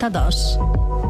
T2. 0.00 1.09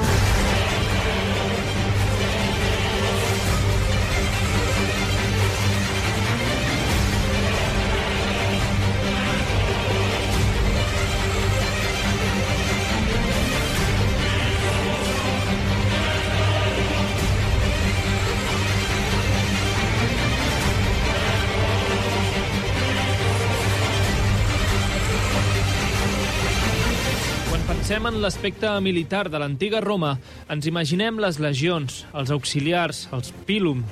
En 28.11 28.19
l'aspecte 28.19 28.67
militar 28.83 29.29
de 29.31 29.39
l'antiga 29.39 29.79
Roma, 29.79 30.17
ens 30.51 30.65
imaginem 30.67 31.15
les 31.23 31.37
legions, 31.39 32.01
els 32.11 32.33
auxiliars, 32.35 33.05
els 33.15 33.31
pílum, 33.47 33.85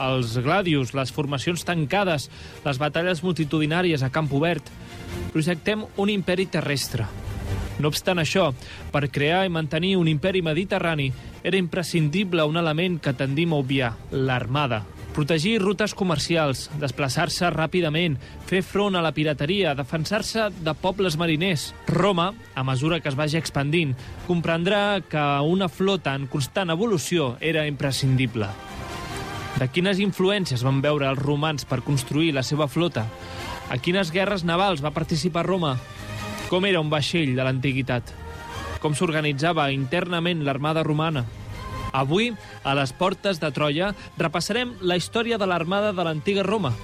els 0.00 0.38
gladius, 0.40 0.94
les 0.96 1.12
formacions 1.12 1.60
tancades, 1.68 2.30
les 2.64 2.80
batalles 2.80 3.20
multitudinàries 3.20 4.00
a 4.00 4.08
camp 4.08 4.32
obert. 4.32 4.72
Projectem 5.34 5.84
un 6.00 6.08
imperi 6.08 6.48
terrestre. 6.48 7.04
No 7.76 7.92
obstant 7.92 8.24
això, 8.24 8.48
per 8.96 9.10
crear 9.12 9.44
i 9.44 9.52
mantenir 9.52 9.98
un 10.00 10.08
imperi 10.08 10.40
mediterrani 10.40 11.10
era 11.44 11.60
imprescindible 11.60 12.48
un 12.48 12.56
element 12.56 12.96
que 12.96 13.12
tendim 13.12 13.52
a 13.52 13.60
obviar, 13.60 13.92
l'armada. 14.10 14.86
Protegir 15.16 15.62
rutes 15.62 15.94
comercials, 15.96 16.66
desplaçar-se 16.76 17.48
ràpidament, 17.48 18.18
fer 18.44 18.58
front 18.60 18.98
a 18.98 19.00
la 19.00 19.14
pirateria, 19.16 19.70
defensar-se 19.72 20.50
de 20.60 20.74
pobles 20.76 21.14
mariners. 21.16 21.70
Roma, 21.88 22.34
a 22.52 22.64
mesura 22.68 22.98
que 23.00 23.08
es 23.08 23.16
vagi 23.16 23.38
expandint, 23.40 23.94
comprendrà 24.26 25.00
que 25.00 25.22
una 25.40 25.70
flota 25.72 26.12
en 26.12 26.26
constant 26.28 26.68
evolució 26.74 27.30
era 27.40 27.64
imprescindible. 27.64 28.50
De 29.56 29.70
quines 29.72 30.04
influències 30.04 30.60
van 30.60 30.82
veure 30.84 31.08
els 31.08 31.24
romans 31.24 31.64
per 31.64 31.80
construir 31.80 32.34
la 32.36 32.44
seva 32.44 32.68
flota? 32.68 33.06
A 33.72 33.80
quines 33.80 34.12
guerres 34.12 34.44
navals 34.44 34.84
va 34.84 34.92
participar 34.92 35.46
Roma? 35.48 35.78
Com 36.52 36.68
era 36.68 36.84
un 36.84 36.92
vaixell 36.92 37.32
de 37.32 37.40
l'antiguitat? 37.40 38.12
Com 38.84 38.92
s'organitzava 38.92 39.70
internament 39.72 40.44
l'armada 40.44 40.84
romana? 40.84 41.24
Avui, 41.96 42.34
a 42.62 42.74
les 42.76 42.92
portes 42.92 43.40
de 43.40 43.48
Troia, 43.56 43.94
repassarem 44.20 44.74
la 44.84 44.98
història 45.00 45.40
de 45.40 45.48
l'armada 45.48 45.94
de 45.96 46.04
l'antiga 46.04 46.44
Roma. 46.44 46.74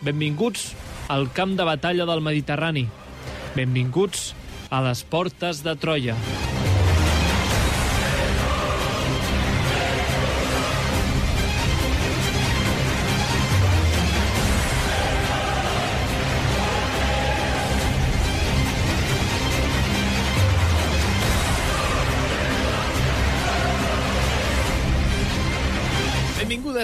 Benvinguts 0.00 0.70
al 1.12 1.28
camp 1.36 1.52
de 1.58 1.68
batalla 1.68 2.08
del 2.08 2.24
Mediterrani. 2.24 2.88
Benvinguts 3.54 4.32
a 4.72 4.80
les 4.88 5.04
portes 5.04 5.60
de 5.66 5.76
Troia. 5.76 6.16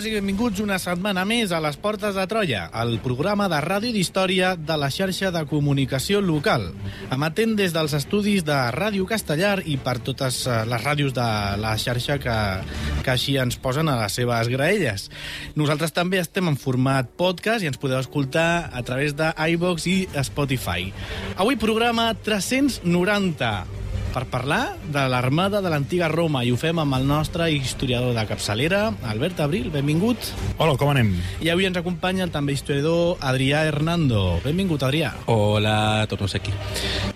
Benvingudes 0.01 0.17
i 0.17 0.25
benvinguts 0.25 0.61
una 0.65 0.77
setmana 0.81 1.27
més 1.29 1.51
a 1.53 1.59
les 1.61 1.77
Portes 1.77 2.15
de 2.17 2.23
Troia, 2.25 2.63
el 2.81 2.95
programa 3.05 3.51
de 3.53 3.59
ràdio 3.61 3.93
d'història 3.93 4.55
de 4.57 4.77
la 4.81 4.89
xarxa 4.89 5.29
de 5.35 5.43
comunicació 5.51 6.23
local, 6.25 6.71
emetent 7.13 7.53
des 7.59 7.75
dels 7.75 7.93
estudis 7.99 8.47
de 8.49 8.57
Ràdio 8.73 9.05
Castellar 9.05 9.59
i 9.69 9.77
per 9.77 9.99
totes 10.01 10.39
eh, 10.47 10.63
les 10.71 10.87
ràdios 10.87 11.13
de 11.13 11.27
la 11.61 11.75
xarxa 11.77 12.17
que, 12.23 12.37
que 13.05 13.13
així 13.13 13.37
ens 13.43 13.61
posen 13.61 13.93
a 13.93 13.99
les 14.01 14.17
seves 14.17 14.49
graelles. 14.49 15.11
Nosaltres 15.61 15.93
també 15.93 16.23
estem 16.25 16.49
en 16.49 16.57
format 16.57 17.13
podcast 17.21 17.61
i 17.61 17.69
ens 17.69 17.77
podeu 17.77 18.01
escoltar 18.01 18.71
a 18.73 18.81
través 18.81 19.13
de 19.21 19.35
i 19.37 20.01
Spotify. 20.25 20.95
Avui 21.37 21.61
programa 21.61 22.15
390, 22.25 23.53
per 24.11 24.25
parlar 24.27 24.75
de 24.91 25.03
l'armada 25.09 25.61
de 25.63 25.71
l'antiga 25.71 26.09
Roma 26.11 26.43
i 26.45 26.51
ho 26.51 26.59
fem 26.59 26.79
amb 26.83 26.97
el 26.97 27.07
nostre 27.07 27.47
historiador 27.55 28.15
de 28.17 28.25
capçalera, 28.27 28.83
Albert 29.07 29.41
Abril, 29.45 29.71
benvingut. 29.71 30.31
Hola, 30.59 30.77
com 30.81 30.91
anem? 30.91 31.13
I 31.41 31.51
avui 31.53 31.69
ens 31.69 31.79
acompanya 31.79 32.27
el 32.27 32.33
també 32.35 32.55
historiador 32.57 33.21
Adrià 33.23 33.63
Hernando. 33.69 34.41
Benvingut, 34.45 34.83
Adrià. 34.87 35.13
Hola, 35.31 36.07
torno 36.11 36.29
aquí. 36.31 36.53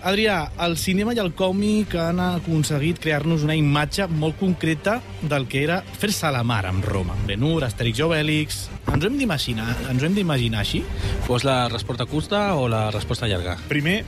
Adrià, 0.01 0.37
el 0.65 0.77
cinema 0.79 1.15
i 1.15 1.21
el 1.23 1.33
còmic 1.35 1.97
han 1.99 2.21
aconseguit 2.23 3.01
crear-nos 3.03 3.43
una 3.43 3.57
imatge 3.59 4.07
molt 4.07 4.39
concreta 4.39 4.99
del 5.21 5.49
que 5.51 5.63
era 5.63 5.81
fer-se 5.83 6.31
la 6.31 6.43
mar 6.43 6.63
amb 6.69 6.85
Roma. 6.85 7.17
Ben-Hur, 7.27 7.63
Asterix 7.67 7.99
i. 7.99 8.65
Ens 8.85 9.03
ho 9.03 9.09
hem 9.09 9.17
d'imaginar 9.19 9.71
ens 9.89 10.01
ho 10.01 10.07
hem 10.07 10.15
d'imaginar 10.15 10.61
així? 10.61 10.83
Vols 11.27 11.45
la 11.47 11.65
resposta 11.71 12.05
curta 12.05 12.45
o 12.55 12.67
la 12.71 12.87
resposta 12.93 13.27
llarga? 13.27 13.57
Primer, 13.67 14.03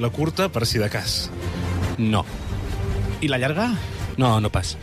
la 0.00 0.10
curta 0.10 0.48
per 0.48 0.66
si 0.66 0.78
de 0.78 0.88
cas. 0.88 1.28
No. 2.00 2.24
I 3.20 3.28
la 3.28 3.36
llarga? 3.36 3.74
No, 4.16 4.40
no 4.40 4.48
pas. 4.48 4.76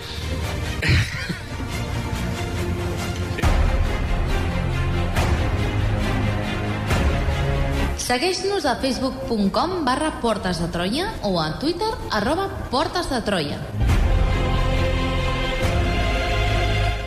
Segueix-nos 7.98 8.68
a 8.70 8.78
facebook.com 8.80 9.82
barra 9.84 10.14
Portes 10.22 10.62
de 10.62 10.70
Troia 10.72 11.10
o 11.28 11.42
a 11.42 11.58
Twitter 11.60 11.90
arroba 12.12 12.48
Portes 12.70 13.10
de 13.10 13.20
Troia. 13.26 13.58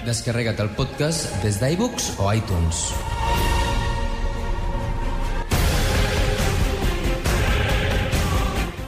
Descarrega't 0.04 0.58
el 0.66 0.74
podcast 0.74 1.30
des 1.46 1.62
d'iBooks 1.62 2.16
o 2.18 2.34
iTunes. 2.34 2.90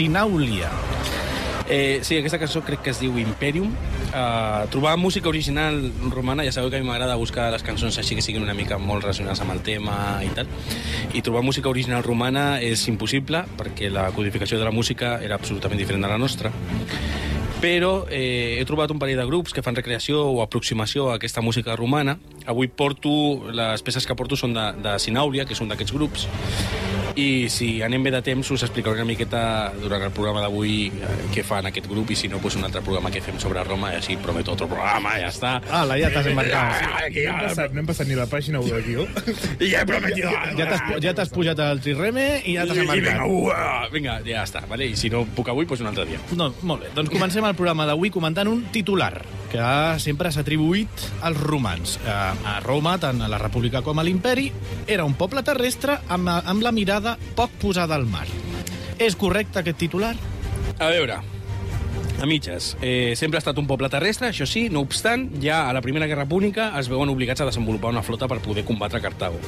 Sinàulia. 0.00 0.70
Eh, 1.68 2.00
sí, 2.02 2.16
aquesta 2.16 2.38
cançó 2.40 2.62
crec 2.64 2.80
que 2.80 2.92
es 2.94 3.00
diu 3.02 3.18
Imperium. 3.20 3.68
Uh, 4.10 4.64
trobar 4.72 4.96
música 4.96 5.28
original 5.28 5.76
romana, 6.08 6.42
ja 6.42 6.54
sabeu 6.56 6.70
que 6.72 6.78
a 6.78 6.80
mi 6.80 6.88
m'agrada 6.88 7.18
buscar 7.20 7.50
les 7.52 7.62
cançons 7.62 7.98
així 8.00 8.16
que 8.16 8.24
siguin 8.24 8.42
una 8.42 8.56
mica 8.56 8.78
molt 8.80 9.04
relacionades 9.04 9.44
amb 9.44 9.52
el 9.52 9.60
tema 9.60 9.98
i 10.24 10.32
tal. 10.32 10.48
I 11.12 11.20
trobar 11.20 11.44
música 11.44 11.68
original 11.68 12.00
romana 12.02 12.62
és 12.64 12.86
impossible 12.88 13.44
perquè 13.60 13.92
la 13.92 14.08
codificació 14.16 14.56
de 14.56 14.64
la 14.64 14.72
música 14.72 15.18
era 15.20 15.36
absolutament 15.36 15.78
diferent 15.78 16.08
de 16.08 16.14
la 16.14 16.18
nostra. 16.18 16.54
però 17.60 18.06
eh, 18.08 18.56
he 18.56 18.64
trobat 18.64 18.90
un 18.90 18.98
parell 18.98 19.18
de 19.20 19.26
grups 19.28 19.52
que 19.52 19.60
fan 19.60 19.76
recreació 19.76 20.22
o 20.24 20.40
aproximació 20.40 21.10
a 21.10 21.18
aquesta 21.20 21.42
música 21.44 21.76
romana. 21.76 22.16
Avui 22.48 22.72
porto, 22.72 23.52
les 23.52 23.84
peces 23.84 24.08
que 24.08 24.16
porto 24.16 24.32
són 24.34 24.56
de, 24.56 24.70
de 24.80 24.96
Sinàuria, 24.96 25.44
que 25.44 25.52
és 25.52 25.60
un 25.60 25.68
d'aquests 25.68 25.92
grups, 25.92 26.24
i 27.18 27.48
si 27.50 27.82
anem 27.82 28.02
bé 28.06 28.10
de 28.14 28.20
temps 28.24 28.50
us 28.54 28.62
explicaré 28.62 29.00
una 29.00 29.08
miqueta 29.08 29.40
durant 29.80 30.02
el 30.06 30.12
programa 30.14 30.42
d'avui 30.44 30.86
eh, 30.94 31.08
què 31.34 31.42
fan 31.46 31.66
aquest 31.68 31.88
grup 31.90 32.10
i 32.14 32.16
si 32.18 32.28
no, 32.30 32.38
doncs 32.42 32.56
un 32.60 32.64
altre 32.68 32.82
programa 32.86 33.10
que 33.12 33.22
fem 33.24 33.38
sobre 33.42 33.64
Roma 33.66 33.90
i 33.92 33.98
així 33.98 34.16
prometo 34.22 34.54
otro 34.54 34.68
programa, 34.70 35.16
ja 35.20 35.28
està. 35.32 35.56
Ala, 35.80 35.98
ja 36.00 36.10
t'has 36.14 36.30
embarcat. 36.30 36.86
Aquí, 37.02 37.26
No 37.26 37.34
hem 37.34 37.42
passat, 37.48 37.74
no 37.74 37.82
hem 37.82 37.90
passat 37.90 38.08
ni 38.10 38.18
la 38.18 38.26
pàgina 38.30 38.62
1 38.62 38.70
del 38.74 38.86
guió. 38.86 39.06
I 39.60 39.72
ja 39.72 39.82
he 39.82 39.88
prometido. 39.90 40.30
Ja 40.58 40.68
t'has 40.70 41.02
ja 41.02 41.14
t'has 41.18 41.34
pujat 41.34 41.60
al 41.66 41.82
trireme 41.84 42.28
i 42.44 42.56
ja 42.56 42.66
t'has 42.68 42.78
vinga, 42.78 42.94
embarcat. 42.94 43.26
ua, 43.26 43.90
vinga, 43.92 44.18
ja 44.26 44.46
està, 44.46 44.64
vale? 44.70 44.90
i 44.90 44.96
si 44.96 45.10
no 45.12 45.24
puc 45.36 45.50
avui, 45.52 45.66
doncs 45.66 45.82
un 45.84 45.90
altre 45.92 46.06
dia. 46.08 46.22
No, 46.38 46.52
molt 46.62 46.86
bé, 46.86 46.94
doncs 46.96 47.12
comencem 47.12 47.44
el 47.46 47.58
programa 47.58 47.86
d'avui 47.90 48.10
comentant 48.14 48.48
un 48.50 48.64
titular 48.72 49.12
que 49.50 49.98
sempre 50.02 50.30
s'ha 50.32 50.44
atribuït 50.44 51.06
als 51.26 51.40
romans. 51.40 51.98
Eh, 52.04 52.18
A 52.50 52.60
Roma, 52.64 52.96
tant 53.02 53.20
a 53.22 53.28
la 53.28 53.38
República 53.38 53.82
com 53.82 53.98
a 53.98 54.04
l'Imperi, 54.06 54.50
era 54.86 55.04
un 55.04 55.14
poble 55.18 55.42
terrestre 55.42 55.98
amb, 56.08 56.28
amb 56.30 56.62
la 56.62 56.72
mirada 56.72 57.16
poc 57.36 57.50
posada 57.60 57.98
al 57.98 58.06
mar. 58.06 58.26
És 58.98 59.16
correcte 59.16 59.60
aquest 59.60 59.78
titular? 59.80 60.14
A 60.78 60.88
veure, 60.92 61.18
a 62.20 62.26
mitges. 62.26 62.76
Eh, 62.82 63.14
sempre 63.16 63.38
ha 63.38 63.42
estat 63.42 63.58
un 63.58 63.66
poble 63.66 63.88
terrestre, 63.88 64.28
això 64.28 64.46
sí, 64.46 64.68
no 64.68 64.82
obstant, 64.84 65.30
ja 65.40 65.62
a 65.68 65.72
la 65.72 65.80
Primera 65.80 66.06
Guerra 66.06 66.26
Púnica 66.28 66.70
es 66.78 66.90
veuen 66.92 67.08
obligats 67.08 67.40
a 67.40 67.48
desenvolupar 67.48 67.94
una 67.94 68.02
flota 68.04 68.28
per 68.28 68.40
poder 68.44 68.64
combatre 68.68 69.00
Cartago. 69.00 69.40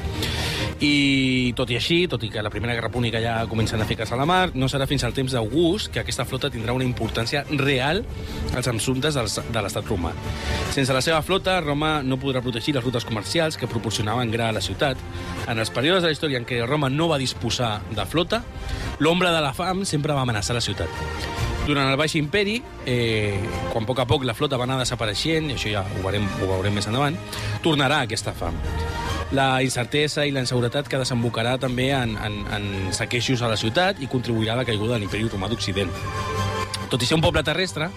I 0.82 1.52
tot 1.54 1.70
i 1.70 1.76
així, 1.78 2.08
tot 2.10 2.24
i 2.26 2.28
que 2.32 2.42
la 2.42 2.50
Primera 2.50 2.74
Guerra 2.74 2.88
Púnica 2.90 3.20
ja 3.22 3.36
comencen 3.46 3.80
a 3.80 3.84
ficar-se 3.86 4.16
a 4.16 4.18
la 4.18 4.26
mar, 4.26 4.50
no 4.58 4.66
serà 4.66 4.88
fins 4.90 5.04
al 5.06 5.14
temps 5.14 5.30
d'August 5.30 5.92
que 5.94 6.00
aquesta 6.02 6.24
flota 6.26 6.50
tindrà 6.50 6.74
una 6.74 6.82
importància 6.82 7.44
real 7.52 8.02
als 8.56 8.66
assumptes 8.66 9.14
de 9.14 9.62
l'estat 9.62 9.86
romà. 9.86 10.10
Sense 10.74 10.90
la 10.90 11.04
seva 11.04 11.20
flota, 11.22 11.60
Roma 11.62 11.92
no 12.02 12.18
podrà 12.18 12.42
protegir 12.42 12.74
les 12.74 12.82
rutes 12.82 13.06
comercials 13.06 13.60
que 13.60 13.70
proporcionaven 13.70 14.34
gra 14.34 14.50
a 14.50 14.56
la 14.58 14.64
ciutat. 14.64 14.98
En 15.46 15.62
els 15.62 15.70
períodes 15.70 16.02
de 16.02 16.10
la 16.10 16.18
història 16.18 16.42
en 16.42 16.48
què 16.50 16.58
Roma 16.66 16.90
no 16.90 17.06
va 17.12 17.20
disposar 17.22 17.76
de 17.94 18.06
flota, 18.10 18.42
l'ombra 18.98 19.30
de 19.30 19.44
la 19.44 19.54
fam 19.54 19.86
sempre 19.86 20.18
va 20.18 20.26
amenaçar 20.26 20.58
la 20.58 20.66
ciutat. 20.66 20.90
Durant 21.62 21.92
el 21.92 21.96
Baix 21.96 22.16
Imperi, 22.18 22.58
eh, 22.90 23.38
quan 23.70 23.84
a 23.84 23.86
poc 23.86 24.02
a 24.02 24.10
poc 24.10 24.26
la 24.26 24.34
flota 24.34 24.58
va 24.58 24.66
anar 24.66 24.80
desapareixent, 24.82 25.52
i 25.52 25.54
això 25.54 25.70
ja 25.78 25.86
ho 25.86 26.02
veurem, 26.02 26.26
ho 26.42 26.54
veurem 26.56 26.74
més 26.74 26.90
endavant, 26.90 27.14
tornarà 27.62 28.02
aquesta 28.02 28.34
fam. 28.34 28.58
La 29.32 29.62
incertesa 29.64 30.26
i 30.28 30.32
la 30.34 30.42
inseguretat 30.44 30.88
que 30.92 31.00
desembocarà 31.00 31.54
també 31.60 31.88
en, 31.96 32.18
en, 32.20 32.42
en 32.52 32.66
saquejos 32.92 33.40
a 33.40 33.48
la 33.48 33.56
ciutat 33.56 34.02
i 34.04 34.08
contribuirà 34.12 34.52
a 34.52 34.60
la 34.60 34.66
caiguda 34.68 34.98
de 34.98 35.04
l'imperi 35.04 35.24
romà 35.32 35.48
d'Occident. 35.48 35.88
Tot 36.92 37.00
i 37.00 37.08
ser 37.08 37.16
un 37.16 37.24
poble 37.24 37.40
terrestre, 37.46 37.88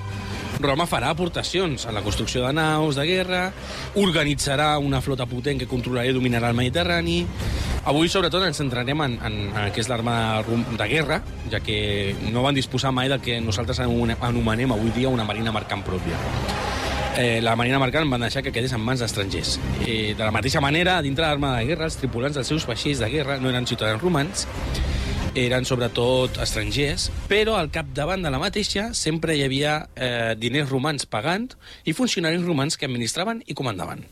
Roma 0.61 0.85
farà 0.87 1.09
aportacions 1.11 1.83
en 1.85 1.93
la 1.95 2.01
construcció 2.01 2.45
de 2.45 2.53
naus 2.55 2.95
de 2.95 3.03
guerra, 3.07 3.41
organitzarà 3.99 4.77
una 4.79 5.01
flota 5.03 5.27
potent 5.27 5.59
que 5.59 5.67
controlarà 5.67 6.07
i 6.07 6.15
dominarà 6.15 6.53
el 6.53 6.55
Mediterrani. 6.55 7.17
Avui, 7.85 8.07
sobretot, 8.09 8.47
ens 8.47 8.63
centrarem 8.63 9.03
en, 9.03 9.19
en, 9.19 9.37
en 9.51 9.61
el 9.65 9.75
que 9.75 9.83
és 9.83 9.91
l'arma 9.91 10.41
de 10.47 10.87
guerra, 10.89 11.19
ja 11.51 11.59
que 11.59 12.15
no 12.31 12.47
van 12.47 12.55
disposar 12.55 12.95
mai 12.95 13.11
del 13.11 13.21
que 13.21 13.41
nosaltres 13.43 13.83
anomenem 13.83 14.71
avui 14.71 14.95
dia 14.95 15.11
una 15.11 15.27
marina 15.27 15.53
mercant 15.53 15.83
pròpia. 15.85 16.84
Eh, 17.17 17.39
la 17.41 17.55
marina 17.55 17.79
mercant 17.79 18.09
van 18.11 18.25
deixar 18.25 18.41
que 18.43 18.51
quedés 18.51 18.73
en 18.75 18.81
mans 18.83 18.99
d'estrangers. 18.99 19.53
Eh, 19.85 20.15
de 20.17 20.23
la 20.23 20.33
mateixa 20.35 20.59
manera, 20.59 20.97
dintre 21.01 21.23
de 21.23 21.29
l'armada 21.29 21.61
de 21.61 21.69
guerra, 21.69 21.87
els 21.87 21.95
tripulants 21.95 22.35
dels 22.35 22.51
seus 22.51 22.65
vaixells 22.67 22.99
de 22.99 23.09
guerra 23.13 23.37
no 23.39 23.47
eren 23.47 23.67
ciutadans 23.69 24.03
romans, 24.03 24.43
eren 25.35 25.67
sobretot 25.67 26.41
estrangers, 26.43 27.07
però 27.31 27.55
al 27.55 27.71
capdavant 27.71 28.23
de 28.23 28.33
la 28.35 28.41
mateixa 28.41 28.89
sempre 28.93 29.35
hi 29.35 29.45
havia 29.47 29.77
eh, 29.95 30.35
diners 30.39 30.69
romans 30.69 31.07
pagant 31.07 31.49
i 31.85 31.95
funcionaris 31.95 32.43
romans 32.43 32.75
que 32.75 32.91
administraven 32.91 33.43
i 33.47 33.55
comandaven. 33.55 34.03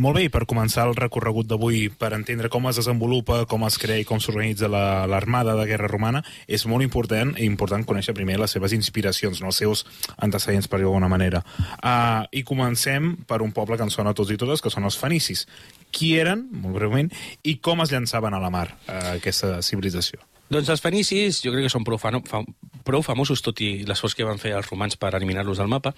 Molt 0.00 0.16
bé, 0.16 0.28
per 0.32 0.46
començar 0.48 0.86
el 0.88 0.94
recorregut 0.96 1.46
d'avui, 1.50 1.88
per 1.90 2.12
entendre 2.16 2.48
com 2.48 2.66
es 2.70 2.76
desenvolupa, 2.80 3.42
com 3.50 3.64
es 3.66 3.76
crea 3.78 3.98
i 4.00 4.06
com 4.08 4.20
s'organitza 4.20 4.68
la- 4.68 5.06
l'armada 5.10 5.54
de 5.58 5.66
guerra 5.68 5.88
romana, 5.88 6.22
és 6.46 6.64
molt 6.66 6.82
important 6.86 7.34
i 7.38 7.44
important 7.44 7.84
conèixer 7.84 8.14
primer 8.16 8.38
les 8.40 8.50
seves 8.50 8.72
inspiracions, 8.72 9.40
no 9.40 9.50
els 9.52 9.56
seus 9.60 9.84
antecedents, 10.18 10.68
per 10.68 10.78
dir 10.80 10.86
d'alguna 10.88 11.08
manera. 11.08 11.44
Uh, 11.82 12.24
I 12.32 12.42
comencem 12.44 13.16
per 13.26 13.42
un 13.42 13.52
poble 13.52 13.76
que 13.76 13.84
ens 13.84 13.94
sona 13.94 14.10
a 14.10 14.14
tots 14.14 14.30
i 14.32 14.38
totes, 14.40 14.62
que 14.62 14.70
són 14.72 14.84
els 14.88 14.96
fenicis. 14.98 15.46
Qui 15.90 16.14
eren, 16.18 16.46
molt 16.52 16.76
breument, 16.78 17.10
i 17.42 17.56
com 17.58 17.80
es 17.82 17.90
llançaven 17.92 18.34
a 18.34 18.40
la 18.40 18.50
mar, 18.50 18.68
uh, 18.88 19.16
aquesta 19.18 19.60
civilització? 19.62 20.20
Doncs 20.50 20.66
els 20.72 20.80
fenicis 20.82 21.36
jo 21.44 21.52
crec 21.54 21.68
que 21.68 21.70
són 21.70 21.84
prou, 21.86 21.94
fano, 22.02 22.24
fa, 22.26 22.40
prou 22.82 23.04
famosos, 23.06 23.38
tot 23.38 23.60
i 23.62 23.84
l'esforç 23.86 24.16
que 24.18 24.24
van 24.26 24.40
fer 24.42 24.50
els 24.58 24.66
romans 24.66 24.96
per 24.98 25.12
eliminar-los 25.14 25.60
del 25.62 25.68
mapa. 25.70 25.92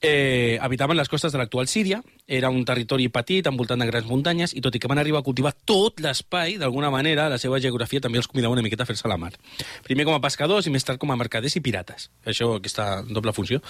Eh, 0.00 0.58
habitaven 0.60 0.96
les 0.98 1.08
costes 1.08 1.30
de 1.30 1.38
l'actual 1.38 1.68
Síria, 1.70 2.00
era 2.26 2.50
un 2.50 2.64
territori 2.64 3.08
petit, 3.08 3.46
envoltant 3.50 3.80
de 3.82 3.86
grans 3.88 4.06
muntanyes, 4.06 4.54
i 4.54 4.62
tot 4.62 4.74
i 4.76 4.80
que 4.80 4.88
van 4.88 5.00
arribar 5.02 5.20
a 5.20 5.26
cultivar 5.26 5.52
tot 5.66 6.00
l'espai, 6.00 6.56
d'alguna 6.60 6.90
manera, 6.90 7.28
la 7.28 7.38
seva 7.38 7.58
geografia 7.60 8.00
també 8.00 8.20
els 8.20 8.28
convidava 8.30 8.54
una 8.54 8.62
miqueta 8.62 8.86
a 8.86 8.88
fer-se 8.88 9.10
la 9.10 9.18
mar. 9.18 9.32
Primer 9.84 10.06
com 10.06 10.14
a 10.14 10.22
pescadors 10.22 10.68
i 10.68 10.72
més 10.74 10.86
tard 10.86 11.00
com 11.02 11.10
a 11.10 11.18
mercaders 11.18 11.56
i 11.58 11.62
pirates. 11.64 12.10
Això, 12.24 12.54
aquesta 12.60 13.02
doble 13.08 13.34
funció. 13.34 13.60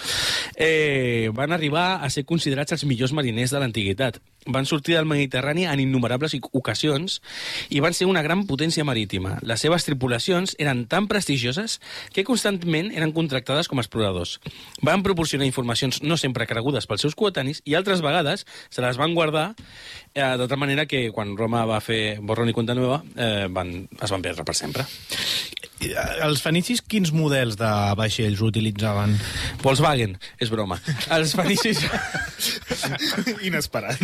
Eh, 0.57 1.31
van 1.35 1.53
arribar 1.53 2.03
a 2.05 2.11
ser 2.11 2.27
considerats 2.29 2.77
els 2.77 2.85
millors 2.85 3.15
mariners 3.17 3.55
de 3.55 3.63
l'antiguitat. 3.63 4.21
Van 4.47 4.67
sortir 4.67 4.97
del 4.97 5.07
Mediterrani 5.07 5.65
en 5.71 5.81
innumerables 5.81 6.35
ocasions 6.53 7.21
i 7.71 7.81
van 7.81 7.95
ser 7.95 8.09
una 8.11 8.23
gran 8.23 8.45
potència 8.47 8.85
marítima. 8.85 9.37
Les 9.47 9.63
seves 9.63 9.87
tripulacions 9.87 10.57
eren 10.59 10.85
tan 10.91 11.07
prestigioses 11.09 11.79
que 12.13 12.25
constantment 12.27 12.91
eren 12.93 13.15
contractades 13.15 13.71
com 13.71 13.79
a 13.79 13.85
exploradors. 13.87 14.41
Van 14.83 15.05
proporcionar 15.07 15.47
informacions 15.47 16.03
no 16.03 16.19
sempre 16.19 16.49
cregudes 16.51 16.89
pels 16.91 17.07
seus 17.07 17.15
coetanis 17.15 17.63
i 17.65 17.79
altres 17.79 18.03
vegades 18.03 18.42
se 18.71 18.85
les 18.85 18.99
van 19.01 19.15
guardar 19.15 19.53
eh, 20.15 20.37
de 20.39 20.49
tal 20.49 20.59
manera 20.59 20.87
que 20.87 21.11
quan 21.13 21.37
Roma 21.37 21.65
va 21.69 21.81
fer 21.85 22.19
borrón 22.21 22.51
i 22.51 22.57
compte 22.57 22.77
nova 22.77 23.03
eh, 23.17 23.49
van, 23.51 23.75
es 24.01 24.13
van 24.13 24.25
perdre 24.25 24.45
per 24.45 24.57
sempre. 24.59 24.87
Eh, 25.83 26.25
Els 26.27 26.43
fenicis 26.45 26.83
quins 26.83 27.11
models 27.15 27.57
de 27.61 27.71
vaixells 27.99 28.43
utilitzaven? 28.45 29.15
Volkswagen, 29.63 30.17
és 30.43 30.53
broma. 30.53 30.79
Els 31.15 31.35
fenicis... 31.39 31.83
Inesperat. 33.49 34.01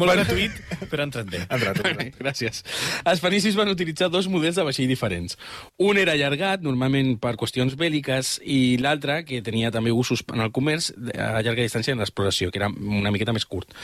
Molt 0.00 0.14
gratuït, 0.14 0.56
però 0.90 1.06
entrat 1.06 1.28
bé. 1.30 1.42
Entrat, 1.46 1.80
entrat. 1.82 2.18
Gràcies. 2.18 2.62
Els 3.08 3.22
fenicis 3.22 3.56
van 3.58 3.70
utilitzar 3.72 4.10
dos 4.12 4.28
models 4.32 4.58
de 4.58 4.66
vaixell 4.66 4.90
diferents. 4.90 5.36
Un 5.84 6.00
era 6.00 6.14
allargat, 6.16 6.64
normalment 6.64 7.16
per 7.22 7.34
qüestions 7.40 7.76
bèl·liques, 7.78 8.36
i 8.44 8.76
l'altre, 8.82 9.20
que 9.28 9.42
tenia 9.44 9.72
també 9.74 9.92
usos 9.94 10.24
en 10.34 10.44
el 10.44 10.52
comerç, 10.54 10.92
a 11.14 11.42
llarga 11.44 11.64
distància 11.64 11.94
en 11.96 12.02
l'exploració, 12.02 12.52
que 12.52 12.62
era 12.62 12.70
una 12.72 13.12
miqueta 13.14 13.34
més 13.36 13.46
curt. 13.48 13.74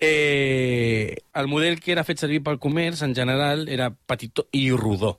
Eh, 0.00 1.16
el 1.38 1.48
model 1.50 1.80
que 1.80 1.92
era 1.94 2.06
fet 2.06 2.20
servir 2.20 2.42
pel 2.44 2.60
comerç, 2.62 3.02
en 3.06 3.14
general, 3.16 3.68
era 3.68 3.90
petitó 3.90 4.48
i 4.52 4.68
rodó. 4.72 5.18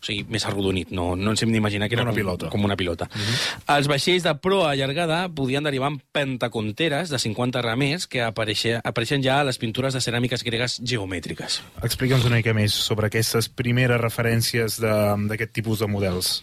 O 0.00 0.04
sigui, 0.06 0.24
més 0.28 0.44
arrodonit, 0.46 0.90
no, 0.90 1.16
no 1.16 1.30
ens 1.30 1.42
hem 1.42 1.52
d'imaginar 1.52 1.88
que 1.88 1.94
era 1.96 2.02
Una 2.02 2.12
com, 2.12 2.16
pilota. 2.16 2.48
com 2.50 2.64
una 2.64 2.76
pilota. 2.76 3.08
Uh 3.12 3.18
-huh. 3.20 3.76
Els 3.78 3.88
vaixells 3.88 4.22
de 4.22 4.34
proa 4.34 4.70
allargada 4.72 5.28
podien 5.28 5.64
derivar 5.64 5.90
en 5.90 6.00
pentaconteres 6.12 7.08
de 7.10 7.18
50 7.18 7.62
remers 7.62 8.06
que 8.06 8.22
apareixen, 8.22 8.80
apareixen 8.84 9.22
ja 9.22 9.40
a 9.40 9.44
les 9.44 9.58
pintures 9.58 9.94
de 9.94 10.00
ceràmiques 10.00 10.44
gregues 10.44 10.80
geomètriques. 10.84 11.62
Explica'ns 11.82 12.24
una 12.24 12.36
mica 12.36 12.52
més 12.54 12.72
sobre 12.72 13.06
aquestes 13.06 13.48
primeres 13.48 14.00
referències 14.00 14.78
de- 14.80 15.26
d'aquest 15.28 15.52
tipus 15.52 15.78
de 15.80 15.86
models. 15.86 16.42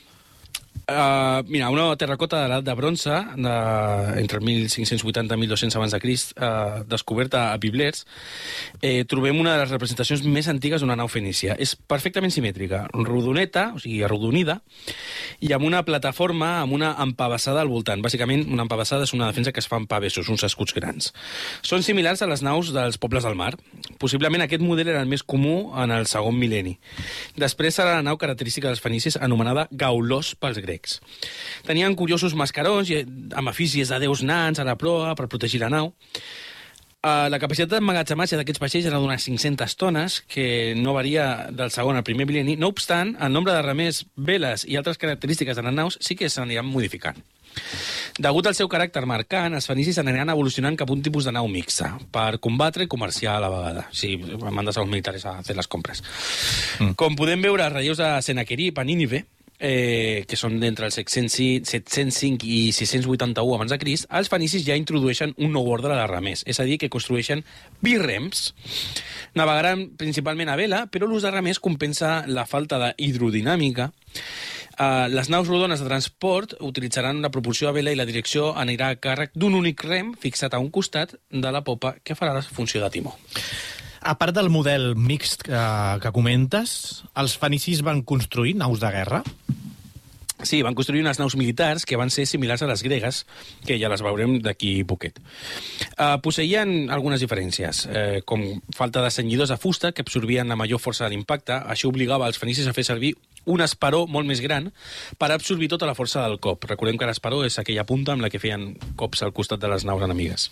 Uh, 0.83 1.39
mira, 1.47 1.69
una 1.71 1.95
terracota 1.95 2.41
de 2.41 2.47
l'edat 2.51 2.65
de 2.67 2.73
bronze, 2.75 3.15
de, 3.39 3.51
entre 4.19 4.41
1580 4.43 5.31
i 5.31 5.39
1200 5.39 5.77
abans 5.79 5.93
de 5.95 5.99
Crist, 6.03 6.33
uh, 6.35 6.81
descoberta 6.83 7.53
a 7.53 7.57
Biblers, 7.57 8.01
eh, 8.81 9.05
trobem 9.07 9.39
una 9.39 9.53
de 9.53 9.61
les 9.61 9.71
representacions 9.71 10.25
més 10.27 10.49
antigues 10.51 10.83
d'una 10.83 10.97
nau 10.99 11.07
fenícia. 11.07 11.55
És 11.55 11.77
perfectament 11.77 12.35
simètrica, 12.35 12.81
rodoneta, 12.91 13.69
o 13.77 13.79
sigui, 13.79 14.01
arrodonida, 14.03 14.57
i 15.39 15.53
amb 15.55 15.69
una 15.69 15.85
plataforma 15.87 16.57
amb 16.65 16.75
una 16.75 16.91
empabassada 16.99 17.63
al 17.63 17.71
voltant. 17.71 18.03
Bàsicament, 18.03 18.43
una 18.51 18.67
empabassada 18.67 19.07
és 19.07 19.15
una 19.15 19.31
defensa 19.31 19.55
que 19.55 19.63
es 19.63 19.71
fa 19.71 19.79
amb 19.79 19.87
pavessos, 19.87 20.27
uns 20.27 20.43
escuts 20.43 20.75
grans. 20.75 21.13
Són 21.63 21.87
similars 21.87 22.25
a 22.25 22.27
les 22.27 22.43
naus 22.43 22.73
dels 22.75 22.99
pobles 22.99 23.23
del 23.23 23.39
mar. 23.39 23.53
Possiblement 24.03 24.43
aquest 24.43 24.63
model 24.63 24.91
era 24.91 25.07
el 25.07 25.07
més 25.07 25.23
comú 25.23 25.71
en 25.79 25.95
el 25.95 26.11
segon 26.11 26.35
mil·lenni. 26.35 26.75
Després 27.39 27.79
serà 27.79 27.95
la 28.01 28.03
nau 28.03 28.19
característica 28.19 28.67
dels 28.67 28.83
fenicis 28.83 29.15
anomenada 29.15 29.69
gaulós 29.71 30.35
pels 30.35 30.59
grecs. 30.59 30.72
Tenien 31.67 31.95
curiosos 31.99 32.35
mascarons 32.39 32.89
i, 32.89 33.03
amb 33.35 33.53
efígies 33.53 33.93
de 33.93 34.01
déus 34.05 34.23
nans 34.23 34.59
a 34.59 34.67
la 34.67 34.77
proa 34.79 35.13
per 35.19 35.29
protegir 35.31 35.61
la 35.63 35.71
nau. 35.73 35.93
Uh, 37.03 37.27
la 37.27 37.35
capacitat 37.35 37.67
d'emmagatzematge 37.73 38.37
d'aquests 38.39 38.61
vaixells 38.63 38.85
era 38.87 38.95
d'unes 38.95 39.25
500 39.27 39.73
tones, 39.75 40.21
que 40.23 40.71
no 40.79 40.93
varia 40.95 41.49
del 41.51 41.71
segon 41.75 41.99
al 41.99 42.05
primer 42.07 42.23
mil·lenni. 42.29 42.55
No 42.55 42.69
obstant, 42.71 43.17
el 43.19 43.33
nombre 43.35 43.51
de 43.51 43.63
remers, 43.65 44.05
veles 44.15 44.63
i 44.63 44.79
altres 44.79 45.01
característiques 45.01 45.59
de 45.59 45.65
les 45.67 45.75
naus 45.75 45.97
sí 45.99 46.15
que 46.15 46.31
s'aniran 46.31 46.69
modificant. 46.69 47.19
Degut 48.23 48.47
al 48.47 48.55
seu 48.55 48.69
caràcter 48.71 49.03
marcant, 49.09 49.51
els 49.57 49.67
fenicis 49.67 49.99
aniran 49.99 50.31
evolucionant 50.31 50.77
cap 50.79 50.89
a 50.89 50.95
un 50.95 51.03
tipus 51.03 51.27
de 51.27 51.33
nau 51.35 51.49
mixta, 51.51 51.91
per 52.13 52.39
combatre 52.39 52.87
i 52.87 52.91
comerciar 52.91 53.35
a 53.35 53.43
la 53.43 53.51
vegada. 53.51 53.87
Sí, 53.91 54.15
mandes 54.45 54.79
als 54.79 54.87
militares 54.89 55.27
a 55.27 55.35
fer 55.43 55.57
les 55.59 55.67
compres. 55.67 56.03
Mm. 56.79 56.95
Com 56.99 57.19
podem 57.19 57.43
veure 57.43 57.67
als 57.67 57.75
relleus 57.75 57.99
de 57.99 58.13
Sennacherib 58.23 58.79
a 58.79 58.87
Nínive, 58.87 59.25
eh, 59.63 60.25
que 60.27 60.37
són 60.37 60.59
d'entre 60.59 60.89
els 60.89 60.97
705, 60.99 61.63
705 61.71 62.45
i 62.45 62.59
681 62.75 63.55
abans 63.55 63.71
de 63.71 63.79
Crist, 63.79 64.09
els 64.11 64.29
fenicis 64.31 64.65
ja 64.67 64.77
introdueixen 64.77 65.33
un 65.39 65.55
nou 65.55 65.69
ordre 65.71 65.95
de 65.95 66.07
remers, 66.09 66.43
és 66.45 66.59
a 66.59 66.67
dir, 66.67 66.77
que 66.81 66.91
construeixen 66.91 67.45
birems. 67.81 68.51
Navegaran 69.39 69.87
principalment 69.97 70.51
a 70.51 70.57
vela, 70.59 70.83
però 70.91 71.07
l'ús 71.07 71.23
de 71.23 71.31
remers 71.31 71.63
compensa 71.63 72.21
la 72.27 72.45
falta 72.49 72.81
de 72.81 72.91
hidrodinàmica. 73.07 73.89
Uh, 74.73 75.05
les 75.07 75.29
naus 75.29 75.47
rodones 75.47 75.79
de 75.79 75.85
transport 75.85 76.55
utilitzaran 76.65 77.19
una 77.21 77.29
propulsió 77.29 77.69
a 77.69 77.75
vela 77.75 77.91
i 77.93 77.97
la 77.97 78.07
direcció 78.09 78.55
anirà 78.57 78.89
a 78.89 78.97
càrrec 78.97 79.35
d'un 79.37 79.53
únic 79.53 79.83
rem 79.85 80.15
fixat 80.17 80.55
a 80.57 80.61
un 80.63 80.71
costat 80.73 81.13
de 81.29 81.51
la 81.53 81.61
popa 81.61 81.93
que 82.03 82.17
farà 82.17 82.33
la 82.33 82.41
funció 82.41 82.81
de 82.81 82.89
timó. 82.89 83.13
A 84.03 84.17
part 84.19 84.35
del 84.35 84.49
model 84.51 84.97
mixt 84.99 85.45
que, 85.47 85.59
que 86.03 86.11
comentes, 86.11 87.03
els 87.15 87.37
fenicis 87.39 87.83
van 87.87 88.01
construir 88.03 88.57
naus 88.59 88.81
de 88.83 88.91
guerra? 88.91 89.21
Sí, 90.43 90.59
van 90.61 90.75
construir 90.75 91.05
unes 91.05 91.21
naus 91.21 91.37
militars 91.39 91.85
que 91.87 91.95
van 91.95 92.11
ser 92.11 92.25
similars 92.27 92.61
a 92.65 92.67
les 92.67 92.83
gregues, 92.83 93.21
que 93.63 93.77
ja 93.79 93.87
les 93.87 94.03
veurem 94.03 94.35
d'aquí 94.43 94.73
poquet. 94.83 95.21
Uh, 95.95 96.17
posseïen 96.23 96.91
algunes 96.91 97.23
diferències, 97.23 97.85
eh, 97.87 98.21
com 98.27 98.43
falta 98.75 99.05
de 99.05 99.11
senyidors 99.15 99.53
de 99.53 99.57
fusta 99.57 99.93
que 99.95 100.03
absorbien 100.03 100.51
la 100.51 100.59
major 100.59 100.83
força 100.83 101.07
de 101.07 101.13
l'impacte. 101.15 101.55
Això 101.55 101.87
obligava 101.87 102.27
els 102.27 102.41
fenicis 102.41 102.67
a 102.67 102.75
fer 102.75 102.83
servir 102.83 103.15
un 103.45 103.63
esperó 103.63 104.03
molt 104.07 104.27
més 104.27 104.43
gran 104.43 104.71
per 105.19 105.31
absorbir 105.31 105.71
tota 105.71 105.87
la 105.87 105.95
força 105.95 106.27
del 106.27 106.41
cop. 106.43 106.67
Recordem 106.67 106.99
que 106.99 107.07
l'esperó 107.07 107.45
és 107.47 107.59
aquella 107.59 107.87
punta 107.87 108.11
amb 108.11 108.23
la 108.23 108.31
que 108.31 108.43
feien 108.43 108.73
cops 108.99 109.23
al 109.23 109.31
costat 109.31 109.63
de 109.63 109.71
les 109.71 109.87
naus 109.87 110.03
enemigues. 110.03 110.51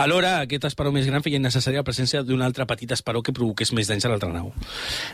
Alhora, 0.00 0.40
aquest 0.44 0.66
esperó 0.68 0.92
més 0.94 1.06
gran 1.08 1.22
feia 1.24 1.40
necessària 1.42 1.82
la 1.82 1.86
presència 1.86 2.22
d'un 2.26 2.42
altre 2.42 2.66
petit 2.68 2.92
esperó 2.94 3.22
que 3.22 3.34
provoqués 3.36 3.72
més 3.76 3.90
danys 3.90 4.06
a 4.06 4.12
l'altra 4.12 4.30
nau. 4.32 4.52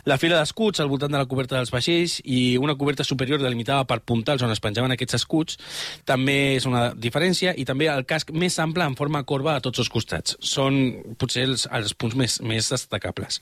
La 0.07 0.19
fila 0.19 0.39
d'escuts 0.41 0.81
al 0.81 0.91
voltant 0.93 1.13
de 1.13 1.19
la 1.19 1.29
coberta 1.29 1.57
dels 1.57 1.73
vaixells 1.75 2.21
i 2.25 2.57
una 2.59 2.77
coberta 2.79 3.05
superior 3.05 3.43
delimitada 3.43 3.87
per 3.89 4.01
puntals 4.07 4.43
on 4.47 4.53
es 4.55 4.63
penjaven 4.63 4.95
aquests 4.95 5.19
escuts 5.21 5.59
també 6.09 6.57
és 6.57 6.67
una 6.69 6.91
diferència 6.95 7.55
i 7.57 7.67
també 7.69 7.91
el 7.93 8.07
casc 8.09 8.31
més 8.33 8.59
ample 8.63 8.87
en 8.87 8.97
forma 8.99 9.23
corba 9.29 9.57
a 9.57 9.65
tots 9.65 9.83
els 9.83 9.91
costats. 9.93 10.37
Són 10.41 10.79
potser 11.19 11.47
els, 11.49 11.67
els 11.73 11.95
punts 11.95 12.17
més, 12.19 12.39
més 12.43 12.71
destacables. 12.73 13.41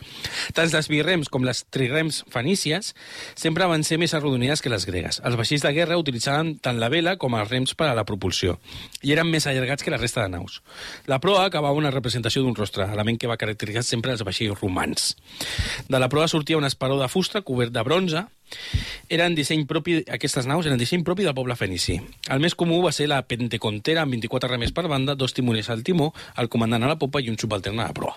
Tant 0.56 0.72
les 0.74 0.88
birrems 0.90 1.30
com 1.30 1.44
les 1.46 1.64
trirems 1.74 2.22
fenícies 2.32 2.94
sempre 3.38 3.68
van 3.70 3.84
ser 3.86 3.98
més 4.00 4.14
arrodonides 4.16 4.62
que 4.64 4.72
les 4.72 4.86
gregues. 4.88 5.20
Els 5.24 5.38
vaixells 5.38 5.64
de 5.66 5.74
guerra 5.76 5.98
utilitzaven 6.00 6.56
tant 6.64 6.80
la 6.80 6.90
vela 6.92 7.16
com 7.20 7.36
els 7.38 7.50
rems 7.50 7.76
per 7.78 7.90
a 7.90 7.96
la 7.98 8.06
propulsió 8.08 8.58
i 9.02 9.12
eren 9.14 9.30
més 9.30 9.46
allargats 9.46 9.84
que 9.84 9.92
la 9.92 10.00
resta 10.00 10.24
de 10.24 10.32
naus. 10.36 10.60
La 11.06 11.20
proa 11.20 11.44
acabava 11.46 11.78
una 11.78 11.92
representació 11.92 12.42
d'un 12.42 12.56
rostre, 12.56 12.86
element 12.92 13.18
que 13.20 13.30
va 13.30 13.38
caracteritzar 13.40 13.84
sempre 13.86 14.12
els 14.14 14.24
vaixells 14.26 14.60
romans. 14.60 15.14
De 15.88 16.00
la 16.00 16.08
proa 16.12 16.28
sortia 16.28 16.58
un 16.58 16.68
esperó 16.68 16.98
de 17.00 17.08
fusta 17.08 17.42
cobert 17.42 17.74
de 17.74 17.82
bronze, 17.86 18.24
eren 19.12 19.36
disseny 19.36 19.66
propi, 19.70 20.00
aquestes 20.16 20.48
naus 20.50 20.66
eren 20.66 20.80
disseny 20.80 21.04
propi 21.04 21.26
del 21.26 21.36
poble 21.36 21.56
fenici. 21.60 21.98
El 22.30 22.44
més 22.44 22.56
comú 22.58 22.80
va 22.84 22.92
ser 22.92 23.08
la 23.10 23.22
Pentecontera 23.28 24.04
amb 24.04 24.16
24 24.16 24.54
remers 24.54 24.72
per 24.76 24.88
banda, 24.88 25.18
dos 25.18 25.36
timoners 25.36 25.70
al 25.70 25.84
timó, 25.84 26.12
el 26.38 26.48
comandant 26.48 26.84
a 26.84 26.94
la 26.94 27.00
popa 27.00 27.20
i 27.20 27.30
un 27.32 27.40
subaltern 27.40 27.80
a 27.80 27.90
la 27.90 27.96
proa. 27.96 28.16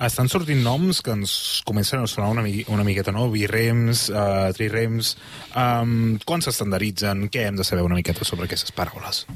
Estan 0.00 0.30
sortint 0.32 0.62
noms 0.64 1.02
que 1.04 1.12
ens 1.12 1.32
comencen 1.68 2.00
a 2.00 2.06
sonar 2.08 2.30
una, 2.32 2.44
una 2.72 2.84
miqueta, 2.86 3.12
no? 3.12 3.26
Birems, 3.28 4.06
uh, 4.08 4.48
trirems... 4.56 5.12
Um, 5.52 6.14
quan 6.24 6.40
s'estandarditzen? 6.40 7.26
Què 7.28 7.42
hem 7.44 7.58
de 7.58 7.66
saber 7.68 7.84
una 7.84 7.98
miqueta 7.98 8.24
sobre 8.24 8.46
aquestes 8.48 8.72
paraules? 8.72 9.26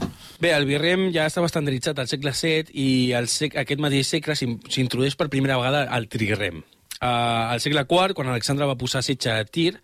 Bé, 0.41 0.55
el 0.55 0.65
birrem 0.65 1.11
ja 1.13 1.27
estava 1.29 1.51
estandarditzat 1.51 2.01
al 2.01 2.09
segle 2.09 2.33
VII 2.33 2.73
i 2.81 2.87
al 3.13 3.29
sec 3.29 3.59
aquest 3.61 3.83
mateix 3.85 4.09
segle 4.15 4.37
s'introdueix 4.39 5.19
per 5.21 5.29
primera 5.29 5.59
vegada 5.61 5.85
al 5.93 6.09
trirem. 6.09 6.63
Uh, 6.95 7.53
al 7.53 7.61
segle 7.61 7.83
IV, 7.85 8.15
quan 8.17 8.31
Alexandre 8.33 8.65
va 8.65 8.79
posar 8.81 9.03
setge 9.05 9.35
a 9.35 9.43
Tir, 9.45 9.75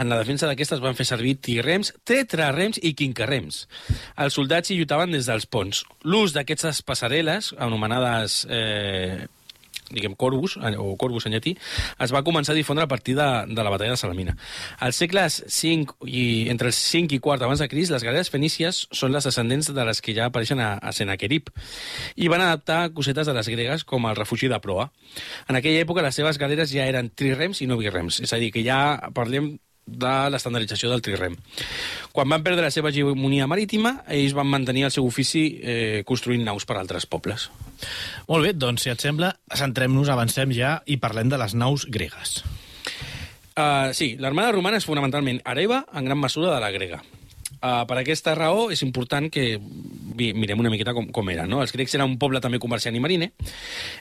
en 0.00 0.08
la 0.08 0.16
defensa 0.22 0.48
d'aquestes 0.48 0.80
van 0.80 0.96
fer 0.96 1.04
servir 1.04 1.34
tirrems, 1.44 1.90
tetrarems 2.08 2.80
i 2.80 2.94
quincarrems. 2.96 3.66
Els 4.24 4.40
soldats 4.40 4.72
hi 4.72 4.78
lluitaven 4.78 5.12
des 5.12 5.28
dels 5.28 5.44
ponts. 5.44 5.82
L'ús 6.08 6.32
d'aquestes 6.32 6.80
passarel·les, 6.88 7.52
anomenades 7.60 8.46
eh, 8.48 9.28
diguem, 9.90 10.14
Corvus, 10.14 10.56
o 10.56 10.96
Corvus 11.00 11.26
en 11.26 11.34
llatí, 11.36 11.56
es 12.00 12.14
va 12.14 12.22
començar 12.26 12.54
a 12.54 12.58
difondre 12.58 12.84
a 12.84 12.90
partir 12.90 13.16
de, 13.18 13.28
de 13.48 13.64
la 13.64 13.70
batalla 13.72 13.94
de 13.94 14.00
Salamina. 14.00 14.36
Als 14.78 15.00
segles 15.02 15.40
5 15.46 16.06
i, 16.06 16.48
entre 16.52 16.70
els 16.70 16.80
5 16.90 17.16
i 17.16 17.20
4 17.22 17.48
abans 17.48 17.62
de 17.62 17.68
Cris, 17.70 17.92
les 17.92 18.04
galeres 18.06 18.30
fenícies 18.32 18.84
són 18.96 19.14
les 19.14 19.26
descendents 19.26 19.72
de 19.74 19.86
les 19.86 20.02
que 20.04 20.14
ja 20.16 20.28
apareixen 20.30 20.60
a, 20.62 20.72
a 20.78 20.94
Senaquerib 20.96 21.50
i 22.16 22.30
van 22.32 22.44
adaptar 22.44 22.90
cosetes 22.96 23.28
de 23.28 23.36
les 23.36 23.48
gregues 23.50 23.84
com 23.84 24.06
el 24.08 24.18
refugi 24.18 24.50
de 24.50 24.60
proa. 24.62 24.90
En 25.48 25.58
aquella 25.58 25.82
època 25.84 26.04
les 26.04 26.16
seves 26.16 26.38
galeres 26.38 26.72
ja 26.74 26.86
eren 26.88 27.10
trirems 27.14 27.62
i 27.62 27.68
no 27.70 27.80
birems, 27.80 28.20
és 28.24 28.32
a 28.32 28.40
dir, 28.40 28.52
que 28.54 28.64
ja 28.66 29.10
parlem 29.16 29.56
de 29.86 30.14
l'estandardització 30.30 30.90
del 30.90 31.02
trirem. 31.02 31.36
Quan 32.12 32.30
van 32.30 32.44
perdre 32.46 32.66
la 32.66 32.72
seva 32.74 32.90
hegemonia 32.90 33.48
marítima, 33.50 34.00
ells 34.08 34.34
van 34.36 34.50
mantenir 34.50 34.86
el 34.88 34.94
seu 34.94 35.06
ofici 35.06 35.44
eh, 35.62 36.02
construint 36.06 36.44
naus 36.46 36.66
per 36.66 36.78
a 36.78 36.82
altres 36.84 37.06
pobles. 37.10 37.48
Molt 38.28 38.46
bé, 38.46 38.54
doncs, 38.54 38.86
si 38.86 38.92
et 38.92 39.02
sembla, 39.02 39.32
centrem-nos, 39.56 40.10
avancem 40.12 40.54
ja 40.56 40.78
i 40.86 41.00
parlem 41.02 41.32
de 41.32 41.40
les 41.40 41.56
naus 41.58 41.86
gregues. 41.90 42.40
Uh, 43.60 43.90
sí, 43.96 44.14
l'armada 44.22 44.54
romana 44.54 44.78
és 44.78 44.86
fonamentalment 44.86 45.40
hereva 45.48 45.82
en 45.92 46.06
gran 46.06 46.20
mesura 46.20 46.54
de 46.54 46.60
la 46.62 46.70
grega. 46.72 47.00
Uh, 47.60 47.82
per 47.84 47.98
aquesta 48.00 48.32
raó 48.32 48.70
és 48.72 48.80
important 48.86 49.26
que 49.28 49.58
mirem 50.16 50.62
una 50.62 50.70
miqueta 50.72 50.94
com, 50.96 51.10
com 51.12 51.28
era. 51.32 51.44
No? 51.50 51.60
Els 51.60 51.74
grecs 51.74 51.92
eren 51.96 52.08
un 52.08 52.16
poble 52.20 52.40
també 52.40 52.60
comerciant 52.62 52.96
i 52.96 53.02
mariner. 53.04 53.30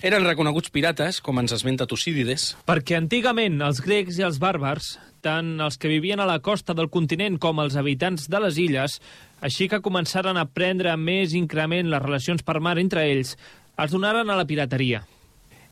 Eren 0.06 0.28
reconeguts 0.28 0.72
pirates, 0.72 1.20
com 1.26 1.42
ens 1.42 1.56
esmenta 1.58 1.88
Tucídides. 1.90 2.54
Perquè 2.70 2.96
antigament 3.00 3.60
els 3.66 3.82
grecs 3.84 4.20
i 4.22 4.24
els 4.28 4.40
bàrbars, 4.40 4.94
tant 5.22 5.60
els 5.62 5.78
que 5.78 5.92
vivien 5.92 6.20
a 6.20 6.28
la 6.30 6.40
costa 6.40 6.74
del 6.78 6.90
continent 6.90 7.38
com 7.42 7.62
els 7.64 7.78
habitants 7.80 8.28
de 8.32 8.40
les 8.44 8.58
illes, 8.58 8.98
així 9.42 9.70
que 9.72 9.84
començaren 9.86 10.38
a 10.38 10.48
prendre 10.48 10.96
més 10.98 11.36
increment 11.38 11.90
les 11.92 12.04
relacions 12.04 12.44
per 12.44 12.60
mar 12.60 12.78
entre 12.80 13.06
ells, 13.12 13.36
es 13.80 13.92
donaren 13.96 14.30
a 14.30 14.38
la 14.40 14.48
pirateria. 14.48 15.06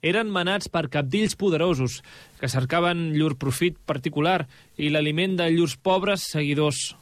Eren 0.05 0.29
manats 0.29 0.69
per 0.69 0.87
capdills 0.93 1.35
poderosos, 1.35 2.01
que 2.39 2.51
cercaven 2.51 3.11
llur 3.17 3.35
profit 3.41 3.77
particular 3.89 4.45
i 4.77 4.91
l'aliment 4.93 5.35
de 5.39 5.49
llurs 5.51 5.75
pobres 5.75 6.29
seguidors. 6.31 6.93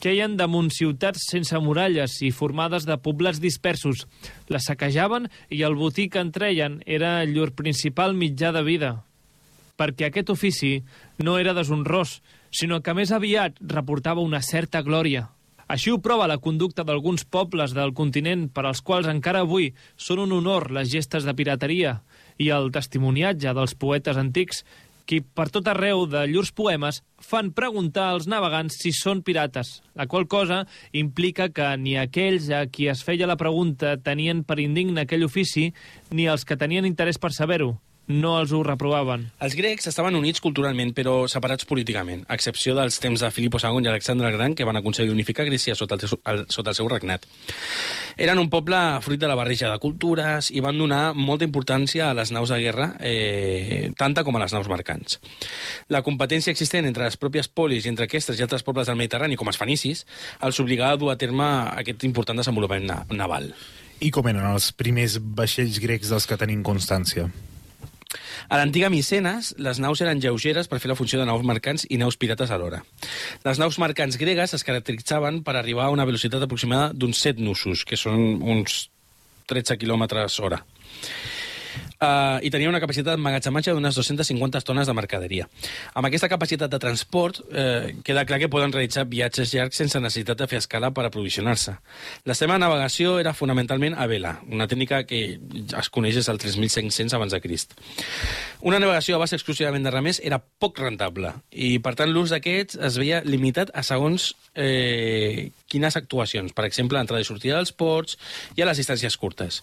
Queien 0.00 0.38
damunt 0.40 0.70
ciutats 0.72 1.26
sense 1.28 1.58
muralles 1.60 2.16
i 2.24 2.30
formades 2.32 2.86
de 2.88 2.96
poblats 3.04 3.40
dispersos. 3.40 4.06
Les 4.48 4.64
saquejaven 4.64 5.28
i 5.52 5.60
el 5.68 5.76
botí 5.76 6.08
que 6.08 6.22
en 6.24 6.32
treien 6.32 6.80
era 6.86 7.18
llur 7.28 7.52
principal 7.52 8.16
mitjà 8.16 8.50
de 8.56 8.64
vida. 8.64 8.92
Perquè 9.80 10.10
aquest 10.10 10.28
ofici 10.28 10.74
no 11.24 11.38
era 11.40 11.56
deshonrós, 11.56 12.18
sinó 12.52 12.82
que 12.84 12.92
més 12.92 13.12
aviat 13.16 13.56
reportava 13.64 14.20
una 14.20 14.42
certa 14.44 14.82
glòria. 14.84 15.30
Així 15.70 15.92
ho 15.94 16.00
prova 16.02 16.26
la 16.26 16.40
conducta 16.42 16.82
d'alguns 16.82 17.22
pobles 17.24 17.72
del 17.76 17.94
continent 17.94 18.48
per 18.52 18.64
als 18.66 18.82
quals 18.82 19.08
encara 19.08 19.44
avui 19.46 19.70
són 19.96 20.20
un 20.24 20.32
honor 20.34 20.66
les 20.74 20.90
gestes 20.90 21.24
de 21.24 21.34
pirateria 21.38 22.00
i 22.42 22.50
el 22.50 22.72
testimoniatge 22.74 23.54
dels 23.54 23.76
poetes 23.78 24.18
antics 24.18 24.64
qui 25.06 25.20
per 25.22 25.46
tot 25.54 25.68
arreu 25.70 26.04
de 26.10 26.24
llurs 26.30 26.50
poemes 26.54 27.00
fan 27.30 27.52
preguntar 27.54 28.08
als 28.10 28.26
navegants 28.30 28.80
si 28.82 28.92
són 28.94 29.22
pirates, 29.26 29.78
la 29.94 30.08
qual 30.10 30.26
cosa 30.30 30.64
implica 30.92 31.48
que 31.54 31.68
ni 31.78 31.96
aquells 31.98 32.50
a 32.50 32.64
qui 32.66 32.90
es 32.90 33.04
feia 33.06 33.30
la 33.30 33.38
pregunta 33.38 33.94
tenien 33.98 34.42
per 34.42 34.58
indigne 34.62 35.06
aquell 35.06 35.26
ofici, 35.26 35.70
ni 36.10 36.26
els 36.26 36.44
que 36.44 36.58
tenien 36.58 36.86
interès 36.86 37.18
per 37.18 37.32
saber-ho 37.34 37.76
no 38.10 38.34
els 38.40 38.52
ho 38.52 38.60
reprovaven. 38.66 39.28
Els 39.40 39.54
grecs 39.56 39.86
estaven 39.88 40.18
units 40.18 40.42
culturalment, 40.42 40.92
però 40.96 41.24
separats 41.30 41.66
políticament, 41.68 42.24
a 42.28 42.36
excepció 42.36 42.74
dels 42.76 42.98
temps 43.00 43.22
de 43.22 43.30
Filipo 43.30 43.60
II 43.62 43.84
i 43.86 43.90
Alexandre 43.90 44.28
el 44.28 44.36
Gran, 44.36 44.56
que 44.58 44.66
van 44.66 44.80
aconseguir 44.80 45.14
unificar 45.14 45.46
Grècia 45.48 45.76
sota 45.78 45.96
el, 45.96 46.04
el, 46.32 46.44
sota 46.50 46.74
el 46.74 46.78
seu 46.78 46.88
regnat. 46.90 47.26
Eren 48.20 48.42
un 48.42 48.50
poble 48.52 48.78
fruit 49.04 49.20
de 49.20 49.30
la 49.30 49.38
barreja 49.38 49.70
de 49.70 49.78
cultures 49.82 50.50
i 50.50 50.60
van 50.64 50.78
donar 50.78 51.14
molta 51.14 51.46
importància 51.46 52.10
a 52.10 52.16
les 52.18 52.32
naus 52.34 52.50
de 52.50 52.60
guerra, 52.60 52.92
eh, 53.00 53.90
tanta 53.96 54.24
com 54.26 54.36
a 54.36 54.42
les 54.44 54.54
naus 54.56 54.68
mercants. 54.68 55.20
La 55.88 56.02
competència 56.02 56.52
existent 56.52 56.88
entre 56.90 57.06
les 57.06 57.18
pròpies 57.20 57.48
polis 57.48 57.86
i 57.86 57.92
entre 57.92 58.10
aquestes 58.10 58.38
i 58.38 58.46
altres 58.46 58.66
pobles 58.66 58.90
del 58.90 58.98
Mediterrani, 58.98 59.38
com 59.38 59.48
els 59.48 59.60
fenicis, 59.60 60.04
els 60.42 60.60
obligava 60.60 60.98
a 60.98 61.00
dur 61.00 61.12
a 61.12 61.18
terme 61.20 61.46
aquest 61.80 62.04
important 62.08 62.42
desenvolupament 62.42 62.90
naval. 63.14 63.52
I 64.00 64.08
com 64.10 64.26
eren 64.30 64.46
els 64.48 64.70
primers 64.72 65.18
vaixells 65.20 65.78
grecs 65.82 66.08
dels 66.08 66.26
que 66.26 66.38
tenim 66.40 66.64
constància? 66.64 67.28
A 68.50 68.58
l'antiga 68.58 68.90
Micenes, 68.90 69.52
les 69.62 69.78
naus 69.78 70.00
eren 70.02 70.20
lleugeres 70.22 70.66
per 70.70 70.80
fer 70.82 70.90
la 70.90 70.96
funció 70.98 71.20
de 71.20 71.26
naus 71.28 71.44
mercants 71.46 71.86
i 71.88 71.98
naus 72.00 72.18
pirates 72.18 72.50
alhora. 72.50 72.82
Les 73.46 73.60
naus 73.62 73.78
mercants 73.78 74.18
gregues 74.18 74.54
es 74.56 74.66
caracteritzaven 74.66 75.44
per 75.46 75.54
arribar 75.56 75.86
a 75.86 75.94
una 75.94 76.06
velocitat 76.08 76.42
aproximada 76.42 76.90
d'uns 76.92 77.22
7 77.22 77.44
nusos, 77.46 77.84
que 77.86 78.00
són 78.00 78.40
uns 78.42 78.88
13 79.50 79.78
km 79.78 80.08
hora. 80.42 80.64
Uh, 82.00 82.38
i 82.42 82.50
tenia 82.52 82.70
una 82.70 82.80
capacitat 82.82 83.14
d'emmagatzematge 83.14 83.74
d'unes 83.76 83.96
250 83.96 84.62
tones 84.66 84.88
de 84.88 84.94
mercaderia. 84.96 85.46
Amb 85.94 86.08
aquesta 86.08 86.28
capacitat 86.32 86.70
de 86.72 86.80
transport, 86.80 87.40
eh, 87.50 87.94
queda 88.04 88.24
clar 88.24 88.38
que 88.40 88.48
poden 88.48 88.72
realitzar 88.72 89.06
viatges 89.08 89.52
llargs 89.54 89.76
sense 89.76 90.00
necessitat 90.00 90.38
de 90.38 90.48
fer 90.50 90.60
escala 90.60 90.90
per 90.94 91.04
aprovisionar-se. 91.06 91.76
La 92.24 92.34
seva 92.34 92.58
navegació 92.58 93.18
era 93.20 93.34
fonamentalment 93.34 93.96
a 93.98 94.06
vela, 94.10 94.38
una 94.50 94.68
tècnica 94.68 95.02
que 95.04 95.38
es 95.78 95.90
coneix 95.90 96.16
des 96.16 96.26
del 96.26 96.38
3500 96.38 97.14
abans 97.14 97.32
de 97.32 97.40
Crist. 97.40 97.76
Una 98.60 98.78
navegació 98.78 99.16
a 99.16 99.22
base 99.22 99.36
exclusivament 99.36 99.84
de 99.84 99.92
remers 99.92 100.20
era 100.24 100.40
poc 100.40 100.78
rentable 100.80 101.34
i, 101.50 101.78
per 101.78 101.94
tant, 101.98 102.10
l'ús 102.12 102.32
d'aquests 102.34 102.78
es 102.80 102.98
veia 103.00 103.22
limitat 103.24 103.72
a 103.74 103.84
segons 103.86 104.34
eh, 104.54 105.50
quines 105.70 105.96
actuacions, 105.96 106.52
per 106.52 106.66
exemple, 106.66 107.00
entrada 107.00 107.22
i 107.22 107.28
sortida 107.28 107.58
dels 107.58 107.72
ports 107.72 108.18
i 108.56 108.62
a 108.62 108.68
les 108.68 108.80
distàncies 108.80 109.16
curtes. 109.20 109.60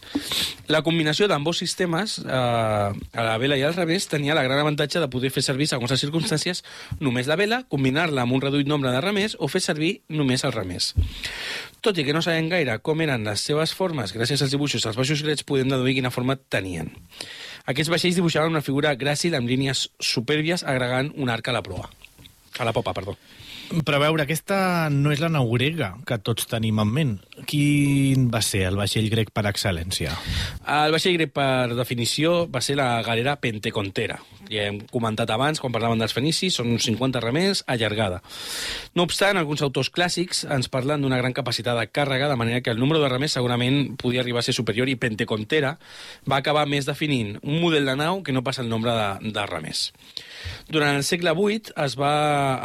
La 0.72 0.82
combinació 0.86 1.27
d'ambos 1.27 1.60
sistemes, 1.63 2.17
eh, 2.27 2.91
la 3.17 3.38
vela 3.41 3.57
i 3.57 3.63
al 3.65 3.75
revés, 3.75 4.07
tenia 4.12 4.36
la 4.38 4.43
gran 4.46 4.60
avantatge 4.62 5.01
de 5.01 5.10
poder 5.12 5.31
fer 5.34 5.43
servir, 5.46 5.67
segons 5.72 5.91
les 5.91 6.03
circumstàncies, 6.03 6.63
només 7.00 7.29
la 7.29 7.38
vela, 7.39 7.63
combinar-la 7.72 8.25
amb 8.27 8.38
un 8.38 8.43
reduït 8.43 8.69
nombre 8.69 8.91
de 8.93 9.01
remers 9.03 9.38
o 9.39 9.50
fer 9.51 9.63
servir 9.63 9.93
només 10.10 10.46
els 10.48 10.55
remers. 10.55 10.93
Tot 11.81 11.98
i 11.98 12.05
que 12.05 12.13
no 12.15 12.24
sabem 12.25 12.50
gaire 12.51 12.77
com 12.84 13.01
eren 13.05 13.25
les 13.27 13.43
seves 13.50 13.74
formes, 13.77 14.13
gràcies 14.15 14.41
als 14.43 14.53
dibuixos 14.53 14.86
als 14.86 14.98
baixos 15.00 15.24
grets 15.24 15.46
podem 15.48 15.69
deduir 15.72 15.96
quina 15.98 16.13
forma 16.13 16.38
tenien. 16.38 16.91
Aquests 17.67 17.91
vaixells 17.91 18.17
dibuixaven 18.19 18.53
una 18.53 18.63
figura 18.65 18.96
gràcil 18.96 19.36
amb 19.38 19.50
línies 19.50 19.88
supèrbies 20.00 20.63
agregant 20.63 21.12
un 21.15 21.29
arc 21.29 21.50
a 21.50 21.57
la 21.57 21.63
proa. 21.65 21.89
A 22.57 22.65
la 22.65 22.74
popa, 22.74 22.93
perdó. 22.98 23.17
Però 23.68 24.00
veure, 24.00 24.24
aquesta 24.24 24.88
no 24.94 25.12
és 25.12 25.20
la 25.20 25.30
nau 25.32 25.50
grega 25.52 25.92
que 26.08 26.18
tots 26.24 26.48
tenim 26.48 26.80
en 26.80 26.92
ment. 26.94 27.14
Quin 27.50 28.30
va 28.32 28.42
ser 28.46 28.64
el 28.70 28.80
vaixell 28.80 29.10
grec 29.12 29.34
per 29.36 29.44
excel·lència? 29.50 30.16
El 30.78 30.96
vaixell 30.96 31.18
grec, 31.20 31.34
per 31.36 31.76
definició, 31.76 32.46
va 32.52 32.64
ser 32.64 32.78
la 32.80 32.90
galera 33.04 33.36
pentecontera. 33.44 34.22
Ja 34.51 34.68
hem 34.68 34.80
comentat 34.92 35.32
abans, 35.34 35.62
quan 35.63 35.74
parlaven 35.75 36.01
dels 36.01 36.16
fenicis, 36.16 36.58
són 36.58 36.72
uns 36.74 36.88
50 36.88 37.22
remers, 37.24 37.63
allargada. 37.68 38.22
No 38.96 39.06
obstant, 39.08 39.38
alguns 39.39 39.63
autors 39.66 39.92
clàssics 39.94 40.44
ens 40.54 40.72
parlen 40.72 41.04
d'una 41.04 41.20
gran 41.22 41.36
capacitat 41.36 41.77
de 41.80 41.88
càrrega, 41.92 42.30
de 42.32 42.39
manera 42.39 42.62
que 42.62 42.74
el 42.74 42.80
número 42.80 43.01
de 43.04 43.12
remers 43.12 43.38
segurament 43.38 43.98
podia 44.00 44.22
arribar 44.24 44.44
a 44.44 44.48
ser 44.48 44.56
superior 44.56 44.89
i 44.89 44.98
pentecontera 45.00 45.75
va 46.30 46.42
acabar 46.42 46.68
més 46.70 46.88
definint 46.88 47.36
un 47.44 47.62
model 47.62 47.88
de 47.88 47.98
nau 48.00 48.24
que 48.24 48.36
no 48.36 48.44
passa 48.44 48.63
el 48.63 48.70
nombre 48.70 48.94
de, 48.96 49.32
de 49.34 49.46
remers. 49.50 49.92
Durant 50.68 50.98
el 51.00 51.06
segle 51.08 51.32
VIII 51.36 51.74
es 51.86 51.96
va 52.00 52.13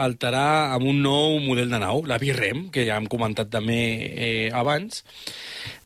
alterar 0.04 0.74
amb 0.74 0.88
un 0.90 1.02
nou 1.04 1.38
model 1.42 1.70
de 1.70 1.78
nau, 1.82 2.02
la 2.06 2.18
Birrem, 2.18 2.66
que 2.74 2.86
ja 2.88 2.98
hem 2.98 3.06
comentat 3.10 3.50
també 3.52 3.80
eh, 4.12 4.50
abans. 4.54 5.04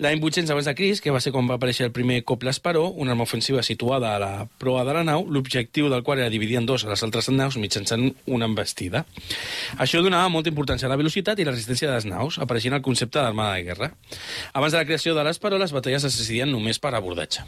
L'any 0.01 0.21
800 0.21 0.53
abans 0.53 0.69
de 0.69 0.75
Crist, 0.77 1.05
que 1.05 1.13
va 1.13 1.21
ser 1.25 1.33
quan 1.35 1.49
va 1.49 1.59
aparèixer 1.61 1.89
el 1.89 1.95
primer 1.97 2.23
Cople 2.25 2.53
Esparó, 2.53 2.87
una 2.89 3.13
arma 3.13 3.27
ofensiva 3.29 3.63
situada 3.65 4.15
a 4.15 4.21
la 4.23 4.33
proa 4.61 4.85
de 4.89 4.97
la 4.97 5.05
nau, 5.05 5.27
l'objectiu 5.29 5.86
del 5.93 6.03
qual 6.03 6.21
era 6.21 6.33
dividir 6.33 6.59
en 6.61 6.67
dos 6.67 6.85
a 6.85 6.91
les 6.93 7.03
altres 7.07 7.29
naus 7.31 7.59
mitjançant 7.61 8.09
una 8.27 8.49
embestida. 8.51 9.05
Això 9.79 10.03
donava 10.05 10.29
molta 10.33 10.53
importància 10.53 10.89
a 10.89 10.93
la 10.93 11.01
velocitat 11.01 11.39
i 11.39 11.47
la 11.47 11.55
resistència 11.55 11.89
de 11.91 11.95
les 11.95 12.09
naus, 12.09 12.41
apareixent 12.43 12.77
el 12.77 12.85
concepte 12.85 13.19
d'armada 13.21 13.57
de 13.57 13.67
guerra. 13.71 13.93
Abans 14.53 14.73
de 14.73 14.83
la 14.83 14.89
creació 14.89 15.15
de 15.15 15.25
l'Esparó, 15.27 15.59
les 15.59 15.73
batalles 15.73 16.05
es 16.05 16.19
decidien 16.19 16.53
només 16.53 16.83
per 16.83 16.95
abordatge. 16.95 17.47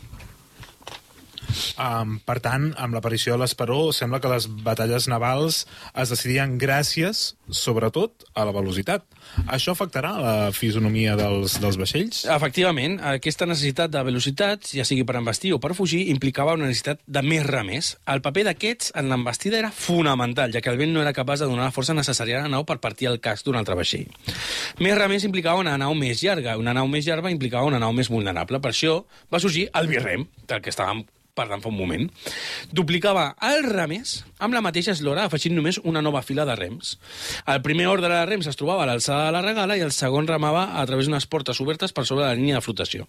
Um, 1.79 2.19
per 2.27 2.39
tant, 2.45 2.71
amb 2.81 2.97
l'aparició 2.97 3.35
de 3.35 3.43
l'Esperó, 3.43 3.89
sembla 3.97 4.21
que 4.23 4.31
les 4.33 4.49
batalles 4.67 5.09
navals 5.11 5.65
es 5.95 6.13
decidien 6.13 6.57
gràcies, 6.61 7.33
sobretot, 7.49 8.27
a 8.35 8.45
la 8.49 8.55
velocitat. 8.55 9.07
Això 9.47 9.75
afectarà 9.75 10.13
la 10.19 10.35
fisonomia 10.57 11.15
dels, 11.19 11.59
dels 11.63 11.79
vaixells? 11.81 12.23
Efectivament, 12.33 12.99
aquesta 13.15 13.49
necessitat 13.49 13.93
de 13.93 14.03
velocitat, 14.07 14.71
ja 14.75 14.87
sigui 14.89 15.07
per 15.09 15.19
embestir 15.21 15.53
o 15.55 15.61
per 15.63 15.75
fugir, 15.79 16.05
implicava 16.13 16.57
una 16.59 16.69
necessitat 16.69 17.03
de 17.07 17.23
més 17.25 17.45
remers. 17.47 17.95
El 18.11 18.23
paper 18.25 18.49
d'aquests 18.51 18.95
en 18.99 19.13
l'embestida 19.13 19.61
era 19.61 19.73
fonamental, 19.75 20.53
ja 20.55 20.63
que 20.65 20.73
el 20.73 20.81
vent 20.81 20.95
no 20.95 21.05
era 21.05 21.15
capaç 21.17 21.45
de 21.45 21.51
donar 21.51 21.69
la 21.69 21.75
força 21.75 21.97
necessària 21.97 22.41
a 22.41 22.47
la 22.47 22.53
nau 22.53 22.67
per 22.69 22.81
partir 22.83 23.11
el 23.11 23.21
casc 23.25 23.47
d'un 23.47 23.59
altre 23.61 23.77
vaixell. 23.79 24.09
Més 24.83 24.99
remers 24.99 25.29
implicava 25.29 25.63
una 25.63 25.77
nau 25.81 25.95
més 25.99 26.25
llarga, 26.25 26.59
una 26.61 26.75
nau 26.77 26.89
més 26.91 27.07
llarga 27.09 27.33
implicava 27.33 27.69
una 27.69 27.83
nau 27.83 27.95
més 27.97 28.11
vulnerable. 28.13 28.61
Per 28.63 28.73
això 28.73 29.01
va 29.33 29.43
sorgir 29.43 29.69
el 29.79 29.91
birrem, 29.91 30.27
del 30.49 30.65
que 30.65 30.75
estàvem 30.75 31.05
parlant 31.39 31.63
fa 31.63 31.71
un 31.71 31.79
moment, 31.79 32.09
duplicava 32.75 33.31
els 33.49 33.69
remes 33.71 34.19
amb 34.43 34.55
la 34.55 34.63
mateixa 34.65 34.93
eslora, 34.95 35.27
afegint 35.27 35.57
només 35.57 35.81
una 35.83 36.03
nova 36.05 36.23
fila 36.27 36.47
de 36.49 36.57
rems. 36.59 36.97
El 37.47 37.63
primer 37.65 37.89
ordre 37.91 38.11
de 38.13 38.25
rems 38.27 38.51
es 38.51 38.59
trobava 38.59 38.85
a 38.85 38.91
l'alçada 38.91 39.29
de 39.29 39.35
la 39.35 39.43
regala 39.45 39.79
i 39.79 39.85
el 39.87 39.95
segon 39.95 40.29
remava 40.31 40.69
a 40.81 40.87
través 40.87 41.09
d'unes 41.09 41.27
portes 41.31 41.61
obertes 41.65 41.95
per 41.95 42.07
sobre 42.07 42.27
la 42.27 42.35
línia 42.39 42.59
de 42.59 42.65
flotació. 42.65 43.09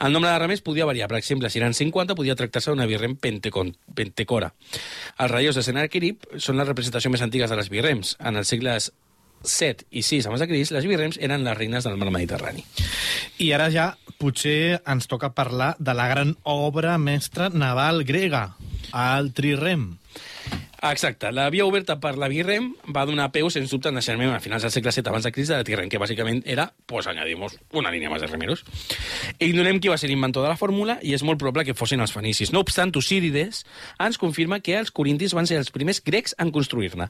El 0.00 0.14
nombre 0.14 0.30
de 0.30 0.38
remes 0.38 0.62
podia 0.62 0.86
variar. 0.88 1.08
Per 1.10 1.18
exemple, 1.18 1.50
si 1.50 1.62
eren 1.62 1.74
50, 1.74 2.16
podia 2.18 2.36
tractar-se 2.38 2.72
d'una 2.72 2.88
birrem 2.90 3.16
pentecora. 3.18 4.52
Els 5.18 5.30
relleus 5.30 5.58
de 5.58 5.66
Sennacherib 5.66 6.26
són 6.38 6.58
la 6.58 6.66
representació 6.68 7.10
més 7.10 7.24
antigues 7.24 7.50
de 7.50 7.58
les 7.58 7.70
birrems. 7.72 8.16
En 8.18 8.38
els 8.38 8.50
segles 8.50 8.92
7 9.42 9.86
i 9.90 10.02
6 10.02 10.26
abans 10.28 10.42
de 10.42 10.48
Crist, 10.50 10.74
les 10.74 10.86
birrems 10.88 11.18
eren 11.22 11.44
les 11.46 11.56
reines 11.58 11.86
del 11.86 11.98
mar 12.00 12.10
Mediterrani. 12.14 12.64
I 13.38 13.52
ara 13.56 13.68
ja 13.74 13.92
potser 14.18 14.80
ens 14.82 15.06
toca 15.10 15.34
parlar 15.36 15.74
de 15.78 15.94
la 15.94 16.08
gran 16.10 16.34
obra 16.42 16.96
mestra 16.98 17.48
naval 17.54 18.04
grega, 18.04 18.56
el 18.92 19.32
trirem. 19.32 19.92
Exacte. 20.80 21.32
La 21.32 21.50
via 21.50 21.64
oberta 21.66 21.96
per 21.98 22.12
la 22.18 22.28
birrem 22.30 22.68
va 22.94 23.02
donar 23.08 23.32
peu, 23.34 23.48
sens 23.50 23.72
dubte, 23.72 23.90
naixement 23.90 24.30
a 24.30 24.38
finals 24.38 24.62
del 24.62 24.70
segle 24.70 24.92
VII 24.94 25.10
abans 25.10 25.24
de 25.26 25.32
Crist 25.34 25.50
de 25.50 25.56
la 25.58 25.66
tirrem, 25.66 25.88
que 25.90 25.98
bàsicament 25.98 26.44
era, 26.46 26.68
pues 26.86 27.08
añadimos 27.10 27.56
una 27.74 27.90
línia 27.90 28.10
més 28.12 28.22
de 28.22 28.28
remeros. 28.30 28.62
Ignorem 29.42 29.80
qui 29.82 29.90
va 29.90 29.98
ser 29.98 30.10
l'inventor 30.10 30.46
de 30.46 30.52
la 30.52 30.58
fórmula 30.60 30.98
i 31.02 31.16
és 31.16 31.24
molt 31.26 31.40
probable 31.40 31.64
que 31.66 31.74
fossin 31.74 31.98
els 32.04 32.14
fenicis. 32.14 32.52
No 32.54 32.62
obstant, 32.62 32.92
Tucídides 32.94 33.64
ens 33.98 34.20
confirma 34.22 34.60
que 34.62 34.76
els 34.78 34.92
corintis 34.94 35.34
van 35.34 35.50
ser 35.50 35.58
els 35.58 35.72
primers 35.74 35.98
grecs 36.04 36.36
en 36.38 36.52
construir-ne. 36.54 37.08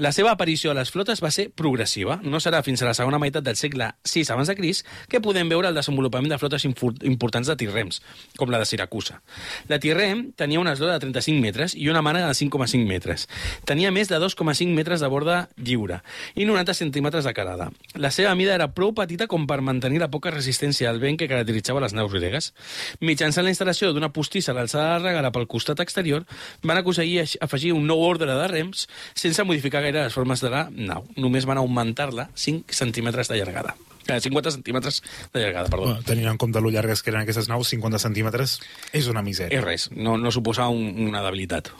La 0.00 0.14
seva 0.16 0.32
aparició 0.32 0.72
a 0.72 0.78
les 0.80 0.90
flotes 0.90 1.20
va 1.20 1.30
ser 1.30 1.50
progressiva. 1.52 2.18
No 2.24 2.40
serà 2.40 2.62
fins 2.64 2.80
a 2.80 2.88
la 2.88 2.96
segona 2.96 3.20
meitat 3.20 3.44
del 3.44 3.60
segle 3.60 3.90
VI 4.08 4.24
abans 4.32 4.48
de 4.48 4.56
Crist 4.56 4.88
que 5.12 5.20
podem 5.20 5.52
veure 5.52 5.68
el 5.68 5.76
desenvolupament 5.76 6.32
de 6.32 6.40
flotes 6.40 6.64
importants 6.64 7.52
de 7.52 7.58
tirrems, 7.60 8.00
com 8.40 8.48
la 8.48 8.62
de 8.62 8.72
Siracusa. 8.72 9.20
La 9.68 9.80
tirrem 9.84 10.30
tenia 10.32 10.64
una 10.64 10.72
eslora 10.72 10.96
de 10.96 11.04
35 11.04 11.44
metres 11.44 11.76
i 11.76 11.90
una 11.92 12.00
mànega 12.00 12.32
de 12.32 12.40
5,5 12.40 12.85
metres. 12.88 13.26
Tenia 13.68 13.92
més 13.94 14.10
de 14.10 14.20
2,5 14.22 14.72
metres 14.74 15.02
de 15.02 15.10
borda 15.12 15.38
lliure 15.56 16.00
i 16.34 16.46
90 16.48 16.74
centímetres 16.78 17.26
de 17.26 17.34
carada. 17.36 17.70
La 17.94 18.12
seva 18.14 18.34
mida 18.38 18.54
era 18.54 18.70
prou 18.74 18.94
petita 18.96 19.28
com 19.30 19.46
per 19.46 19.60
mantenir 19.64 20.00
la 20.02 20.10
poca 20.12 20.32
resistència 20.34 20.90
al 20.90 21.00
vent 21.02 21.18
que 21.20 21.28
caracteritzava 21.30 21.82
les 21.84 21.96
naus 21.96 22.14
gregues. 22.14 22.52
Mitjançant 23.00 23.46
la 23.46 23.52
instal·lació 23.52 23.92
d'una 23.92 24.12
postissa 24.14 24.54
a 24.54 24.58
l'alçada 24.58 24.86
de 24.86 24.94
la 25.00 25.10
regala 25.10 25.32
pel 25.34 25.48
costat 25.50 25.82
exterior, 25.84 26.24
van 26.62 26.80
aconseguir 26.80 27.26
afegir 27.40 27.74
un 27.74 27.86
nou 27.88 28.02
ordre 28.06 28.32
de 28.32 28.48
rems 28.52 28.86
sense 29.14 29.44
modificar 29.44 29.82
gaire 29.84 30.06
les 30.06 30.14
formes 30.14 30.40
de 30.42 30.52
la 30.52 30.66
nau. 30.70 31.06
Només 31.16 31.48
van 31.48 31.60
augmentar-la 31.62 32.30
5 32.34 32.74
centímetres 32.76 33.28
de 33.28 33.42
llargada. 33.42 33.76
Eh, 34.08 34.20
50 34.20 34.50
centímetres 34.52 35.02
de 35.32 35.40
llargada, 35.40 35.68
perdó. 35.68 35.86
Bueno, 35.86 36.02
tenint 36.02 36.28
en 36.28 36.38
compte 36.38 36.60
lo 36.60 36.70
llargues 36.70 37.02
que 37.02 37.10
eren 37.10 37.24
aquestes 37.24 37.48
naus, 37.50 37.72
50 37.74 37.98
centímetres 37.98 38.60
és 38.94 39.08
una 39.10 39.22
misèria. 39.26 39.58
És 39.58 39.64
res, 39.64 39.88
no, 39.90 40.14
no 40.20 40.30
suposava 40.30 40.70
un, 40.70 41.08
una 41.08 41.24
debilitat. 41.26 41.72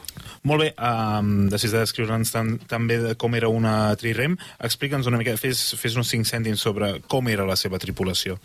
Molt 0.47 0.63
bé, 0.63 0.69
um, 0.79 1.49
després 1.51 1.73
de 1.75 1.81
descriure'ns 1.83 2.31
tam 2.31 2.53
també 2.71 3.01
de 3.03 3.15
com 3.19 3.35
era 3.35 3.49
una 3.51 3.91
trirem, 3.99 4.37
explica'ns 4.63 5.09
una 5.11 5.19
mica, 5.19 5.35
fes, 5.41 5.73
fes 5.75 5.97
uns 5.99 6.13
5 6.13 6.29
cèntims 6.29 6.63
sobre 6.63 6.93
com 7.11 7.27
era 7.33 7.47
la 7.49 7.57
seva 7.59 7.81
tripulació. 7.83 8.37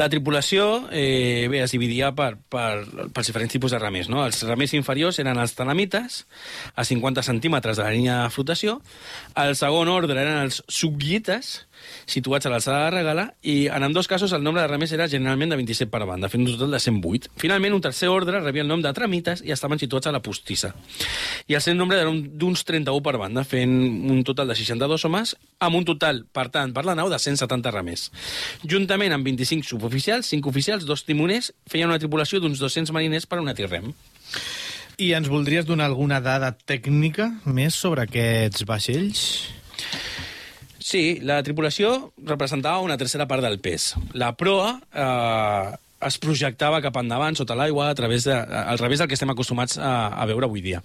La 0.00 0.08
tripulació 0.10 0.88
eh, 0.90 1.46
bé, 1.52 1.62
es 1.62 1.74
dividia 1.76 2.10
per, 2.16 2.32
per, 2.50 2.82
pels 3.14 3.30
diferents 3.30 3.54
tipus 3.54 3.76
de 3.76 3.78
remers. 3.78 4.10
No? 4.10 4.24
Els 4.26 4.42
remers 4.48 4.74
inferiors 4.74 5.22
eren 5.22 5.38
els 5.38 5.54
talamites, 5.54 6.24
a 6.74 6.86
50 6.88 7.22
centímetres 7.22 7.78
de 7.78 7.86
la 7.86 7.94
línia 7.94 8.20
de 8.24 8.34
flotació. 8.34 8.80
El 9.38 9.54
segon 9.58 9.92
ordre 9.92 10.18
eren 10.18 10.42
els 10.48 10.64
subguites, 10.66 11.60
situats 12.10 12.46
a 12.46 12.50
l'alçada 12.52 12.78
de 12.78 12.84
la 12.84 12.90
regala, 12.96 13.24
i 13.46 13.68
en 13.70 13.84
ambdós 13.86 14.08
casos 14.10 14.32
el 14.34 14.42
nombre 14.42 14.62
de 14.62 14.68
remers 14.68 14.92
era 14.92 15.06
generalment 15.08 15.52
de 15.54 15.56
27 15.60 15.90
per 15.90 16.02
banda, 16.08 16.28
fent 16.28 16.42
un 16.42 16.50
total 16.56 16.74
de 16.74 16.80
108. 16.82 17.30
Finalment, 17.38 17.76
un 17.76 17.80
tercer 17.84 18.08
ordre 18.10 18.40
rebia 18.42 18.62
el 18.64 18.68
nom 18.68 18.82
de 18.82 18.92
tramites 18.92 19.42
i 19.46 19.52
estaven 19.54 19.78
situats 19.78 20.10
a 20.10 20.12
la 20.12 20.20
postissa. 20.20 20.74
I 21.46 21.54
el 21.54 21.62
seu 21.62 21.74
nombre 21.78 22.00
era 22.00 22.10
un- 22.10 22.24
d'uns 22.38 22.64
31 22.64 23.00
per 23.02 23.16
banda, 23.16 23.44
fent 23.44 23.70
un 24.10 24.24
total 24.24 24.48
de 24.48 24.54
62 24.58 25.04
homes, 25.04 25.36
amb 25.60 25.76
un 25.76 25.84
total, 25.84 26.24
per 26.32 26.48
tant, 26.50 26.72
per 26.74 26.84
la 26.84 26.94
nau, 26.94 27.08
de 27.08 27.18
170 27.18 27.70
remers. 27.70 28.10
Juntament 28.66 29.12
amb 29.12 29.24
25 29.24 29.64
suboficials, 29.64 30.26
5 30.26 30.48
oficials, 30.50 30.84
dos 30.86 31.04
timoners, 31.04 31.52
feien 31.66 31.88
una 31.88 31.98
tripulació 31.98 32.40
d'uns 32.40 32.58
200 32.58 32.92
mariners 32.92 33.26
per 33.26 33.38
a 33.38 33.42
una 33.42 33.54
tirrem. 33.54 33.92
I 35.00 35.14
ens 35.16 35.30
voldries 35.32 35.64
donar 35.64 35.86
alguna 35.86 36.20
dada 36.20 36.50
tècnica 36.52 37.30
més 37.46 37.74
sobre 37.74 38.02
aquests 38.02 38.66
vaixells? 38.68 39.22
Sí, 40.80 41.20
la 41.20 41.42
tripulació 41.44 42.10
representava 42.24 42.80
una 42.80 42.96
tercera 42.96 43.28
part 43.28 43.44
del 43.44 43.60
pes. 43.60 43.92
La 44.16 44.32
proa 44.36 44.78
eh, 44.90 45.76
es 46.08 46.16
projectava 46.22 46.80
cap 46.80 46.96
endavant, 46.96 47.36
sota 47.36 47.56
l'aigua, 47.58 47.90
a 47.90 47.96
través 47.98 48.24
de, 48.24 48.32
al 48.34 48.80
revés 48.80 49.02
del 49.02 49.10
que 49.10 49.18
estem 49.18 49.30
acostumats 49.32 49.76
a, 49.76 49.92
a 50.16 50.26
veure 50.30 50.48
avui 50.48 50.64
dia. 50.64 50.80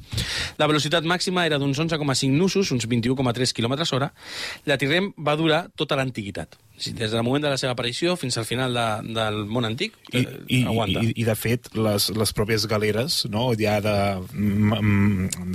La 0.60 0.68
velocitat 0.68 1.08
màxima 1.08 1.46
era 1.48 1.60
d'uns 1.62 1.80
11,5 1.80 2.32
nusos, 2.36 2.74
uns 2.76 2.88
21,3 2.92 3.56
km 3.56 3.80
hora. 3.96 4.12
La 4.68 4.78
Tirrem 4.82 5.14
va 5.16 5.38
durar 5.40 5.66
tota 5.80 5.96
l'antiguitat. 5.96 6.60
Sí, 6.78 6.92
Des 6.92 7.12
del 7.12 7.24
moment 7.24 7.44
de 7.46 7.52
la 7.54 7.58
seva 7.60 7.72
aparició 7.72 8.18
fins 8.20 8.36
al 8.38 8.46
final 8.48 8.76
de, 8.76 9.14
del 9.16 9.38
món 9.48 9.64
antic, 9.68 9.94
I, 10.12 10.24
eh, 10.26 10.40
i, 10.52 10.58
aguanta. 10.68 11.04
i, 11.06 11.14
i 11.22 11.26
de 11.28 11.36
fet 11.40 11.70
les, 11.78 12.10
les 12.12 12.34
pròpies 12.36 12.66
galeres 12.68 13.22
no, 13.32 13.46
ja 13.60 13.78
de, 13.84 13.96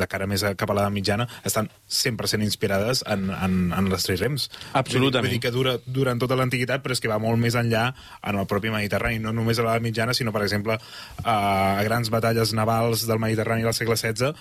de 0.01 0.09
cara 0.09 0.29
més 0.31 0.45
cap 0.57 0.73
a 0.73 0.79
l'edat 0.79 0.95
mitjana 0.95 1.27
estan 1.45 1.69
sempre 1.85 2.31
sent 2.31 2.45
inspirades 2.47 3.05
en, 3.05 3.29
en, 3.37 3.59
en 3.77 3.91
les 3.93 4.09
trirems 4.09 4.49
Absolutament. 4.73 4.97
vull 4.97 5.13
dir, 5.13 5.21
vull 5.21 5.35
dir 5.37 5.43
que 5.45 5.53
dura, 5.55 5.77
durant 5.85 6.23
tota 6.25 6.39
l'antiguitat 6.41 6.85
però 6.85 6.97
és 6.97 7.05
que 7.05 7.13
va 7.13 7.21
molt 7.21 7.41
més 7.43 7.59
enllà 7.59 7.91
en 8.25 8.41
el 8.41 8.49
propi 8.49 8.73
Mediterrani 8.73 9.21
no 9.21 9.35
només 9.37 9.61
a 9.61 9.69
l'edat 9.69 9.85
mitjana 9.85 10.17
sinó 10.17 10.33
per 10.33 10.47
exemple 10.47 10.79
a, 10.81 11.37
grans 11.85 12.09
batalles 12.09 12.57
navals 12.57 13.05
del 13.11 13.21
Mediterrani 13.21 13.69
del 13.69 13.77
segle 13.77 14.01
XVI 14.01 14.33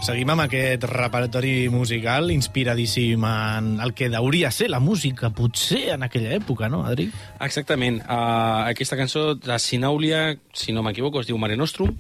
Seguim 0.05 0.29
amb 0.29 0.43
aquest 0.43 0.83
repertori 0.85 1.71
musical 1.73 2.29
inspiradíssim 2.29 3.23
en 3.25 3.69
el 3.81 3.95
que 3.97 4.11
hauria 4.13 4.51
ser 4.53 4.67
la 4.69 4.77
música, 4.77 5.31
potser 5.33 5.95
en 5.95 6.03
aquella 6.05 6.35
època, 6.37 6.69
no, 6.69 6.83
Adri? 6.85 7.07
Exactament. 7.41 8.03
Uh, 8.05 8.67
aquesta 8.69 8.99
cançó 9.01 9.23
de 9.33 9.57
Sinaulia, 9.57 10.35
si 10.53 10.75
no 10.77 10.83
m'equivoco, 10.85 11.23
es 11.23 11.31
diu 11.31 11.39
Mare 11.41 11.57
Nostrum. 11.57 11.95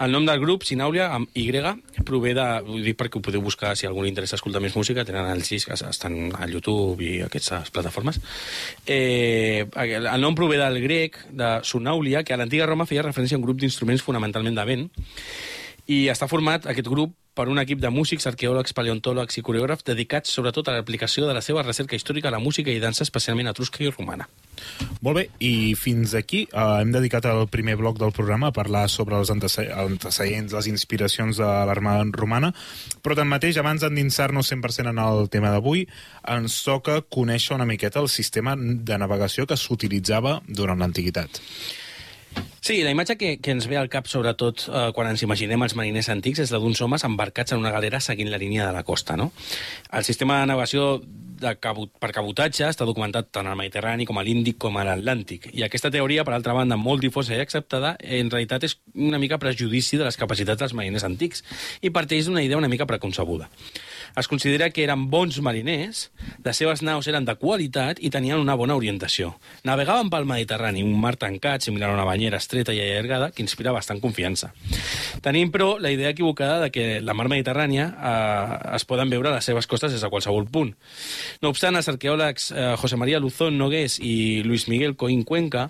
El 0.00 0.16
nom 0.16 0.24
del 0.24 0.40
grup, 0.40 0.64
Sinaulia, 0.64 1.10
amb 1.12 1.28
Y, 1.36 1.52
prové 2.08 2.32
de... 2.38 2.46
Vull 2.64 2.88
dir 2.88 2.94
perquè 2.96 3.20
ho 3.20 3.22
podeu 3.26 3.44
buscar 3.44 3.74
si 3.76 3.84
algú 3.84 4.06
li 4.06 4.08
interessa 4.14 4.40
escoltar 4.40 4.64
més 4.64 4.78
música, 4.78 5.04
tenen 5.04 5.28
els 5.34 5.52
discs, 5.52 5.84
estan 5.84 6.32
a 6.40 6.48
YouTube 6.48 7.04
i 7.04 7.20
aquestes 7.26 7.68
plataformes. 7.68 8.16
Eh, 8.86 9.68
el 9.76 10.24
nom 10.24 10.32
prové 10.40 10.56
del 10.56 10.80
grec, 10.80 11.20
de 11.36 11.52
Sunaulia, 11.68 12.24
que 12.24 12.32
a 12.32 12.40
l'antiga 12.40 12.64
Roma 12.64 12.88
feia 12.88 13.04
referència 13.04 13.36
a 13.36 13.42
un 13.42 13.44
grup 13.44 13.60
d'instruments 13.60 14.08
fonamentalment 14.08 14.56
de 14.56 14.66
vent, 14.72 14.88
i 15.86 16.06
està 16.12 16.28
format, 16.30 16.66
aquest 16.66 16.88
grup, 16.90 17.14
per 17.36 17.50
un 17.52 17.60
equip 17.60 17.82
de 17.82 17.90
músics, 17.92 18.24
arqueòlegs, 18.30 18.72
paleontòlegs 18.72 19.36
i 19.36 19.42
coreògrafs 19.44 19.84
dedicats 19.84 20.32
sobretot 20.32 20.70
a 20.70 20.78
l'aplicació 20.78 21.26
de 21.28 21.34
la 21.36 21.42
seva 21.44 21.62
recerca 21.66 21.98
històrica 21.98 22.30
a 22.30 22.34
la 22.34 22.40
música 22.40 22.72
i 22.72 22.80
dansa, 22.80 23.04
especialment 23.04 23.50
etrusca 23.52 23.84
i 23.84 23.90
romana. 23.92 24.24
Molt 25.04 25.18
bé, 25.18 25.26
i 25.44 25.74
fins 25.76 26.14
aquí 26.16 26.46
eh, 26.46 26.64
hem 26.80 26.94
dedicat 26.94 27.28
el 27.28 27.44
primer 27.52 27.76
bloc 27.76 28.00
del 28.00 28.14
programa 28.16 28.48
a 28.48 28.56
parlar 28.56 28.86
sobre 28.88 29.20
els 29.20 29.30
antece 29.34 29.68
antecedents, 29.68 30.56
les 30.56 30.70
inspiracions 30.72 31.36
de 31.36 31.52
l'armada 31.68 32.08
romana, 32.16 32.54
però 33.04 33.18
tanmateix, 33.20 33.60
abans 33.60 33.84
d'endinsar-nos 33.84 34.54
100% 34.56 34.94
en 34.96 35.02
el 35.04 35.28
tema 35.28 35.52
d'avui, 35.52 35.84
ens 36.38 36.62
toca 36.64 37.02
conèixer 37.04 37.54
una 37.58 37.68
miqueta 37.68 38.00
el 38.00 38.08
sistema 38.08 38.56
de 38.56 38.96
navegació 38.98 39.44
que 39.44 39.60
s'utilitzava 39.60 40.40
durant 40.48 40.80
l'antiguitat. 40.80 41.42
Sí, 42.66 42.80
la 42.82 42.90
imatge 42.90 43.14
que, 43.14 43.28
que 43.38 43.52
ens 43.54 43.68
ve 43.70 43.76
al 43.78 43.86
cap, 43.86 44.08
sobretot 44.10 44.64
eh, 44.66 44.88
quan 44.96 45.06
ens 45.12 45.22
imaginem 45.22 45.62
els 45.62 45.76
mariners 45.78 46.08
antics, 46.10 46.40
és 46.42 46.50
la 46.50 46.58
d'uns 46.58 46.80
homes 46.82 47.04
embarcats 47.06 47.54
en 47.54 47.60
una 47.62 47.70
galera 47.70 48.00
seguint 48.02 48.32
la 48.32 48.40
línia 48.42 48.66
de 48.66 48.72
la 48.74 48.82
costa. 48.82 49.14
No? 49.14 49.28
El 49.94 50.02
sistema 50.08 50.40
de 50.40 50.48
navegació 50.50 50.96
de 51.38 51.52
cabot, 51.60 51.92
per 52.00 52.10
cabotatge 52.16 52.66
està 52.66 52.86
documentat 52.88 53.28
tant 53.34 53.46
al 53.46 53.58
Mediterrani 53.60 54.06
com 54.08 54.18
a 54.18 54.24
l'Índic 54.26 54.58
com 54.64 54.76
a 54.80 54.84
l'Atlàntic. 54.88 55.50
I 55.54 55.62
aquesta 55.66 55.92
teoria, 55.94 56.24
per 56.26 56.34
altra 56.34 56.56
banda, 56.56 56.78
molt 56.80 57.04
difosa 57.04 57.36
i 57.36 57.42
acceptada, 57.44 57.94
en 58.02 58.32
realitat 58.32 58.66
és 58.66 58.78
una 58.94 59.20
mica 59.22 59.38
prejudici 59.38 60.00
de 60.00 60.08
les 60.08 60.18
capacitats 60.18 60.64
dels 60.64 60.74
mariners 60.74 61.06
antics 61.06 61.44
i 61.86 61.94
parteix 61.94 62.26
d'una 62.26 62.42
idea 62.42 62.58
una 62.58 62.72
mica 62.72 62.88
preconcebuda. 62.88 63.50
Es 64.16 64.28
considera 64.28 64.70
que 64.72 64.80
eren 64.80 65.10
bons 65.12 65.36
mariners, 65.44 66.06
les 66.40 66.56
seves 66.56 66.80
naus 66.80 67.04
eren 67.10 67.26
de 67.28 67.34
qualitat 67.36 67.98
i 68.00 68.08
tenien 68.08 68.40
una 68.40 68.54
bona 68.56 68.72
orientació. 68.78 69.34
Navegaven 69.68 70.08
pel 70.08 70.24
Mediterrani, 70.24 70.80
un 70.86 70.94
mar 71.02 71.18
tancat, 71.20 71.60
similar 71.66 71.90
a 71.90 71.96
una 71.98 72.06
banyera 72.08 72.38
estreta 72.40 72.72
i 72.72 72.80
allargada, 72.80 73.28
que 73.36 73.44
inspira 73.44 73.74
bastant 73.76 74.00
confiança. 74.00 74.54
Tenim, 75.20 75.50
però, 75.52 75.74
la 75.78 75.90
idea 75.92 76.14
equivocada 76.14 76.62
de 76.62 76.70
que 76.72 76.86
la 77.04 77.12
mar 77.12 77.26
Mediterrània 77.28 77.90
eh, 77.92 78.56
es 78.78 78.86
poden 78.88 79.12
veure 79.12 79.34
les 79.34 79.44
seves 79.44 79.68
costes 79.68 79.92
des 79.92 80.00
de 80.00 80.08
qualsevol 80.08 80.48
punt. 80.48 80.72
No 81.44 81.52
obstant, 81.52 81.76
els 81.76 81.92
arqueòlegs 81.92 82.48
eh, 82.54 82.70
José 82.80 82.96
María 82.96 83.20
Luzón 83.20 83.60
Nogués 83.60 83.98
i 84.00 84.40
Luis 84.48 84.64
Miguel 84.72 84.96
Coín 84.96 85.26
Cuenca 85.28 85.66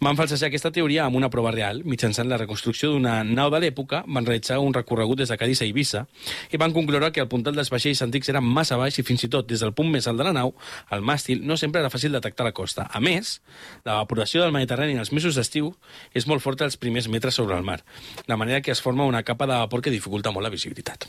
van 0.00 0.16
falsejar 0.16 0.48
aquesta 0.48 0.72
teoria 0.72 1.04
amb 1.04 1.20
una 1.20 1.28
prova 1.28 1.52
real. 1.52 1.84
Mitjançant 1.84 2.32
la 2.32 2.40
reconstrucció 2.40 2.94
d'una 2.94 3.20
nau 3.28 3.52
de 3.52 3.60
l'època, 3.60 4.06
van 4.08 4.24
realitzar 4.24 4.56
un 4.64 4.72
recorregut 4.72 5.20
des 5.20 5.28
de 5.28 5.36
Cádiz 5.36 5.60
a 5.60 5.68
Eivissa 5.68 6.06
i 6.48 6.56
van 6.56 6.72
concloure 6.72 7.12
que 7.12 7.20
el 7.20 7.28
puntal 7.28 7.60
dels 7.60 7.68
vaixells 7.68 7.89
antics 8.04 8.30
era 8.30 8.40
massa 8.40 8.78
baix 8.78 9.00
i 9.00 9.04
fins 9.06 9.24
i 9.26 9.30
tot 9.32 9.48
des 9.50 9.64
del 9.64 9.74
punt 9.74 9.90
més 9.90 10.06
alt 10.06 10.20
de 10.20 10.26
la 10.26 10.34
nau, 10.36 10.54
el 10.94 11.02
màstil, 11.02 11.42
no 11.42 11.58
sempre 11.58 11.82
era 11.82 11.90
fàcil 11.90 12.14
detectar 12.14 12.46
la 12.46 12.54
costa. 12.54 12.86
A 12.86 13.02
més, 13.02 13.40
l'evaporació 13.84 14.44
del 14.44 14.54
Mediterrani 14.54 14.94
en 14.94 15.02
els 15.02 15.12
mesos 15.16 15.34
d'estiu 15.38 15.72
és 16.14 16.28
molt 16.30 16.44
forta 16.44 16.64
als 16.68 16.78
primers 16.80 17.10
metres 17.10 17.34
sobre 17.34 17.58
el 17.58 17.66
mar, 17.66 17.80
de 18.26 18.38
manera 18.38 18.62
que 18.62 18.70
es 18.70 18.82
forma 18.82 19.08
una 19.08 19.24
capa 19.26 19.50
de 19.50 19.58
vapor 19.64 19.82
que 19.82 19.90
dificulta 19.90 20.30
molt 20.30 20.46
la 20.46 20.54
visibilitat. 20.54 21.08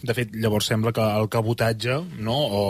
De 0.00 0.14
fet, 0.16 0.30
llavors 0.32 0.70
sembla 0.70 0.94
que 0.96 1.04
el 1.04 1.28
cabotatge, 1.28 1.98
no, 2.24 2.36
o 2.36 2.62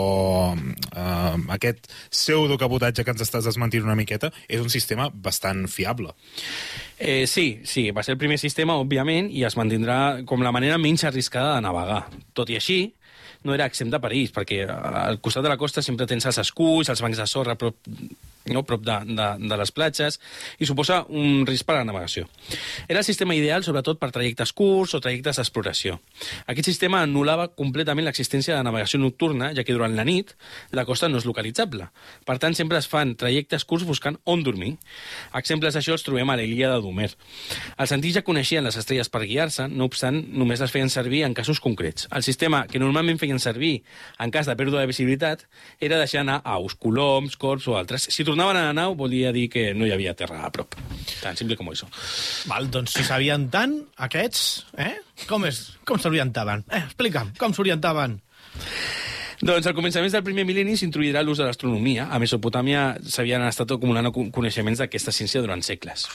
eh, 0.57 1.35
aquest 1.55 1.87
pseudo-cabotatge 2.09 3.05
que 3.05 3.13
ens 3.15 3.23
estàs 3.23 3.47
desmentint 3.47 3.85
una 3.87 3.95
miqueta, 3.95 4.31
és 4.49 4.59
un 4.63 4.71
sistema 4.73 5.07
bastant 5.13 5.67
fiable. 5.71 6.11
Eh, 6.99 7.25
sí, 7.27 7.61
sí, 7.63 7.89
va 7.91 8.03
ser 8.03 8.13
el 8.17 8.21
primer 8.21 8.37
sistema, 8.37 8.75
òbviament, 8.77 9.31
i 9.33 9.45
es 9.47 9.55
mantindrà 9.57 10.25
com 10.27 10.43
la 10.43 10.51
manera 10.53 10.77
menys 10.77 11.05
arriscada 11.07 11.55
de 11.55 11.63
navegar. 11.65 12.03
Tot 12.37 12.51
i 12.51 12.59
així, 12.59 12.79
no 13.43 13.55
era 13.55 13.67
exempt 13.69 13.93
de 13.93 13.99
perills, 14.01 14.33
perquè 14.35 14.63
al 14.69 15.19
costat 15.23 15.45
de 15.45 15.51
la 15.51 15.57
costa 15.57 15.83
sempre 15.85 16.07
tens 16.09 16.27
els 16.29 16.41
esculls, 16.43 16.91
els 16.93 17.01
bancs 17.01 17.21
de 17.21 17.27
sorra 17.29 17.57
prop, 17.59 17.77
no, 18.49 18.63
prop 18.65 18.81
de, 18.85 18.97
de, 19.05 19.27
de 19.47 19.57
les 19.59 19.71
platges, 19.75 20.17
i 20.59 20.67
suposa 20.69 21.01
un 21.09 21.45
risc 21.47 21.67
per 21.67 21.75
a 21.75 21.81
la 21.81 21.87
navegació. 21.91 22.27
Era 22.87 23.01
el 23.01 23.05
sistema 23.07 23.35
ideal, 23.37 23.63
sobretot, 23.63 23.99
per 24.01 24.11
trajectes 24.15 24.53
curts 24.57 24.95
o 24.97 25.01
trajectes 25.03 25.37
d'exploració. 25.37 25.99
Aquest 26.51 26.71
sistema 26.71 27.03
anul·lava 27.05 27.49
completament 27.57 28.07
l'existència 28.07 28.57
de 28.57 28.65
navegació 28.65 29.01
nocturna, 29.01 29.51
ja 29.57 29.65
que 29.67 29.75
durant 29.75 29.95
la 29.97 30.05
nit 30.07 30.33
la 30.73 30.85
costa 30.87 31.09
no 31.09 31.21
és 31.21 31.27
localitzable. 31.29 31.89
Per 32.25 32.37
tant, 32.41 32.57
sempre 32.57 32.79
es 32.81 32.89
fan 32.89 33.13
trajectes 33.19 33.65
curts 33.67 33.85
buscant 33.87 34.17
on 34.25 34.43
dormir. 34.43 34.73
Exemples 35.37 35.77
d'això 35.77 35.95
els 35.97 36.05
trobem 36.05 36.29
a 36.29 36.37
l'Ilíada 36.39 36.79
d'Homer. 36.81 37.11
Els 37.77 37.93
antics 37.93 38.17
ja 38.17 38.25
coneixien 38.25 38.65
les 38.65 38.77
estrelles 38.79 39.11
per 39.11 39.23
guiar-se, 39.25 39.67
no 39.69 39.87
obstant, 39.89 40.17
només 40.31 40.61
les 40.63 40.73
feien 40.73 40.89
servir 40.89 41.23
en 41.27 41.35
casos 41.37 41.61
concrets. 41.63 42.07
El 42.11 42.25
sistema 42.25 42.65
que 42.69 42.81
normalment 42.81 43.19
feien 43.21 43.39
servir 43.39 43.81
en 44.19 44.33
cas 44.33 44.49
de 44.49 44.55
pèrdua 44.57 44.81
de 44.81 44.89
visibilitat 44.89 45.45
era 45.79 45.99
deixar 45.99 46.23
anar 46.25 46.41
aus, 46.45 46.75
coloms, 46.75 47.37
corps 47.37 47.67
o 47.69 47.77
altres. 47.77 48.07
Si 48.09 48.25
tornaven 48.31 48.57
a 48.57 48.63
la 48.69 48.75
nau, 48.75 48.95
volia 48.95 49.33
dir 49.35 49.49
que 49.51 49.71
no 49.75 49.87
hi 49.87 49.91
havia 49.91 50.15
terra 50.17 50.41
a 50.47 50.51
prop. 50.53 50.77
Tan 51.19 51.37
simple 51.39 51.59
com 51.59 51.69
això. 51.71 51.89
Val, 52.49 52.71
doncs 52.71 52.95
si 52.95 53.05
sabien 53.07 53.49
tant, 53.51 53.75
aquests, 54.07 54.47
eh? 54.79 54.95
Com, 55.27 55.45
és, 55.49 55.63
com 55.87 55.99
s'orientaven? 55.99 56.65
Eh, 56.71 56.85
explica'm, 56.87 57.35
com 57.39 57.55
s'orientaven? 57.55 58.17
Doncs 59.41 59.65
al 59.65 59.73
començament 59.73 60.13
del 60.13 60.23
primer 60.23 60.45
mil·lenni 60.45 60.75
s'introduirà 60.77 61.23
l'ús 61.25 61.41
de 61.41 61.47
l'astronomia. 61.47 62.07
A 62.13 62.19
Mesopotàmia 62.21 62.91
s'havien 63.09 63.41
estat 63.47 63.73
acumulant 63.73 64.11
coneixements 64.13 64.83
d'aquesta 64.83 65.13
ciència 65.15 65.41
durant 65.41 65.63
segles. 65.65 66.05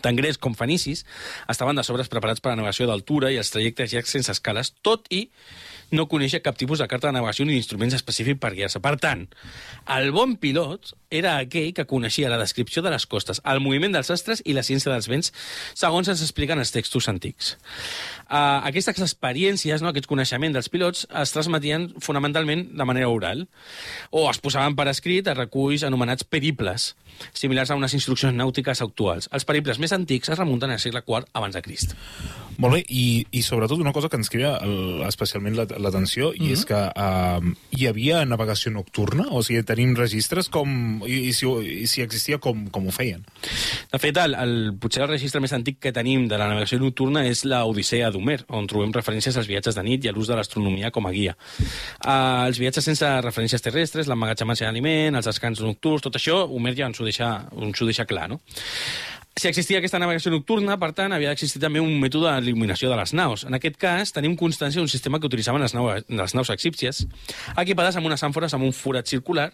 Tant 0.00 0.16
grecs 0.16 0.38
com 0.40 0.54
fenicis 0.56 1.02
estaven 1.50 1.76
de 1.76 1.84
sobres 1.84 2.08
preparats 2.12 2.40
per 2.40 2.52
a 2.52 2.54
la 2.54 2.62
navegació 2.62 2.86
d'altura 2.88 3.32
i 3.34 3.40
els 3.40 3.50
trajectes 3.52 3.92
llargs 3.92 4.14
sense 4.14 4.32
escales, 4.32 4.72
tot 4.86 5.10
i 5.12 5.26
no 5.92 6.06
conèixer 6.08 6.40
cap 6.44 6.56
tipus 6.58 6.80
de 6.80 6.88
carta 6.88 7.08
de 7.08 7.16
navegació 7.16 7.46
ni 7.46 7.56
d'instruments 7.56 7.96
específic 7.96 8.40
per 8.40 8.54
guiar-se. 8.54 8.80
Per 8.84 8.94
tant, 9.02 9.26
el 9.96 10.10
bon 10.14 10.36
pilot 10.40 10.94
era 11.14 11.36
aquell 11.38 11.72
que 11.74 11.86
coneixia 11.90 12.30
la 12.32 12.40
descripció 12.40 12.82
de 12.82 12.92
les 12.94 13.06
costes, 13.06 13.40
el 13.44 13.60
moviment 13.64 13.94
dels 13.94 14.10
astres 14.10 14.42
i 14.44 14.56
la 14.56 14.64
ciència 14.66 14.92
dels 14.92 15.08
vents, 15.10 15.32
segons 15.74 16.10
ens 16.10 16.22
expliquen 16.24 16.58
els 16.58 16.74
textos 16.74 17.08
antics. 17.12 17.54
Uh, 18.34 18.58
aquestes 18.66 18.98
experiències, 19.04 19.78
no, 19.84 19.92
aquests 19.92 20.08
coneixements 20.10 20.56
dels 20.56 20.66
pilots, 20.72 21.04
es 21.22 21.30
transmetien 21.30 21.84
fonamentalment 22.02 22.64
de 22.74 22.86
manera 22.88 23.06
oral, 23.12 23.44
o 24.10 24.24
es 24.26 24.40
posaven 24.42 24.74
per 24.74 24.88
escrit 24.90 25.28
a 25.30 25.36
reculls 25.38 25.84
anomenats 25.86 26.26
peribles, 26.26 26.96
similars 27.30 27.70
a 27.70 27.76
unes 27.78 27.94
instruccions 27.94 28.34
nàutiques 28.34 28.82
actuals. 28.82 29.28
Els 29.30 29.46
periples 29.46 29.78
més 29.78 29.94
antics 29.94 30.32
es 30.34 30.40
remunten 30.40 30.72
al 30.74 30.82
segle 30.82 31.04
IV 31.06 31.28
abans 31.32 31.54
de 31.54 31.62
Crist. 31.62 31.94
Molt 32.58 32.74
bé, 32.76 32.80
i, 32.90 33.04
i 33.34 33.42
sobretot 33.42 33.78
una 33.82 33.92
cosa 33.94 34.08
que 34.10 34.18
ens 34.18 34.30
crida 34.30 34.56
el- 34.62 35.02
especialment 35.06 35.56
la- 35.58 35.78
l'atenció, 35.82 36.32
i 36.34 36.52
és 36.54 36.64
que 36.66 36.78
uh, 36.90 37.54
hi 37.74 37.86
havia 37.90 38.24
navegació 38.26 38.70
nocturna? 38.74 39.28
O 39.30 39.42
sigui, 39.46 39.62
tenim 39.66 39.94
registres 39.98 40.50
com... 40.50 41.02
I, 41.06 41.20
i, 41.30 41.32
si, 41.34 41.46
i 41.84 41.86
si 41.90 42.02
existia, 42.02 42.38
com, 42.42 42.66
com 42.74 42.86
ho 42.90 42.94
feien? 42.94 43.22
De 43.94 43.98
fet, 44.02 44.18
el, 44.22 44.34
el, 44.38 44.54
potser 44.82 45.02
el 45.06 45.10
registre 45.14 45.42
més 45.42 45.54
antic 45.54 45.78
que 45.82 45.94
tenim 45.94 46.26
de 46.30 46.38
la 46.38 46.46
navegació 46.50 46.78
nocturna 46.82 47.24
és 47.30 47.42
la 47.46 47.64
Odissea 47.66 48.10
d'Homer, 48.24 48.40
on 48.56 48.66
trobem 48.66 48.92
referències 48.94 49.36
als 49.36 49.48
viatges 49.50 49.76
de 49.76 49.84
nit 49.84 50.04
i 50.04 50.08
a 50.08 50.14
l'ús 50.16 50.30
de 50.30 50.38
l'astronomia 50.38 50.90
com 50.94 51.06
a 51.06 51.12
guia. 51.12 51.36
Uh, 52.00 52.48
els 52.48 52.58
viatges 52.58 52.88
sense 52.88 53.08
referències 53.20 53.62
terrestres, 53.62 54.08
l'emmagatzematge 54.08 54.64
d'aliment, 54.64 55.20
els 55.20 55.28
descans 55.28 55.60
nocturns, 55.60 56.04
tot 56.04 56.16
això, 56.16 56.40
Homer 56.48 56.74
ja 56.78 56.88
ens 56.88 57.00
ho 57.00 57.04
deixa, 57.04 57.34
ens 57.52 57.82
ho 57.82 57.90
deixa 57.90 58.08
clar, 58.08 58.30
no? 58.32 58.40
Si 59.34 59.48
existia 59.50 59.80
aquesta 59.80 59.98
navegació 59.98 60.30
nocturna, 60.30 60.76
per 60.78 60.92
tant, 60.94 61.10
havia 61.10 61.32
d'existir 61.32 61.58
també 61.58 61.80
un 61.82 61.96
mètode 61.98 62.30
d'il·luminació 62.44 62.86
de 62.92 62.98
les 63.00 63.12
naus. 63.18 63.42
En 63.48 63.56
aquest 63.58 63.74
cas, 63.82 64.12
tenim 64.14 64.36
constància 64.38 64.78
d'un 64.78 64.90
sistema 64.90 65.18
que 65.18 65.26
utilitzaven 65.26 65.64
les, 65.64 65.72
nau, 65.74 65.88
les 65.90 66.34
naus 66.38 66.52
egípcies, 66.54 67.00
equipades 67.58 67.98
amb 67.98 68.06
unes 68.06 68.22
àmfores 68.22 68.54
amb 68.54 68.68
un 68.68 68.70
forat 68.70 69.10
circular 69.10 69.48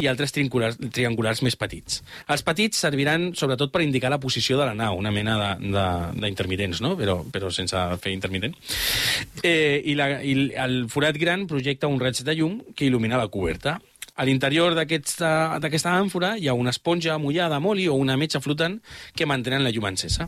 i 0.00 0.08
altres 0.08 0.32
triangulars, 0.32 0.78
triangulars 0.96 1.42
més 1.44 1.58
petits. 1.60 2.00
Els 2.32 2.44
petits 2.46 2.80
serviran 2.80 3.34
sobretot 3.36 3.74
per 3.74 3.84
indicar 3.84 4.08
la 4.14 4.20
posició 4.22 4.56
de 4.56 4.70
la 4.70 4.76
nau, 4.78 4.96
una 4.96 5.12
mena 5.12 5.36
d'intermitents, 5.60 6.80
no? 6.80 6.94
però, 6.96 7.20
però 7.28 7.52
sense 7.52 7.84
fer 8.00 8.16
intermitent. 8.16 8.56
Eh, 9.42 9.82
i, 9.84 9.98
la, 9.98 10.08
I 10.24 10.54
el 10.64 10.80
forat 10.88 11.20
gran 11.20 11.44
projecta 11.52 11.92
un 11.92 12.00
raig 12.00 12.24
de 12.24 12.38
llum 12.40 12.62
que 12.72 12.88
il·lumina 12.88 13.20
la 13.20 13.28
coberta. 13.28 13.76
A 14.18 14.24
l'interior 14.26 14.74
d'aquesta 14.74 15.92
àmfora 15.94 16.32
hi 16.38 16.48
ha 16.50 16.54
una 16.58 16.72
esponja 16.74 17.14
mullada 17.22 17.56
amb 17.60 17.70
oli 17.70 17.86
o 17.86 17.94
una 17.94 18.16
metxa 18.18 18.40
flotant 18.42 18.80
que 19.14 19.26
mantenen 19.30 19.62
la 19.62 19.70
llum 19.70 19.86
encesa. 19.86 20.26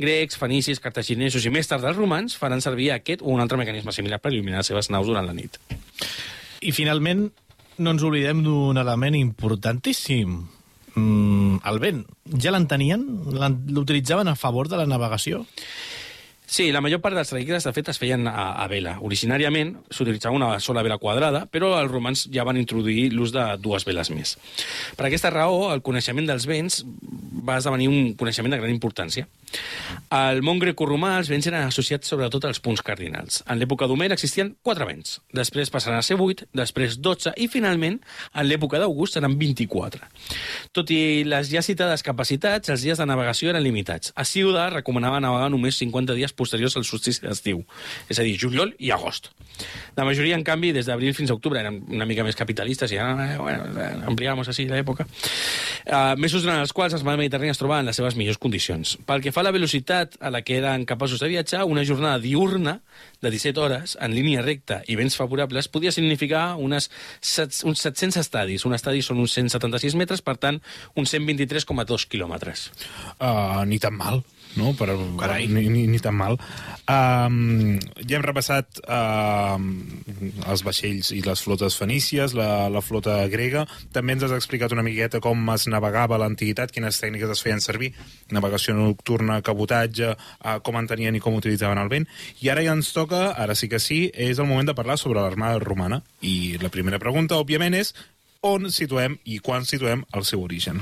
Grecs, 0.00 0.38
fenicis, 0.40 0.80
cartaginesos 0.80 1.44
i 1.44 1.52
més 1.52 1.68
tard 1.68 1.84
els 1.84 1.98
romans 2.00 2.36
faran 2.40 2.64
servir 2.64 2.90
aquest 2.94 3.20
o 3.20 3.28
un 3.34 3.42
altre 3.44 3.58
mecanisme 3.60 3.92
similar 3.92 4.22
per 4.24 4.32
il·luminar 4.32 4.62
les 4.64 4.72
seves 4.72 4.88
naus 4.90 5.06
durant 5.10 5.28
la 5.28 5.36
nit. 5.36 5.60
I 6.64 6.72
finalment, 6.72 7.26
no 7.76 7.92
ens 7.92 8.02
oblidem 8.08 8.40
d'un 8.46 8.80
element 8.80 9.18
importantíssim. 9.20 10.38
Mm, 10.96 11.58
el 11.68 11.78
vent. 11.82 12.06
Ja 12.40 12.54
l'entenien? 12.54 13.02
L'en- 13.36 13.58
L'utilitzaven 13.68 14.28
a 14.32 14.34
favor 14.34 14.70
de 14.72 14.78
la 14.80 14.86
navegació? 14.88 15.44
Sí, 16.46 16.70
la 16.70 16.80
major 16.80 17.00
part 17.02 17.16
dels 17.18 17.32
trajectes, 17.32 17.64
de 17.66 17.72
fet, 17.74 17.88
es 17.90 17.98
feien 17.98 18.28
a, 18.30 18.52
a 18.62 18.66
vela. 18.70 18.96
Originàriament 19.02 19.74
s'utilitzava 19.90 20.38
una 20.38 20.60
sola 20.62 20.84
vela 20.86 20.98
quadrada, 21.02 21.44
però 21.50 21.72
els 21.80 21.90
romans 21.90 22.26
ja 22.32 22.46
van 22.46 22.60
introduir 22.60 23.08
l'ús 23.12 23.34
de 23.34 23.44
dues 23.58 23.84
veles 23.88 24.12
més. 24.14 24.36
Per 24.96 25.08
aquesta 25.08 25.32
raó, 25.34 25.72
el 25.74 25.82
coneixement 25.82 26.30
dels 26.30 26.46
vents 26.46 26.84
va 27.46 27.58
esdevenir 27.58 27.88
un 27.90 28.14
coneixement 28.18 28.54
de 28.54 28.60
gran 28.62 28.70
importància. 28.70 29.26
Al 30.14 30.42
món 30.46 30.60
grecoromà, 30.62 31.16
els 31.18 31.30
vents 31.30 31.46
eren 31.50 31.66
associats 31.66 32.10
sobretot 32.10 32.44
als 32.46 32.60
punts 32.62 32.82
cardinals. 32.86 33.40
En 33.50 33.58
l'època 33.58 33.88
d'Homer 33.90 34.12
existien 34.14 34.52
quatre 34.66 34.86
vents, 34.86 35.18
després 35.34 35.70
passaran 35.72 35.98
a 35.98 36.06
ser 36.06 36.18
8, 36.20 36.48
després 36.56 36.98
12 37.02 37.34
i, 37.42 37.48
finalment, 37.50 37.98
en 38.34 38.46
l'època 38.46 38.80
d'August 38.82 39.18
seran 39.18 39.34
24. 39.38 40.06
Tot 40.76 40.90
i 40.94 41.24
les 41.26 41.50
ja 41.50 41.62
citades 41.66 42.06
capacitats, 42.06 42.70
els 42.70 42.86
dies 42.86 43.02
de 43.02 43.08
navegació 43.08 43.50
eren 43.50 43.64
limitats. 43.66 44.12
A 44.14 44.26
Ciuda 44.28 44.68
recomanava 44.74 45.22
navegar 45.22 45.50
només 45.50 45.78
50 45.82 46.14
dies 46.18 46.35
posteriors 46.36 46.76
al 46.76 46.86
solstici 46.88 47.24
d'estiu, 47.24 47.64
és 48.08 48.20
a 48.20 48.26
dir, 48.26 48.36
juliol 48.40 48.74
i 48.78 48.92
agost. 48.94 49.32
La 49.96 50.04
majoria, 50.04 50.36
en 50.36 50.44
canvi, 50.44 50.72
des 50.76 50.86
d'abril 50.88 51.14
fins 51.16 51.30
a 51.32 51.36
octubre 51.36 51.60
eren 51.60 51.78
una 51.88 52.04
mica 52.08 52.24
més 52.26 52.36
capitalistes 52.36 52.92
i 52.92 52.98
eh, 53.00 53.36
bueno, 53.40 53.64
ampliamos 54.10 54.48
així 54.52 54.66
l'època. 54.68 55.06
Uh, 55.86 56.12
mesos 56.20 56.44
durant 56.44 56.60
els 56.60 56.74
quals 56.76 56.96
els 56.96 57.04
mars 57.06 57.18
mediterranis 57.20 57.56
es 57.56 57.60
trobaven 57.60 57.86
en 57.86 57.90
les 57.90 57.96
seves 57.96 58.18
millors 58.18 58.40
condicions. 58.42 58.96
Pel 59.08 59.24
que 59.24 59.32
fa 59.32 59.40
a 59.40 59.46
la 59.48 59.54
velocitat 59.56 60.18
a 60.20 60.32
la 60.34 60.42
que 60.44 60.58
eren 60.58 60.84
capaços 60.88 61.22
de 61.22 61.30
viatjar, 61.32 61.64
una 61.64 61.84
jornada 61.88 62.20
diurna 62.20 62.80
de 63.22 63.32
17 63.32 63.60
hores 63.62 63.96
en 64.00 64.12
línia 64.14 64.44
recta 64.44 64.82
i 64.86 64.98
vents 65.00 65.16
favorables 65.16 65.70
podia 65.72 65.94
significar 65.94 66.56
unes, 66.60 66.90
set, 67.20 67.56
uns 67.64 67.80
700 67.86 68.20
estadis. 68.20 68.66
Un 68.68 68.76
estadi 68.76 69.00
són 69.02 69.22
uns 69.22 69.36
176 69.38 69.96
metres, 69.96 70.24
per 70.26 70.36
tant, 70.42 70.60
uns 70.98 71.14
123,2 71.14 72.08
quilòmetres. 72.12 72.68
Uh, 73.16 73.64
ni 73.64 73.80
tan 73.80 73.96
mal, 73.96 74.20
no? 74.56 74.72
Per, 74.76 74.88
Carai. 75.20 75.46
Ni, 75.48 75.66
ni, 75.72 75.86
ni 75.90 76.00
tan 76.02 76.16
mal. 76.18 76.38
Um, 76.86 77.76
ja 78.06 78.18
hem 78.18 78.24
repassat 78.24 78.80
uh, 78.86 79.58
els 80.46 80.62
vaixells 80.66 81.10
i 81.16 81.20
les 81.24 81.42
flotes 81.42 81.76
fenícies, 81.78 82.34
la, 82.38 82.68
la 82.72 82.82
flota 82.84 83.18
grega. 83.32 83.66
També 83.94 84.16
ens 84.16 84.26
has 84.26 84.34
explicat 84.36 84.74
una 84.74 84.84
miqueta 84.86 85.20
com 85.24 85.40
es 85.54 85.66
navegava 85.70 86.16
a 86.16 86.22
l'antiguitat, 86.22 86.74
quines 86.74 87.00
tècniques 87.02 87.32
es 87.34 87.42
feien 87.42 87.62
servir, 87.64 87.92
navegació 88.34 88.76
nocturna, 88.78 89.40
cabotatge, 89.46 90.14
uh, 90.16 90.58
com 90.66 90.78
entenien 90.80 91.16
i 91.16 91.22
com 91.22 91.38
utilitzaven 91.38 91.82
el 91.82 91.92
vent. 91.92 92.08
I 92.44 92.52
ara 92.54 92.64
ja 92.66 92.76
ens 92.76 92.92
toca, 92.96 93.28
ara 93.34 93.58
sí 93.58 93.70
que 93.72 93.82
sí, 93.82 94.06
és 94.12 94.38
el 94.38 94.48
moment 94.50 94.70
de 94.70 94.78
parlar 94.78 94.98
sobre 95.00 95.22
l'armada 95.24 95.62
romana. 95.62 96.02
I 96.22 96.56
la 96.62 96.72
primera 96.72 97.02
pregunta, 97.02 97.40
òbviament, 97.42 97.76
és 97.76 97.94
on 98.46 98.70
situem 98.72 99.18
i 99.24 99.38
quan 99.44 99.66
situem 99.66 100.04
el 100.16 100.24
seu 100.28 100.42
origen. 100.44 100.80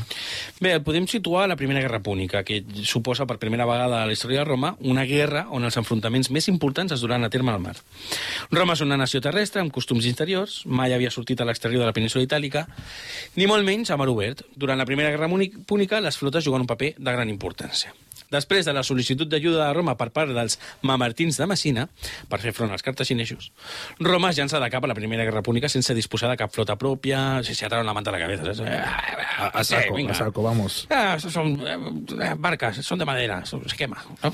Bé, 0.60 0.74
el 0.74 0.84
podem 0.86 1.08
situar 1.10 1.44
a 1.44 1.50
la 1.50 1.56
Primera 1.60 1.82
Guerra 1.82 2.02
Púnica, 2.04 2.44
que 2.44 2.62
suposa 2.84 3.26
per 3.26 3.38
primera 3.42 3.66
vegada 3.68 4.02
a 4.02 4.06
la 4.06 4.12
història 4.12 4.42
de 4.42 4.48
Roma 4.48 4.74
una 4.80 5.06
guerra 5.08 5.46
on 5.50 5.64
els 5.64 5.78
enfrontaments 5.80 6.30
més 6.34 6.48
importants 6.52 6.94
es 6.94 7.04
duran 7.04 7.24
a 7.24 7.32
terme 7.32 7.52
al 7.52 7.62
mar. 7.64 7.76
Roma 8.52 8.76
és 8.76 8.84
una 8.84 9.00
nació 9.00 9.22
terrestre 9.24 9.62
amb 9.64 9.72
costums 9.74 10.06
interiors, 10.10 10.62
mai 10.66 10.94
havia 10.94 11.12
sortit 11.14 11.40
a 11.40 11.48
l'exterior 11.48 11.82
de 11.82 11.90
la 11.90 11.96
península 11.96 12.24
itàlica, 12.26 12.66
ni 13.36 13.48
molt 13.50 13.66
menys 13.66 13.90
a 13.90 13.98
mar 14.00 14.10
obert. 14.12 14.44
Durant 14.56 14.78
la 14.78 14.88
Primera 14.88 15.10
Guerra 15.10 15.30
Púnica, 15.66 16.00
les 16.00 16.18
flotes 16.18 16.44
juguen 16.44 16.66
un 16.66 16.70
paper 16.70 16.94
de 16.98 17.12
gran 17.12 17.32
importància. 17.32 17.94
Després 18.34 18.66
de 18.66 18.74
la 18.76 18.82
sol·licitud 18.86 19.30
d'ajuda 19.30 19.68
de 19.68 19.72
Roma 19.76 19.96
per 20.00 20.10
part 20.14 20.34
dels 20.34 20.58
mamertins 20.82 21.38
de 21.40 21.48
Messina 21.50 21.86
per 22.30 22.40
fer 22.42 22.54
front 22.56 22.74
als 22.74 22.84
cartaginesos, 22.86 23.52
Roma 24.00 24.32
es 24.32 24.40
llança 24.40 24.60
de 24.60 24.70
cap 24.72 24.84
a 24.84 24.90
la 24.90 24.98
Primera 24.98 25.24
Guerra 25.26 25.42
Púnica 25.46 25.70
sense 25.72 25.94
disposar 25.94 26.32
de 26.32 26.38
cap 26.40 26.52
flota 26.54 26.76
pròpia, 26.80 27.42
si 27.46 27.54
se 27.54 27.66
ataron 27.66 27.86
la 27.86 27.94
manta 27.94 28.10
a 28.10 28.16
la 28.16 28.22
cabeza. 28.26 28.54
¿sabes? 28.54 28.80
A, 29.38 29.48
a 29.48 29.64
saco, 29.64 29.94
venga. 29.94 30.12
a 30.12 30.14
saco, 30.14 30.42
vamos. 30.42 30.86
Ah, 30.90 31.16
son 31.18 31.58
eh, 31.66 32.34
barcas, 32.36 32.76
son 32.84 32.98
de 32.98 33.04
madera, 33.04 33.44
son, 33.46 33.68
se 33.68 33.76
quema. 33.76 34.02
No? 34.22 34.32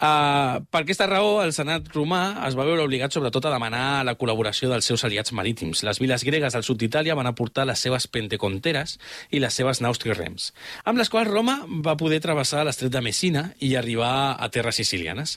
Uh, 0.00 0.64
per 0.72 0.80
aquesta 0.80 1.04
raó, 1.04 1.42
el 1.44 1.52
Senat 1.52 1.90
romà 1.92 2.46
es 2.46 2.54
va 2.56 2.64
veure 2.64 2.86
obligat 2.86 3.12
sobretot 3.12 3.44
a 3.44 3.50
demanar 3.52 4.00
la 4.08 4.14
col·laboració 4.16 4.70
dels 4.70 4.86
seus 4.88 5.02
aliats 5.04 5.34
marítims. 5.36 5.82
Les 5.84 5.98
viles 6.00 6.22
gregues 6.24 6.54
del 6.56 6.64
sud 6.64 6.78
d'Itàlia 6.80 7.16
van 7.18 7.28
aportar 7.28 7.66
les 7.68 7.82
seves 7.84 8.06
penteconteres 8.08 8.96
i 9.28 9.42
les 9.44 9.52
seves 9.52 9.82
naus 9.84 10.00
trirems, 10.00 10.54
amb 10.88 10.96
les 11.02 11.12
quals 11.12 11.28
Roma 11.28 11.58
va 11.84 11.98
poder 12.00 12.22
travessar 12.24 12.62
l'estret 12.64 12.94
de 12.94 13.02
Messina 13.04 13.50
i 13.60 13.74
arribar 13.76 14.38
a 14.40 14.48
terres 14.48 14.80
sicilianes. 14.80 15.36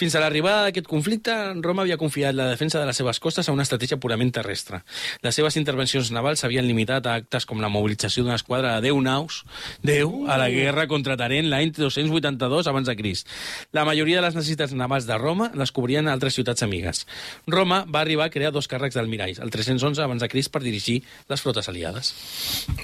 Fins 0.00 0.16
a 0.16 0.24
l'arribada 0.24 0.70
d'aquest 0.70 0.88
conflicte, 0.88 1.36
Roma 1.60 1.84
havia 1.84 2.00
confiat 2.00 2.32
la 2.32 2.48
defensa 2.48 2.80
de 2.80 2.88
les 2.88 2.96
seves 2.96 3.20
costes 3.20 3.48
a 3.48 3.52
una 3.52 3.68
estratègia 3.68 4.00
purament 4.00 4.32
terrestre. 4.32 4.80
Les 5.20 5.36
seves 5.36 5.60
intervencions 5.60 6.14
navals 6.16 6.40
s'havien 6.40 6.64
limitat 6.64 7.04
a 7.04 7.18
actes 7.20 7.44
com 7.44 7.60
la 7.60 7.68
mobilització 7.68 8.24
d'una 8.24 8.40
esquadra 8.40 8.72
de 8.78 8.88
10 8.88 9.04
naus, 9.04 9.42
10, 9.84 10.32
a 10.32 10.40
la 10.40 10.48
guerra 10.48 10.88
contra 10.88 11.20
Tarent 11.20 11.52
l'any 11.52 11.76
282 11.76 12.72
abans 12.72 12.88
de 12.88 12.96
Crist. 12.96 13.28
La 13.76 13.81
majoria 13.88 14.20
de 14.20 14.26
les 14.26 14.36
necessitats 14.36 14.74
navals 14.76 15.06
de 15.08 15.18
Roma 15.18 15.50
les 15.58 15.72
cobrien 15.72 16.08
altres 16.08 16.36
ciutats 16.38 16.62
amigues. 16.62 17.04
Roma 17.46 17.82
va 17.88 18.02
arribar 18.04 18.28
a 18.28 18.34
crear 18.34 18.52
dos 18.52 18.68
càrrecs 18.70 18.98
d'almiralls, 18.98 19.42
el 19.42 19.50
311 19.50 20.02
abans 20.04 20.22
de 20.22 20.30
Crist 20.32 20.52
per 20.52 20.62
dirigir 20.64 21.00
les 21.28 21.42
flotes 21.42 21.68
aliades. 21.72 22.14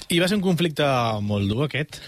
I 0.09 0.19
va 0.19 0.27
ser 0.27 0.39
un 0.39 0.45
conflicte 0.45 0.85
molt 1.25 1.49
dur, 1.51 1.65
aquest. 1.69 2.01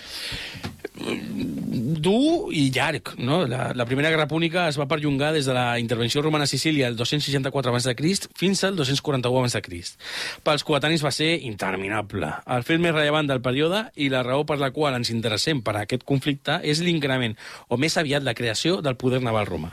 Dur 0.95 2.51
i 2.51 2.69
llarg. 2.73 3.13
No? 3.17 3.45
La, 3.47 3.71
la 3.75 3.85
Primera 3.85 4.09
Guerra 4.09 4.27
Púnica 4.27 4.67
es 4.69 4.77
va 4.79 4.87
perllongar 4.91 5.31
des 5.33 5.45
de 5.47 5.53
la 5.55 5.79
intervenció 5.79 6.21
romana 6.21 6.43
a 6.43 6.51
Sicília 6.51 6.87
el 6.87 6.97
264 6.99 7.71
abans 7.71 7.87
de 7.87 7.95
Crist 7.95 8.27
fins 8.37 8.63
al 8.63 8.75
241 8.75 9.37
abans 9.37 9.55
de 9.55 9.61
Crist. 9.61 9.99
Pels 10.43 10.65
coetanis 10.67 11.05
va 11.05 11.13
ser 11.15 11.31
interminable. 11.47 12.33
El 12.45 12.67
fet 12.67 12.81
més 12.83 12.95
rellevant 12.95 13.29
del 13.29 13.41
període 13.41 13.85
i 13.95 14.09
la 14.11 14.23
raó 14.27 14.45
per 14.45 14.59
la 14.59 14.71
qual 14.75 14.97
ens 14.97 15.13
interessem 15.13 15.63
per 15.63 15.77
a 15.77 15.85
aquest 15.85 16.03
conflicte 16.03 16.59
és 16.63 16.83
l'increment, 16.83 17.37
o 17.69 17.79
més 17.79 17.97
aviat 17.97 18.25
la 18.25 18.35
creació 18.35 18.81
del 18.81 18.99
poder 18.99 19.21
naval 19.23 19.47
romà. 19.47 19.71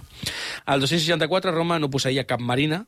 Al 0.66 0.81
264 0.85 1.54
Roma 1.54 1.81
no 1.83 1.90
posseïa 1.90 2.28
cap 2.28 2.40
marina 2.40 2.85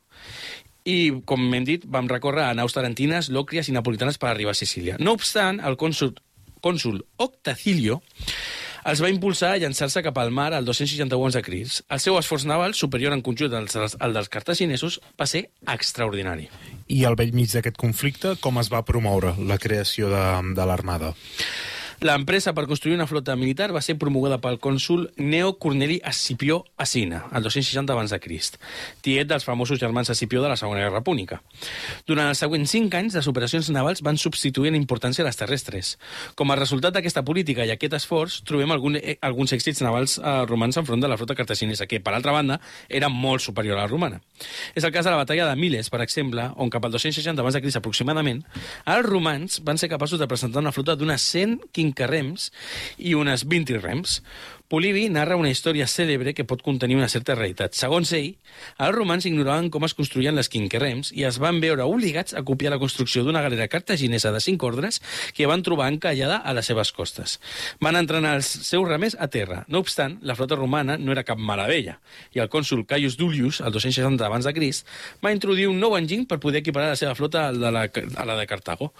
i, 0.85 1.13
com 1.29 1.43
hem 1.53 1.67
dit, 1.67 1.85
vam 1.85 2.09
recórrer 2.09 2.47
a 2.47 2.57
naus 2.57 2.73
tarantines, 2.73 3.29
lòcries 3.33 3.69
i 3.69 3.75
napolitanes 3.77 4.17
per 4.21 4.31
arribar 4.31 4.55
a 4.55 4.59
Sicília. 4.59 4.97
No 4.99 5.13
obstant, 5.19 5.61
el 5.61 5.77
cònsul, 5.81 6.15
cònsul 6.63 7.03
Octacilio 7.19 8.01
els 8.89 9.01
va 9.05 9.11
impulsar 9.13 9.53
a 9.55 9.59
llançar-se 9.61 10.01
cap 10.05 10.17
al 10.19 10.31
mar 10.33 10.51
al 10.57 10.65
261 10.65 11.17
abans 11.19 11.37
de 11.37 11.43
Crist. 11.45 11.83
El 11.93 12.01
seu 12.01 12.17
esforç 12.17 12.47
naval, 12.49 12.75
superior 12.75 13.13
en 13.13 13.21
conjunt 13.25 13.53
al, 13.57 13.69
al 13.77 14.17
dels 14.17 14.31
cartaginesos, 14.33 15.01
va 15.21 15.29
ser 15.29 15.51
extraordinari. 15.69 16.49
I 16.89 17.05
al 17.05 17.19
vell 17.21 17.35
mig 17.37 17.53
d'aquest 17.53 17.77
conflicte, 17.81 18.37
com 18.41 18.61
es 18.63 18.73
va 18.73 18.85
promoure 18.89 19.35
la 19.45 19.61
creació 19.61 20.09
de, 20.13 20.25
de 20.57 20.69
l'armada? 20.71 21.13
L'empresa 22.01 22.55
per 22.57 22.63
construir 22.65 22.95
una 22.97 23.05
flota 23.05 23.35
militar 23.37 23.67
va 23.77 23.83
ser 23.85 23.99
promoguda 24.01 24.39
pel 24.41 24.55
cònsul 24.57 25.03
Neo 25.21 25.51
Corneli 25.61 25.99
Escipió 26.09 26.63
Asina, 26.81 27.27
el 27.37 27.45
260 27.45 27.93
abans 27.93 28.15
de 28.15 28.19
Crist, 28.25 28.55
tiet 29.05 29.29
dels 29.29 29.45
famosos 29.45 29.77
germans 29.83 30.09
Escipió 30.09 30.41
de 30.41 30.49
la 30.49 30.57
Segona 30.57 30.81
Guerra 30.81 31.03
Púnica. 31.05 31.43
Durant 32.09 32.31
els 32.33 32.41
següents 32.41 32.73
cinc 32.73 32.97
anys, 32.97 33.19
les 33.19 33.29
operacions 33.29 33.69
navals 33.69 34.01
van 34.01 34.17
substituir 34.17 34.73
en 34.73 34.79
importància 34.79 35.27
les 35.27 35.37
terrestres. 35.37 35.91
Com 36.41 36.49
a 36.49 36.57
resultat 36.57 36.97
d'aquesta 36.97 37.21
política 37.21 37.67
i 37.69 37.75
aquest 37.75 37.99
esforç, 37.99 38.39
trobem 38.49 38.73
algun, 38.73 38.97
eh, 38.97 39.19
alguns 39.21 39.53
èxits 39.53 39.85
navals 39.85 40.17
eh, 40.17 40.35
romans 40.49 40.81
enfront 40.81 41.05
de 41.05 41.13
la 41.13 41.21
flota 41.21 41.37
cartaginesa, 41.37 41.85
que, 41.85 42.01
per 42.01 42.17
altra 42.17 42.33
banda, 42.33 42.63
era 42.89 43.13
molt 43.13 43.45
superior 43.45 43.77
a 43.77 43.83
la 43.85 43.93
romana. 43.93 44.23
És 44.73 44.89
el 44.89 44.97
cas 44.97 45.05
de 45.05 45.13
la 45.13 45.21
batalla 45.21 45.51
de 45.53 45.61
Miles, 45.61 45.93
per 45.93 46.01
exemple, 46.01 46.49
on 46.57 46.73
cap 46.73 46.89
al 46.89 46.97
260 46.97 47.45
abans 47.45 47.61
de 47.61 47.61
Crist 47.61 47.77
aproximadament, 47.77 48.41
els 48.89 49.05
romans 49.05 49.61
van 49.69 49.77
ser 49.77 49.93
capaços 49.93 50.17
de 50.17 50.33
presentar 50.33 50.65
una 50.65 50.73
flota 50.73 50.97
d'unes 50.97 51.29
115 51.37 51.90
quinquerrems 51.91 52.51
i 52.99 53.15
unes 53.19 53.45
20 53.49 53.83
rems. 53.83 54.21
Polibi 54.71 55.09
narra 55.11 55.35
una 55.35 55.51
història 55.51 55.89
cèlebre 55.91 56.31
que 56.31 56.45
pot 56.47 56.61
contenir 56.63 56.95
una 56.95 57.09
certa 57.11 57.35
realitat. 57.35 57.75
Segons 57.75 58.13
ell, 58.15 58.37
els 58.79 58.95
romans 58.95 59.25
ignoraven 59.27 59.67
com 59.75 59.83
es 59.83 59.97
construïen 59.99 60.39
les 60.39 60.47
quinquerrems 60.47 61.11
i 61.11 61.25
es 61.27 61.41
van 61.43 61.59
veure 61.59 61.89
obligats 61.91 62.37
a 62.39 62.45
copiar 62.47 62.71
la 62.71 62.79
construcció 62.79 63.25
d'una 63.27 63.43
galera 63.43 63.67
cartaginesa 63.67 64.31
de 64.31 64.39
cinc 64.45 64.63
ordres 64.63 65.01
que 65.35 65.51
van 65.51 65.67
trobar 65.67 65.91
encallada 65.91 66.39
a 66.39 66.55
les 66.55 66.71
seves 66.71 66.95
costes. 66.95 67.41
Van 67.83 67.99
entrenar 67.99 68.37
els 68.39 68.47
seus 68.47 68.87
remers 68.87 69.19
a 69.19 69.27
terra. 69.27 69.65
No 69.67 69.83
obstant, 69.83 70.21
la 70.23 70.39
flota 70.39 70.55
romana 70.55 70.95
no 71.03 71.11
era 71.19 71.27
cap 71.27 71.43
meravella 71.43 71.99
i 72.31 72.39
el 72.39 72.53
cònsul 72.53 72.87
Caius 72.87 73.19
Dullius, 73.19 73.59
el 73.67 73.75
260 73.75 74.23
abans 74.23 74.47
de 74.47 74.55
Crist, 74.55 74.87
va 75.19 75.35
introduir 75.35 75.67
un 75.67 75.83
nou 75.83 75.99
enginy 75.99 76.29
per 76.31 76.39
poder 76.39 76.63
equiparar 76.63 76.95
la 76.95 77.01
seva 77.01 77.19
flota 77.19 77.49
a 77.49 77.53
la, 77.75 77.89
a 77.91 78.25
la 78.31 78.39
de 78.39 78.47
Cartago. 78.47 78.95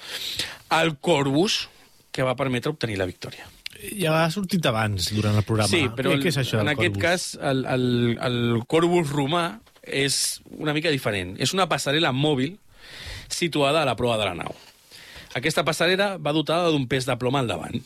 El 0.75 0.97
Corvus, 0.99 1.69
que 2.13 2.27
va 2.27 2.37
permetre 2.37 2.73
obtenir 2.73 2.99
la 2.99 3.07
victòria. 3.09 3.47
Ja 3.97 4.25
ha 4.25 4.31
sortit 4.31 4.67
abans, 4.69 5.11
durant 5.15 5.37
el 5.39 5.45
programa. 5.47 5.71
Sí, 5.71 5.87
però 5.97 6.13
Què, 6.13 6.25
què 6.25 6.33
és 6.35 6.39
això 6.43 6.61
en 6.61 6.69
aquest 6.69 6.99
cas 7.01 7.29
el, 7.41 7.63
el, 7.71 7.85
el 8.21 8.41
Corvus 8.69 9.09
romà 9.15 9.61
és 9.83 10.41
una 10.59 10.75
mica 10.77 10.91
diferent. 10.93 11.37
És 11.41 11.55
una 11.57 11.69
passarel·la 11.71 12.11
mòbil 12.13 12.59
situada 13.31 13.81
a 13.83 13.89
la 13.89 13.97
proa 13.97 14.19
de 14.21 14.27
la 14.29 14.35
nau. 14.35 14.53
Aquesta 15.39 15.65
passarel·la 15.65 16.17
va 16.19 16.35
dotada 16.37 16.69
d'un 16.75 16.89
pes 16.91 17.07
de 17.07 17.17
plom 17.17 17.39
al 17.39 17.49
davant. 17.49 17.79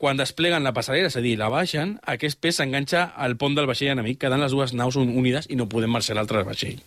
Quan 0.00 0.18
despleguen 0.18 0.64
la 0.64 0.72
passarel·la, 0.76 1.08
és 1.12 1.16
a 1.16 1.22
dir, 1.24 1.36
la 1.38 1.48
baixen, 1.52 1.94
aquest 2.04 2.40
pes 2.40 2.58
s'enganxa 2.58 3.12
al 3.16 3.36
pont 3.40 3.54
del 3.56 3.68
vaixell 3.68 3.92
enemic, 3.94 4.18
quedant 4.24 4.42
les 4.42 4.52
dues 4.52 4.74
naus 4.76 4.96
un- 5.00 5.14
unides 5.16 5.46
i 5.48 5.56
no 5.56 5.68
podem 5.72 5.92
marxar 5.92 6.16
l'altre 6.18 6.42
vaixell. 6.44 6.80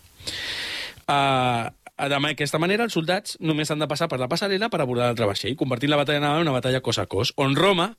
Uh, 1.10 1.70
D'aquesta 2.00 2.58
manera, 2.62 2.86
els 2.88 2.94
soldats 2.96 3.36
només 3.44 3.70
han 3.70 3.82
de 3.82 3.88
passar 3.90 4.08
per 4.08 4.18
la 4.20 4.28
passarel·la 4.30 4.70
per 4.72 4.80
abordar 4.80 5.10
l'altre 5.10 5.26
vaixell, 5.28 5.56
convertint 5.56 5.92
la 5.92 5.98
batalla 6.00 6.22
naval 6.22 6.40
en 6.40 6.48
una 6.48 6.56
batalla 6.56 6.80
cos 6.80 6.98
a 6.98 7.04
cos, 7.04 7.34
on 7.36 7.56
Roma 7.58 7.90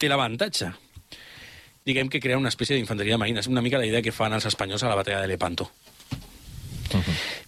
té 0.00 0.08
l'avantatge. 0.08 0.70
Diguem 1.84 2.08
que 2.08 2.20
crea 2.20 2.38
una 2.38 2.48
espècie 2.48 2.76
d'infanteria 2.76 3.18
marina. 3.18 3.40
És 3.40 3.48
una 3.48 3.62
mica 3.64 3.78
la 3.80 3.88
idea 3.88 4.02
que 4.02 4.12
fan 4.12 4.32
els 4.36 4.46
espanyols 4.48 4.84
a 4.84 4.88
la 4.88 4.96
batalla 4.96 5.20
de 5.20 5.28
Lepanto. 5.28 5.70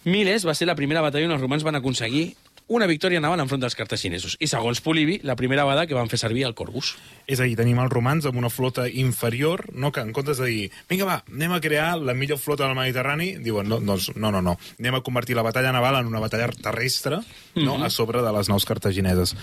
Miles 0.05 0.45
va 0.45 0.53
ser 0.53 0.67
la 0.67 0.75
primera 0.75 1.01
batalla 1.01 1.29
on 1.29 1.35
els 1.35 1.41
romans 1.41 1.63
van 1.63 1.77
aconseguir 1.79 2.33
una 2.67 2.87
victòria 2.87 3.21
naval 3.21 3.41
enfront 3.43 3.61
dels 3.63 3.75
cartaginesos. 3.75 4.37
I 4.39 4.47
segons 4.47 4.81
Polibi, 4.83 5.19
la 5.27 5.35
primera 5.39 5.65
vegada 5.67 5.85
que 5.87 5.97
van 5.97 6.09
fer 6.11 6.19
servir 6.21 6.45
el 6.47 6.55
Corvus. 6.55 6.93
És 7.27 7.39
a 7.39 7.47
dir, 7.47 7.57
tenim 7.59 7.79
els 7.83 7.91
romans 7.91 8.25
amb 8.29 8.39
una 8.39 8.51
flota 8.53 8.87
inferior, 8.87 9.65
no? 9.73 9.91
que 9.91 10.03
en 10.03 10.13
comptes 10.15 10.39
de 10.39 10.49
dir, 10.49 10.67
vinga 10.89 11.07
va, 11.09 11.21
anem 11.31 11.55
a 11.55 11.61
crear 11.63 11.89
la 11.99 12.15
millor 12.17 12.39
flota 12.39 12.67
del 12.67 12.77
Mediterrani, 12.77 13.33
diuen, 13.43 13.69
no, 13.69 13.79
doncs, 13.83 14.13
no, 14.15 14.31
no, 14.31 14.41
no, 14.41 14.57
anem 14.79 14.99
a 14.99 15.03
convertir 15.03 15.35
la 15.35 15.45
batalla 15.45 15.73
naval 15.75 15.99
en 16.01 16.11
una 16.11 16.23
batalla 16.23 16.51
terrestre 16.53 17.21
no? 17.55 17.77
a 17.83 17.89
sobre 17.89 18.21
de 18.23 18.31
les 18.33 18.49
naus 18.49 18.65
cartagineses. 18.65 19.35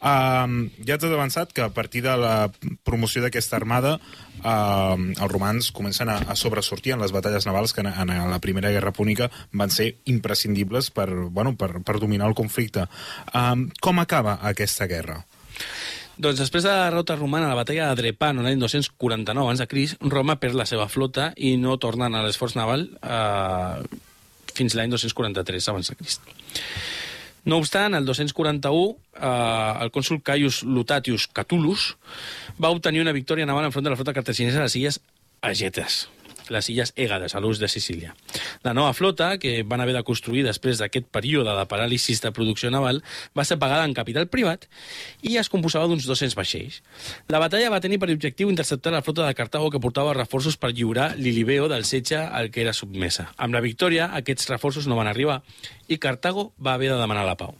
Um, 0.00 0.68
ja 0.86 0.98
t'has 0.98 1.12
avançat 1.12 1.52
que 1.52 1.64
a 1.64 1.72
partir 1.74 2.04
de 2.06 2.14
la 2.20 2.50
promoció 2.86 3.22
d'aquesta 3.24 3.58
armada 3.58 3.96
um, 4.42 5.10
els 5.12 5.32
romans 5.32 5.72
comencen 5.74 6.10
a, 6.12 6.20
a 6.28 6.36
sobresortir 6.36 6.94
en 6.94 7.02
les 7.02 7.14
batalles 7.14 7.46
navals 7.48 7.74
que 7.74 7.84
en, 7.84 7.90
en 7.90 8.30
la 8.30 8.40
Primera 8.42 8.70
Guerra 8.70 8.94
Púnica 8.94 9.30
van 9.52 9.70
ser 9.70 9.94
imprescindibles 10.04 10.90
per, 10.90 11.08
bueno, 11.30 11.56
per, 11.56 11.82
per 11.82 11.98
dominar 11.98 12.30
el 12.30 12.38
conflicte. 12.38 12.86
Um, 13.34 13.68
com 13.80 14.00
acaba 14.02 14.38
aquesta 14.46 14.86
guerra? 14.90 15.22
Doncs 16.16 16.38
després 16.40 16.64
de 16.64 16.72
la 16.72 16.86
derrota 16.86 17.16
romana 17.16 17.44
a 17.44 17.52
la 17.52 17.58
batalla 17.58 17.90
de 17.90 18.00
Drepano 18.00 18.44
l'any 18.44 18.60
249 18.60 19.42
abans 19.42 19.60
de 19.60 19.66
Crist, 19.68 19.98
Roma 20.00 20.38
perd 20.40 20.56
la 20.56 20.64
seva 20.68 20.88
flota 20.88 21.28
i 21.36 21.58
no 21.60 21.76
tornen 21.76 22.16
a 22.16 22.22
l'esforç 22.24 22.56
naval 22.56 22.86
eh, 23.04 23.98
fins 24.56 24.76
l'any 24.78 24.94
243 24.94 25.68
abans 25.74 25.92
de 25.92 25.96
Crist. 25.98 26.24
No 27.46 27.60
obstant, 27.62 27.94
el 27.94 28.04
241, 28.04 28.96
eh, 29.14 29.84
el 29.84 29.92
cònsul 29.94 30.18
Caius 30.26 30.64
Lutatius 30.66 31.28
Catulus 31.30 31.92
va 32.58 32.72
obtenir 32.74 33.04
una 33.04 33.14
victòria 33.14 33.46
naval 33.46 33.68
enfront 33.68 33.86
de 33.86 33.94
la 33.94 33.98
flota 34.00 34.16
cartaginesa 34.16 34.58
a 34.58 34.66
les 34.66 34.74
illes 34.74 34.98
Agetes, 35.46 36.08
les 36.50 36.68
illes 36.72 36.90
Ègades, 36.96 37.36
a 37.36 37.40
l'ús 37.40 37.60
de 37.62 37.68
Sicília. 37.70 38.16
La 38.66 38.74
nova 38.74 38.92
flota, 38.98 39.36
que 39.38 39.62
van 39.62 39.80
haver 39.80 39.94
de 39.94 40.02
construir 40.02 40.42
després 40.42 40.80
d'aquest 40.82 41.06
període 41.14 41.54
de 41.54 41.66
paràlisis 41.70 42.18
de 42.24 42.32
producció 42.34 42.70
naval, 42.74 42.98
va 43.36 43.44
ser 43.46 43.60
pagada 43.62 43.86
en 43.86 43.94
capital 43.94 44.26
privat 44.26 44.66
i 45.22 45.36
es 45.38 45.50
composava 45.52 45.86
d'uns 45.86 46.06
200 46.08 46.34
vaixells. 46.34 46.80
La 47.30 47.38
batalla 47.42 47.70
va 47.70 47.82
tenir 47.84 48.00
per 48.02 48.10
objectiu 48.10 48.50
interceptar 48.50 48.90
la 48.94 49.04
flota 49.06 49.26
de 49.26 49.38
Cartago 49.38 49.70
que 49.70 49.82
portava 49.82 50.18
reforços 50.18 50.58
per 50.58 50.72
lliurar 50.74 51.12
l'Ilibeo 51.14 51.70
del 51.70 51.86
setge 51.86 52.18
al 52.18 52.50
que 52.50 52.66
era 52.66 52.74
submesa. 52.74 53.30
Amb 53.36 53.54
la 53.54 53.62
victòria, 53.62 54.10
aquests 54.18 54.50
reforços 54.50 54.90
no 54.90 54.98
van 54.98 55.14
arribar 55.14 55.42
i 55.88 55.98
Cartago 56.02 56.52
va 56.62 56.74
haver 56.74 56.90
de 56.92 56.98
demanar 57.00 57.24
la 57.26 57.36
pau. 57.36 57.54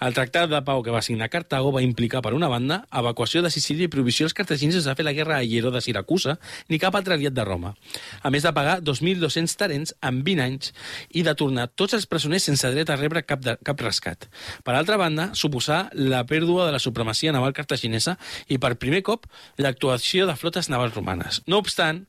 El 0.00 0.14
tractat 0.16 0.50
de 0.50 0.60
pau 0.66 0.82
que 0.82 0.94
va 0.94 1.02
signar 1.02 1.30
Cartago 1.32 1.72
va 1.72 1.82
implicar, 1.82 2.22
per 2.22 2.34
una 2.34 2.48
banda, 2.48 2.84
evacuació 2.92 3.42
de 3.42 3.50
Sicília 3.50 3.88
i 3.88 3.92
prohibició 3.92 4.26
als 4.26 4.34
cartaginesos 4.36 4.84
de 4.84 4.94
fer 4.96 5.06
la 5.06 5.14
guerra 5.16 5.38
a 5.38 5.44
Hieró 5.44 5.70
de 5.70 5.80
Siracusa 5.84 6.38
ni 6.68 6.78
cap 6.82 6.96
altre 6.96 7.14
aliat 7.14 7.36
de 7.36 7.44
Roma, 7.44 7.74
a 8.22 8.30
més 8.30 8.44
de 8.46 8.52
pagar 8.56 8.80
2.200 8.84 9.56
tarents 9.56 9.94
en 10.02 10.22
20 10.26 10.44
anys 10.44 10.74
i 11.10 11.24
de 11.26 11.34
tornar 11.34 11.68
tots 11.74 11.96
els 11.98 12.06
presoners 12.10 12.48
sense 12.50 12.70
dret 12.74 12.90
a 12.90 12.98
rebre 12.98 13.24
cap, 13.26 13.42
de, 13.44 13.56
cap 13.64 13.80
rescat. 13.80 14.28
Per 14.64 14.76
altra 14.76 14.98
banda, 15.00 15.30
suposar 15.34 15.86
la 15.94 16.24
pèrdua 16.28 16.68
de 16.68 16.76
la 16.76 16.82
supremacia 16.82 17.32
naval 17.32 17.56
cartaginesa 17.56 18.16
i, 18.48 18.58
per 18.58 18.76
primer 18.80 19.02
cop, 19.06 19.26
l'actuació 19.58 20.28
de 20.28 20.36
flotes 20.36 20.70
navals 20.72 20.94
romanes. 20.96 21.42
No 21.46 21.60
obstant, 21.62 22.04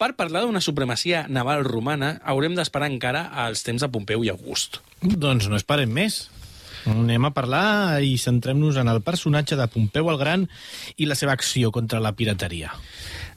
per 0.00 0.14
parlar 0.16 0.46
d'una 0.46 0.62
supremacia 0.64 1.26
naval 1.28 1.60
romana, 1.66 2.14
haurem 2.24 2.54
d'esperar 2.56 2.88
encara 2.88 3.26
als 3.44 3.66
temps 3.66 3.84
de 3.84 3.88
Pompeu 3.92 4.24
i 4.24 4.30
August. 4.32 4.80
Doncs 5.04 5.50
no 5.52 5.60
esperem 5.60 5.92
més. 5.92 6.22
Anem 6.88 7.26
a 7.28 7.34
parlar 7.36 8.00
i 8.00 8.14
centrem-nos 8.16 8.78
en 8.80 8.88
el 8.88 9.02
personatge 9.04 9.58
de 9.60 9.66
Pompeu 9.68 10.08
el 10.08 10.16
Gran 10.16 10.46
i 10.96 11.04
la 11.04 11.18
seva 11.18 11.34
acció 11.36 11.68
contra 11.76 12.00
la 12.00 12.14
pirateria. 12.16 12.72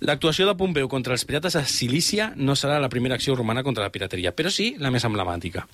L'actuació 0.08 0.48
de 0.48 0.56
Pompeu 0.56 0.88
contra 0.88 1.12
els 1.18 1.26
pirates 1.28 1.58
a 1.60 1.66
Cilícia 1.68 2.30
no 2.40 2.56
serà 2.56 2.80
la 2.80 2.90
primera 2.92 3.20
acció 3.20 3.36
romana 3.36 3.66
contra 3.68 3.84
la 3.84 3.92
pirateria, 3.92 4.32
però 4.32 4.52
sí 4.52 4.70
la 4.80 4.92
més 4.92 5.04
emblemàtica. 5.04 5.66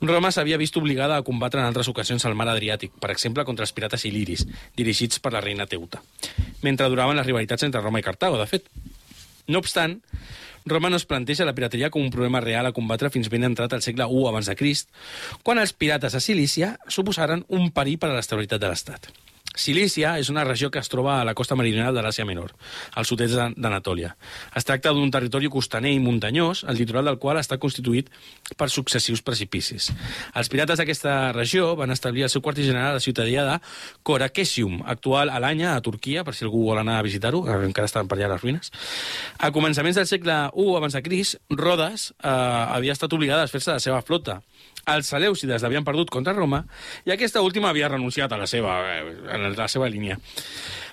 Roma 0.00 0.30
s'havia 0.30 0.58
vist 0.62 0.78
obligada 0.78 1.18
a 1.18 1.26
combatre 1.26 1.58
en 1.58 1.66
altres 1.66 1.90
ocasions 1.90 2.26
al 2.26 2.38
mar 2.38 2.46
Adriàtic, 2.54 2.94
per 3.02 3.10
exemple 3.10 3.46
contra 3.46 3.66
els 3.66 3.74
pirates 3.74 4.06
il·liris, 4.06 4.46
dirigits 4.78 5.18
per 5.18 5.34
la 5.34 5.42
reina 5.42 5.66
Teuta, 5.66 6.02
mentre 6.62 6.90
duraven 6.90 7.18
les 7.18 7.26
rivalitats 7.26 7.66
entre 7.66 7.82
Roma 7.82 7.98
i 7.98 8.06
Cartago, 8.06 8.38
de 8.38 8.46
fet. 8.46 8.70
No 9.48 9.62
obstant, 9.62 10.00
Roma 10.66 10.90
no 10.90 10.98
es 11.00 11.06
planteja 11.08 11.46
la 11.48 11.54
pirateria 11.56 11.90
com 11.90 12.04
un 12.04 12.12
problema 12.12 12.42
real 12.44 12.68
a 12.68 12.74
combatre 12.76 13.10
fins 13.10 13.30
ben 13.32 13.46
entrat 13.48 13.72
al 13.72 13.82
segle 13.82 14.04
I 14.04 14.28
abans 14.28 14.50
de 14.50 14.56
Crist, 14.56 14.90
quan 15.42 15.58
els 15.58 15.72
pirates 15.72 16.14
a 16.14 16.20
Cilícia 16.20 16.76
suposaren 16.88 17.46
un 17.48 17.70
perill 17.72 17.98
per 17.98 18.10
a 18.10 18.18
l'estabilitat 18.18 18.60
de 18.60 18.68
l'Estat. 18.70 19.10
Cilícia 19.60 20.14
és 20.18 20.30
una 20.32 20.42
regió 20.44 20.70
que 20.72 20.78
es 20.80 20.88
troba 20.88 21.18
a 21.20 21.24
la 21.28 21.34
costa 21.36 21.56
meridional 21.58 21.94
de 21.94 22.00
l'Àsia 22.02 22.24
Menor, 22.24 22.54
al 22.96 23.04
sud-est 23.04 23.34
d'An- 23.36 23.54
d'Anatòlia. 23.56 24.14
Es 24.56 24.64
tracta 24.64 24.92
d'un 24.96 25.10
territori 25.12 25.50
costaner 25.52 25.92
i 25.92 25.98
muntanyós, 26.00 26.64
el 26.68 26.78
litoral 26.80 27.04
del 27.10 27.18
qual 27.18 27.36
està 27.36 27.58
constituït 27.60 28.08
per 28.56 28.70
successius 28.72 29.20
precipicis. 29.22 29.90
Els 30.34 30.48
pirates 30.48 30.78
d'aquesta 30.80 31.32
regió 31.36 31.74
van 31.76 31.90
establir 31.92 32.24
el 32.24 32.30
seu 32.32 32.40
quartier 32.40 32.66
general 32.66 32.90
a 32.94 32.98
la 32.98 33.04
ciutadella 33.04 33.44
de 33.50 33.58
Korakesium, 34.02 34.80
actual 34.86 35.30
Alanya, 35.30 35.76
a 35.76 35.80
Turquia, 35.84 36.24
per 36.24 36.34
si 36.34 36.44
algú 36.46 36.64
vol 36.64 36.78
anar 36.80 36.98
a 36.98 37.02
visitar-ho, 37.06 37.44
eh, 37.46 37.58
encara 37.66 37.86
estan 37.90 38.08
per 38.08 38.16
allà 38.18 38.32
les 38.32 38.42
ruïnes. 38.42 38.70
A 39.38 39.50
començaments 39.52 39.96
del 39.96 40.06
segle 40.08 40.38
I 40.56 40.66
abans 40.76 40.94
de 40.96 41.02
Crist, 41.02 41.36
Rodes 41.50 42.10
eh, 42.22 42.28
havia 42.28 42.92
estat 42.96 43.12
obligada 43.12 43.42
a 43.42 43.44
desfer-se 43.44 43.70
de 43.70 43.76
la 43.76 43.80
seva 43.84 44.00
flota. 44.02 44.40
Els 44.90 45.10
Selèucides 45.12 45.62
l'havien 45.62 45.86
perdut 45.86 46.10
contra 46.12 46.34
Roma 46.36 46.64
i 47.06 47.14
aquesta 47.14 47.42
última 47.44 47.70
havia 47.70 47.90
renunciat 47.90 48.32
a 48.32 48.38
la 48.40 48.48
seva, 48.50 48.76
eh, 48.90 49.16
a 49.34 49.40
la 49.54 49.68
seva 49.68 49.88
línia. 49.88 50.18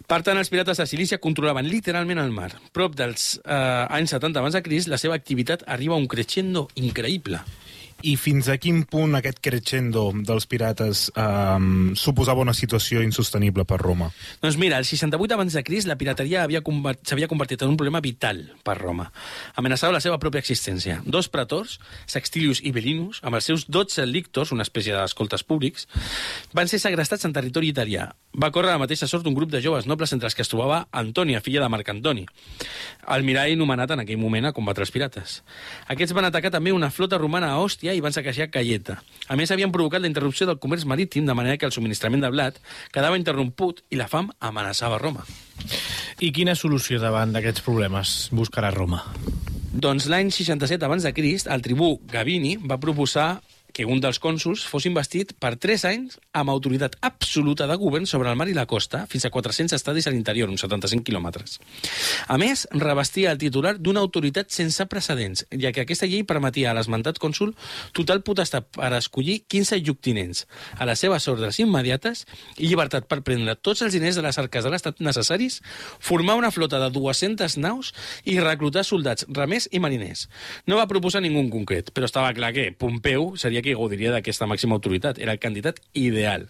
Per 0.08 0.22
tant, 0.24 0.38
els 0.40 0.50
pirates 0.50 0.80
de 0.80 0.88
Cilícia 0.88 1.20
controlaven 1.20 1.68
literalment 1.68 2.22
el 2.22 2.32
mar. 2.32 2.52
Prop 2.72 2.96
dels 2.96 3.38
eh, 3.44 3.98
anys 4.00 4.16
70 4.16 4.40
abans 4.40 4.56
de 4.56 4.64
Crist, 4.64 4.88
la 4.88 5.00
seva 5.02 5.18
activitat 5.20 5.66
arriba 5.68 5.98
a 5.98 6.02
un 6.02 6.08
crescendo 6.08 6.70
increïble. 6.76 7.42
I 8.06 8.14
fins 8.20 8.48
a 8.52 8.58
quin 8.62 8.84
punt 8.86 9.18
aquest 9.18 9.40
crescendo 9.42 10.12
dels 10.26 10.46
pirates 10.50 11.08
um, 11.18 11.96
suposava 11.98 12.44
una 12.44 12.54
situació 12.54 13.02
insostenible 13.02 13.66
per 13.66 13.80
Roma? 13.82 14.12
Doncs 14.44 14.58
mira, 14.62 14.78
al 14.78 14.86
68 14.86 15.34
abans 15.34 15.58
de 15.58 15.64
Crist, 15.66 15.90
la 15.90 15.98
pirateria 15.98 16.46
s'havia 16.46 17.30
convertit 17.30 17.64
en 17.64 17.74
un 17.74 17.78
problema 17.80 18.02
vital 18.04 18.44
per 18.64 18.78
Roma. 18.78 19.10
Amenaçava 19.58 19.96
la 19.96 20.04
seva 20.04 20.20
pròpia 20.22 20.44
existència. 20.44 21.00
Dos 21.06 21.32
pretors, 21.34 21.80
Sextilius 22.06 22.62
i 22.62 22.74
Belinus, 22.76 23.22
amb 23.24 23.40
els 23.40 23.50
seus 23.50 23.66
12 23.66 24.06
lictors, 24.06 24.54
una 24.54 24.66
espècie 24.68 24.94
d'escoltes 24.94 25.44
públics, 25.48 25.88
van 26.54 26.70
ser 26.70 26.82
segrestats 26.84 27.26
en 27.26 27.34
territori 27.34 27.74
italià. 27.74 28.12
Va 28.38 28.52
córrer 28.54 28.76
la 28.76 28.82
mateixa 28.82 29.10
sort 29.10 29.26
un 29.26 29.34
grup 29.34 29.50
de 29.50 29.62
joves 29.64 29.88
nobles 29.90 30.14
entre 30.14 30.30
els 30.30 30.38
que 30.38 30.44
es 30.46 30.52
trobava 30.52 30.84
Antònia, 30.92 31.42
filla 31.42 31.64
de 31.64 31.72
Marc 31.74 31.90
Antoni, 31.90 32.28
el 33.16 33.26
mirall 33.26 33.58
nomenat 33.58 33.96
en 33.96 34.04
aquell 34.04 34.20
moment 34.22 34.46
a 34.46 34.54
combatre 34.54 34.86
els 34.86 34.94
pirates. 34.94 35.42
Aquests 35.90 36.14
van 36.14 36.28
atacar 36.30 36.52
també 36.54 36.74
una 36.76 36.92
flota 36.94 37.18
romana 37.18 37.54
a 37.56 37.64
Òstia 37.88 37.96
i 37.96 38.04
van 38.04 38.12
saquejar 38.12 38.50
Caieta. 38.52 38.98
A 39.32 39.36
més, 39.40 39.52
havien 39.54 39.72
provocat 39.72 40.02
la 40.04 40.10
interrupció 40.10 40.44
del 40.48 40.58
comerç 40.60 40.84
marítim, 40.84 41.24
de 41.24 41.34
manera 41.34 41.56
que 41.56 41.64
el 41.68 41.72
subministrament 41.72 42.20
de 42.20 42.32
blat 42.34 42.58
quedava 42.92 43.16
interromput 43.16 43.80
i 43.90 43.96
la 43.96 44.10
fam 44.12 44.28
amenaçava 44.44 45.00
Roma. 45.00 45.24
I 46.20 46.34
quina 46.36 46.58
solució 46.60 47.00
davant 47.00 47.32
d'aquests 47.32 47.64
problemes 47.64 48.28
buscarà 48.36 48.74
Roma? 48.76 49.06
Doncs 49.72 50.10
l'any 50.12 50.34
67 50.36 50.84
abans 50.84 51.08
de 51.08 51.14
Crist, 51.16 51.48
el 51.48 51.64
tribú 51.64 51.94
Gavini 52.12 52.58
va 52.60 52.80
proposar 52.82 53.38
que 53.74 53.86
un 53.86 54.00
dels 54.02 54.20
cònsuls 54.24 54.64
fos 54.68 54.88
investit 54.90 55.34
per 55.40 55.56
3 55.60 55.86
anys 55.90 56.18
amb 56.38 56.52
autoritat 56.54 56.96
absoluta 57.06 57.68
de 57.70 57.76
govern 57.78 58.08
sobre 58.10 58.32
el 58.32 58.38
mar 58.40 58.48
i 58.50 58.56
la 58.58 58.66
costa, 58.66 59.06
fins 59.12 59.28
a 59.28 59.32
400 59.34 59.76
estadis 59.78 60.08
a 60.08 60.14
l'interior, 60.14 60.50
uns 60.50 60.64
75 60.66 61.06
quilòmetres. 61.08 61.60
A 62.28 62.38
més, 62.42 62.68
revestia 62.72 63.32
el 63.32 63.42
titular 63.42 63.76
d'una 63.78 64.02
autoritat 64.02 64.52
sense 64.54 64.86
precedents, 64.90 65.46
ja 65.52 65.72
que 65.76 65.84
aquesta 65.84 66.10
llei 66.10 66.24
permetia 66.28 66.72
a 66.72 66.78
l'esmentat 66.78 67.20
cònsul 67.22 67.54
total 67.94 68.24
potestat 68.26 68.70
per 68.78 68.92
escollir 68.98 69.44
15 69.48 69.82
lloctinents, 69.86 70.46
a 70.78 70.88
les 70.90 71.04
seves 71.04 71.28
ordres 71.30 71.60
immediates 71.62 72.26
i 72.58 72.68
llibertat 72.68 73.08
per 73.10 73.22
prendre 73.26 73.56
tots 73.56 73.84
els 73.86 73.94
diners 73.94 74.18
de 74.18 74.26
les 74.26 74.38
arques 74.42 74.64
de 74.64 74.72
l'Estat 74.74 75.02
necessaris, 75.04 75.62
formar 76.00 76.38
una 76.40 76.52
flota 76.52 76.80
de 76.82 76.90
200 76.94 77.58
naus 77.62 77.94
i 78.26 78.40
reclutar 78.42 78.84
soldats, 78.88 79.28
remers 79.30 79.70
i 79.72 79.82
mariners. 79.84 80.28
No 80.68 80.80
va 80.80 80.90
proposar 80.90 81.22
ningú 81.24 81.46
concret, 81.54 81.92
però 81.94 82.08
estava 82.10 82.34
clar 82.38 82.54
que 82.56 82.72
Pompeu 82.74 83.36
seria 83.38 83.57
qui 83.64 83.76
gaudiria 83.78 84.12
d'aquesta 84.14 84.48
màxima 84.50 84.78
autoritat. 84.78 85.20
Era 85.22 85.34
el 85.36 85.42
candidat 85.44 85.80
ideal. 85.94 86.48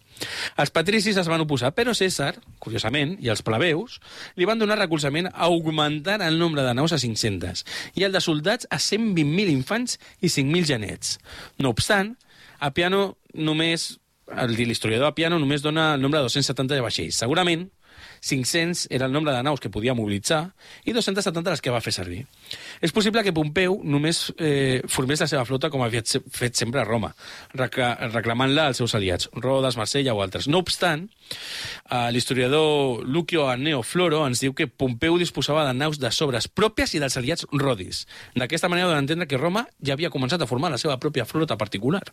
Els 0.57 0.73
patricis 0.73 1.17
es 1.17 1.29
van 1.29 1.43
oposar, 1.43 1.73
però 1.77 1.93
César, 1.97 2.33
curiosament, 2.63 3.15
i 3.23 3.31
els 3.33 3.43
plebeus, 3.45 3.99
li 4.35 4.47
van 4.49 4.59
donar 4.59 4.79
recolzament 4.79 5.29
augmentant 5.33 6.23
el 6.25 6.39
nombre 6.39 6.65
de 6.65 6.73
naus 6.77 6.95
a 6.95 7.01
500 7.01 7.63
i 7.95 8.07
el 8.07 8.15
de 8.15 8.23
soldats 8.23 8.67
a 8.69 8.81
120.000 8.81 9.53
infants 9.53 9.99
i 10.21 10.31
5.000 10.31 10.65
genets. 10.67 11.17
No 11.59 11.73
obstant, 11.75 12.15
a 12.59 12.73
Piano 12.73 13.17
només 13.33 13.95
l'historiador 14.27 15.07
Apiano 15.07 15.39
només 15.39 15.61
dona 15.63 15.93
el 15.95 16.01
nombre 16.01 16.19
de 16.19 16.27
270 16.27 16.75
de 16.75 16.83
vaixells. 16.83 17.15
Segurament, 17.15 17.69
500 18.21 18.87
era 18.91 19.05
el 19.05 19.11
nombre 19.11 19.33
de 19.33 19.43
naus 19.43 19.59
que 19.59 19.69
podia 19.69 19.95
mobilitzar 19.97 20.51
i 20.85 20.93
270 20.95 21.53
les 21.53 21.61
que 21.61 21.73
va 21.73 21.81
fer 21.83 21.93
servir. 21.95 22.23
És 22.81 22.93
possible 22.95 23.23
que 23.23 23.33
Pompeu 23.35 23.79
només 23.83 24.27
eh, 24.37 24.81
formés 24.87 25.21
la 25.23 25.29
seva 25.29 25.45
flota 25.45 25.69
com 25.73 25.83
havia 25.83 26.03
fet 26.03 26.57
sempre 26.57 26.81
a 26.81 26.87
Roma, 26.87 27.13
recla 27.53 27.93
reclamant-la 28.13 28.67
als 28.71 28.81
seus 28.81 28.95
aliats, 28.97 29.29
Rodes, 29.33 29.77
Marsella 29.77 30.15
o 30.15 30.21
altres. 30.23 30.47
No 30.47 30.61
obstant, 30.63 31.07
eh, 31.89 32.09
l'historiador 32.11 33.05
Lucio 33.05 33.47
Anneo 33.49 33.83
Floro 33.83 34.23
ens 34.27 34.41
diu 34.43 34.53
que 34.57 34.67
Pompeu 34.67 35.17
disposava 35.17 35.65
de 35.67 35.73
naus 35.77 35.99
de 36.01 36.11
sobres 36.11 36.47
pròpies 36.47 36.95
i 36.95 37.03
dels 37.03 37.17
aliats 37.17 37.47
rodis. 37.51 38.05
D'aquesta 38.35 38.69
manera 38.69 38.91
dona 38.91 39.03
entendre 39.03 39.27
que 39.27 39.39
Roma 39.39 39.67
ja 39.81 39.95
havia 39.97 40.13
començat 40.13 40.41
a 40.41 40.49
formar 40.49 40.71
la 40.73 40.81
seva 40.81 40.97
pròpia 40.99 41.25
flota 41.25 41.57
particular. 41.57 42.03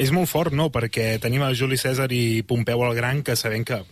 És 0.00 0.12
molt 0.16 0.30
fort, 0.30 0.54
no?, 0.56 0.70
perquè 0.72 1.18
tenim 1.20 1.42
a 1.44 1.52
Juli 1.52 1.76
Cèsar 1.76 2.08
i 2.14 2.42
Pompeu 2.46 2.84
el 2.86 2.94
Gran, 2.96 3.24
que 3.26 3.36
sabem 3.36 3.66
que 3.68 3.82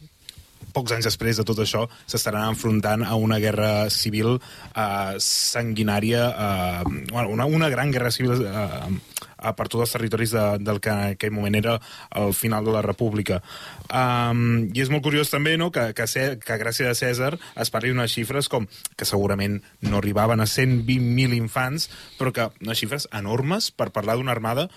pocs 0.79 0.95
anys 0.95 1.11
després 1.11 1.39
de 1.39 1.47
tot 1.47 1.59
això 1.63 1.85
s'estaran 2.07 2.49
enfrontant 2.55 3.05
a 3.05 3.19
una 3.19 3.41
guerra 3.43 3.91
civil 3.91 4.39
eh, 4.39 5.15
sanguinària, 5.19 6.27
eh, 6.31 7.05
bueno, 7.13 7.29
una, 7.35 7.47
una 7.47 7.69
gran 7.69 7.91
guerra 7.95 8.15
civil 8.15 8.47
eh, 8.47 8.99
per 9.39 9.69
tots 9.69 9.85
els 9.85 9.95
territoris 9.95 10.33
de, 10.35 10.45
del 10.63 10.81
que 10.83 10.91
en 10.91 11.15
aquell 11.15 11.35
moment 11.35 11.59
era 11.59 11.77
el 12.19 12.35
final 12.35 12.65
de 12.67 12.75
la 12.75 12.83
república. 12.83 13.41
Um, 13.89 14.69
I 14.75 14.83
és 14.83 14.91
molt 14.93 15.05
curiós 15.07 15.31
també 15.33 15.57
no, 15.61 15.71
que, 15.75 15.91
que, 15.97 16.07
que 16.43 16.59
gràcies 16.61 16.91
a 16.91 16.97
Cèsar 16.99 17.33
es 17.39 17.73
parli 17.75 17.93
d'unes 17.93 18.13
xifres 18.13 18.51
com 18.51 18.67
que 18.97 19.09
segurament 19.09 19.61
no 19.87 20.03
arribaven 20.03 20.43
a 20.43 20.49
120.000 20.51 21.39
infants, 21.39 21.89
però 22.19 22.35
que 22.35 22.51
unes 22.65 22.83
xifres 22.83 23.09
enormes 23.15 23.71
per 23.71 23.93
parlar 23.95 24.19
d'una 24.19 24.35
armada 24.35 24.69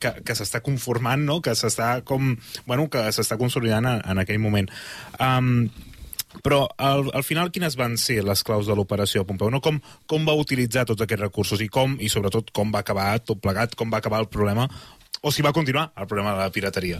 que, 0.00 0.12
que 0.24 0.36
s'està 0.36 0.60
conformant, 0.64 1.24
no? 1.24 1.40
que 1.44 1.56
s'està 1.58 1.96
com... 2.06 2.34
Bueno, 2.68 2.88
que 2.92 3.06
s'està 3.14 3.38
consolidant 3.40 3.88
en, 3.88 4.04
en 4.04 4.22
aquell 4.22 4.40
moment. 4.42 4.70
Um, 5.18 5.68
però 6.42 6.64
al, 6.82 7.08
al 7.14 7.22
final 7.22 7.52
quines 7.54 7.76
van 7.78 7.94
ser 8.00 8.18
les 8.26 8.42
claus 8.42 8.66
de 8.66 8.74
l'operació 8.74 9.22
Pompeu? 9.28 9.52
No? 9.54 9.60
Com, 9.62 9.78
com 10.10 10.26
va 10.26 10.34
utilitzar 10.38 10.86
tots 10.88 11.04
aquests 11.04 11.22
recursos 11.22 11.62
i 11.62 11.70
com, 11.70 11.94
i 12.02 12.10
sobretot 12.10 12.50
com 12.56 12.74
va 12.74 12.82
acabar 12.82 13.12
tot 13.22 13.42
plegat, 13.42 13.76
com 13.78 13.92
va 13.92 14.02
acabar 14.02 14.22
el 14.24 14.30
problema 14.32 14.66
o 15.24 15.32
si 15.32 15.42
va 15.42 15.54
continuar 15.56 15.90
el 15.96 16.06
problema 16.06 16.34
de 16.34 16.42
la 16.44 16.52
pirateria. 16.52 16.98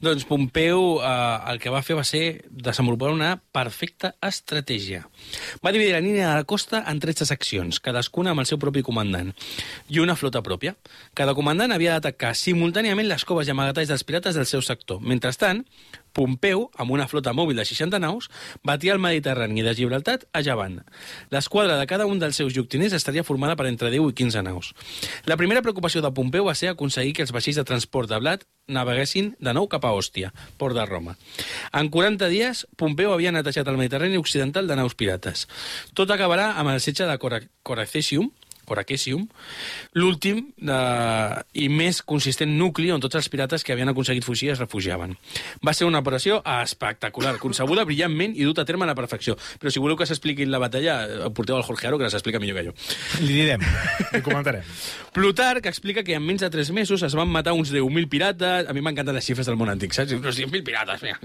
Doncs 0.00 0.24
Pompeu 0.24 0.96
eh, 0.96 1.10
el 1.52 1.60
que 1.60 1.72
va 1.72 1.82
fer 1.84 1.98
va 1.98 2.04
ser 2.08 2.22
desenvolupar 2.48 3.10
una 3.12 3.34
perfecta 3.36 4.14
estratègia. 4.24 5.02
Va 5.60 5.74
dividir 5.76 5.92
la 5.92 6.00
línia 6.00 6.30
de 6.30 6.38
la 6.40 6.46
costa 6.48 6.80
en 6.88 7.02
13 7.04 7.28
seccions, 7.28 7.80
cadascuna 7.84 8.32
amb 8.32 8.40
el 8.40 8.48
seu 8.48 8.56
propi 8.62 8.80
comandant, 8.86 9.34
i 9.92 10.00
una 10.00 10.16
flota 10.16 10.40
pròpia. 10.40 10.72
Cada 11.12 11.36
comandant 11.36 11.76
havia 11.76 11.98
d'atacar 11.98 12.32
simultàniament 12.32 13.10
les 13.10 13.28
coves 13.28 13.48
i 13.48 13.52
amagatalls 13.52 13.92
dels 13.92 14.06
pirates 14.08 14.40
del 14.40 14.48
seu 14.48 14.64
sector. 14.64 15.04
Mentrestant, 15.04 15.66
Pompeu, 16.16 16.70
amb 16.80 16.94
una 16.96 17.04
flota 17.10 17.34
mòbil 17.36 17.58
de 17.60 17.66
60 17.68 18.00
naus, 18.00 18.30
batia 18.64 18.94
el 18.94 19.02
Mediterrani 19.04 19.60
de 19.60 19.74
Gibraltar 19.76 20.22
a 20.32 20.40
llevant. 20.40 20.78
L'esquadra 21.28 21.76
de 21.76 21.86
cada 21.86 22.06
un 22.08 22.18
dels 22.22 22.40
seus 22.40 22.56
lloctiners 22.56 22.96
estaria 22.96 23.24
formada 23.26 23.56
per 23.56 23.66
entre 23.68 23.90
10 23.92 24.08
i 24.08 24.16
15 24.16 24.42
naus. 24.46 24.72
La 25.28 25.36
primera 25.36 25.60
preocupació 25.60 26.00
de 26.00 26.14
Pompeu 26.16 26.48
va 26.48 26.54
ser 26.56 26.72
aconseguir 26.72 27.12
que 27.12 27.26
els 27.26 27.34
vaixells 27.36 27.60
de 27.60 27.66
transport 27.68 28.08
de 28.08 28.20
blat 28.22 28.48
naveguessin 28.66 29.34
de 29.38 29.52
nou 29.52 29.68
cap 29.68 29.84
a 29.84 29.92
Òstia, 29.92 30.32
port 30.56 30.74
de 30.74 30.86
Roma. 30.88 31.18
En 31.76 31.90
40 31.92 32.32
dies, 32.32 32.66
Pompeu 32.80 33.12
havia 33.12 33.34
netejat 33.36 33.68
el 33.68 33.76
Mediterrani 33.76 34.16
occidental 34.16 34.66
de 34.66 34.80
naus 34.80 34.96
pirates. 34.96 35.46
Tot 35.92 36.10
acabarà 36.10 36.54
amb 36.56 36.72
el 36.72 36.80
setge 36.80 37.04
de 37.04 37.18
Cora 37.20 37.86
Coracesium, 38.66 39.26
l'últim 39.96 40.42
eh, 40.60 41.36
i 41.62 41.68
més 41.72 42.02
consistent 42.02 42.52
nucli 42.58 42.90
on 42.94 43.02
tots 43.02 43.18
els 43.18 43.30
pirates 43.32 43.64
que 43.64 43.74
havien 43.74 43.90
aconseguit 43.92 44.26
fugir 44.26 44.50
es 44.52 44.60
refugiaven. 44.62 45.16
Va 45.66 45.74
ser 45.76 45.88
una 45.88 46.02
operació 46.04 46.40
espectacular, 46.56 47.36
concebuda 47.42 47.86
brillantment 47.88 48.36
i 48.36 48.44
dut 48.46 48.60
a 48.60 48.66
terme 48.68 48.84
a 48.86 48.90
la 48.90 48.96
perfecció. 48.98 49.36
Però 49.60 49.72
si 49.72 49.82
voleu 49.82 49.96
que 49.98 50.06
s'expliqui 50.08 50.46
la 50.50 50.60
batalla, 50.62 50.98
porteu 51.34 51.56
al 51.56 51.64
Jorge 51.66 51.88
Aro, 51.88 51.98
que 52.00 52.10
s'explica 52.12 52.40
millor 52.42 52.60
que 52.60 52.66
jo. 52.68 52.74
Li 53.22 53.40
direm. 53.40 53.62
I 54.12 54.22
comentarem. 54.26 54.66
Plutarc 55.16 55.66
explica 55.70 56.04
que 56.04 56.16
en 56.18 56.24
menys 56.26 56.44
de 56.44 56.50
3 56.52 56.72
mesos 56.76 57.02
es 57.06 57.14
van 57.16 57.30
matar 57.32 57.54
uns 57.56 57.72
10.000 57.72 58.10
pirates. 58.12 58.68
A 58.68 58.74
mi 58.76 58.82
m'encanten 58.84 59.16
les 59.16 59.24
xifres 59.26 59.48
del 59.48 59.56
món 59.60 59.70
antic, 59.72 59.94
saps? 59.96 60.12
Uns 60.18 60.42
10.000 60.42 60.64
pirates. 60.66 61.02
mira. 61.02 61.18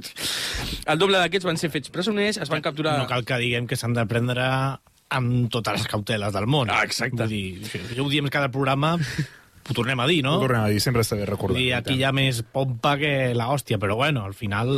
El 0.85 1.01
doble 1.01 1.19
d'aquests 1.21 1.47
van 1.47 1.59
ser 1.61 1.71
fets 1.73 1.91
presoners, 1.93 2.39
es 2.41 2.51
van 2.51 2.63
capturar... 2.63 2.97
No 3.01 3.09
cal 3.09 3.25
que 3.27 3.39
diguem 3.41 3.67
que 3.67 3.77
s'han 3.79 3.95
de 3.97 4.05
prendre 4.09 4.45
amb 5.17 5.49
totes 5.51 5.79
les 5.79 5.89
cauteles 5.91 6.33
del 6.35 6.47
món. 6.49 6.71
Ah, 6.71 6.83
exacte. 6.87 7.25
Vull 7.25 7.31
dir, 7.31 7.83
ja 7.91 8.01
ho 8.03 8.09
diem 8.11 8.29
cada 8.33 8.51
programa, 8.53 8.95
ho 9.71 9.75
tornem 9.77 9.99
a 10.03 10.07
dir, 10.09 10.19
no? 10.25 10.35
Ho 10.37 10.43
tornem 10.43 10.65
a 10.65 10.69
dir, 10.71 10.81
sempre 10.83 11.03
està 11.05 11.17
bé 11.19 11.25
recordar. 11.29 11.57
Dir, 11.59 11.71
aquí 11.77 11.95
hi 11.99 12.03
ha 12.07 12.11
més 12.15 12.41
pompa 12.43 12.95
que 12.99 13.11
la 13.37 13.47
hòstia, 13.53 13.79
però 13.81 13.95
bueno, 13.99 14.25
al 14.27 14.35
final... 14.37 14.71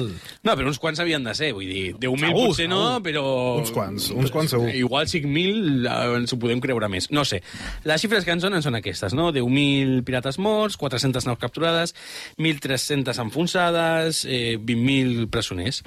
No, 0.43 0.53
però 0.55 0.69
uns 0.69 0.79
quants 0.81 1.01
havien 1.03 1.25
de 1.25 1.33
ser, 1.37 1.51
vull 1.57 1.67
dir, 1.69 1.95
10.000 1.97 2.27
Segur, 2.29 2.45
potser 2.53 2.67
no, 2.71 2.81
segur. 2.93 3.03
però... 3.09 3.25
Uns 3.63 3.73
quants, 3.75 4.09
uns 4.13 4.33
quants 4.33 4.53
segur. 4.55 4.69
Igual 4.77 5.09
5.000 5.09 5.87
eh, 5.89 6.17
ens 6.21 6.33
ho 6.35 6.39
podem 6.41 6.61
creure 6.63 6.89
més. 6.91 7.09
No 7.13 7.25
sé. 7.27 7.41
Les 7.87 8.01
xifres 8.03 8.25
que 8.27 8.33
ens 8.35 8.45
donen 8.45 8.63
són 8.65 8.77
aquestes, 8.79 9.15
no? 9.17 9.31
10.000 9.35 10.03
pirates 10.07 10.39
morts, 10.41 10.77
400 10.81 11.27
naus 11.29 11.41
capturades, 11.41 11.95
1.300 12.37 13.21
enfonsades, 13.25 14.23
eh, 14.29 14.57
20.000 14.59 15.27
presoners. 15.33 15.81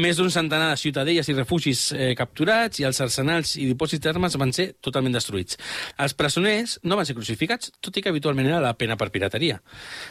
Més 0.00 0.18
d'un 0.20 0.30
centenar 0.32 0.72
de 0.72 0.80
ciutadelles 0.80 1.28
i 1.28 1.36
refugis 1.36 1.86
eh, 1.92 2.12
capturats 2.18 2.80
i 2.80 2.86
els 2.88 3.00
arsenals 3.04 3.56
i 3.60 3.68
dipòsits 3.72 4.04
d'armes 4.06 4.36
van 4.40 4.52
ser 4.56 4.70
totalment 4.84 5.14
destruïts. 5.16 5.58
Els 6.02 6.16
presoners 6.16 6.78
no 6.84 6.98
van 6.98 7.06
ser 7.08 7.16
crucificats, 7.18 7.72
tot 7.82 7.96
i 7.96 8.04
que 8.04 8.12
habitualment 8.12 8.45
era 8.46 8.60
la 8.62 8.74
pena 8.78 8.96
per 8.96 9.10
pirateria. 9.14 9.60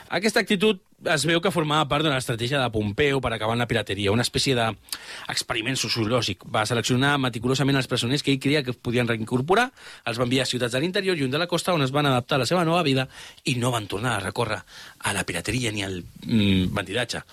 Aquesta 0.09 0.41
actitud 0.43 0.81
es 1.11 1.25
veu 1.27 1.41
que 1.43 1.51
formava 1.51 1.87
part 1.89 2.05
d'una 2.05 2.17
estratègia 2.21 2.61
de 2.61 2.69
Pompeu 2.73 3.19
per 3.21 3.33
acabar 3.33 3.55
amb 3.55 3.63
la 3.63 3.67
pirateria, 3.69 4.13
una 4.13 4.25
espècie 4.25 4.55
d'experiment 4.57 5.77
sociològic. 5.79 6.45
Va 6.51 6.65
seleccionar 6.65 7.15
meticulosament 7.21 7.77
els 7.77 7.89
presoners 7.91 8.23
que 8.23 8.33
ell 8.33 8.41
creia 8.41 8.63
que 8.65 8.73
podien 8.73 9.09
reincorporar, 9.09 9.69
els 10.05 10.21
va 10.21 10.27
enviar 10.27 10.47
a 10.47 10.51
ciutats 10.51 10.73
de 10.73 10.81
l'interior, 10.83 11.17
lluny 11.17 11.33
de 11.33 11.41
la 11.41 11.49
costa, 11.51 11.75
on 11.75 11.85
es 11.85 11.93
van 11.95 12.09
adaptar 12.09 12.39
a 12.39 12.45
la 12.45 12.49
seva 12.49 12.65
nova 12.65 12.85
vida 12.87 13.09
i 13.43 13.57
no 13.59 13.73
van 13.75 13.89
tornar 13.91 14.15
a 14.15 14.23
recórrer 14.23 14.61
a 14.99 15.13
la 15.13 15.25
pirateria 15.27 15.71
ni 15.71 15.83
al 15.83 16.01
mm, 16.01 16.73
bandidatge, 16.73 17.25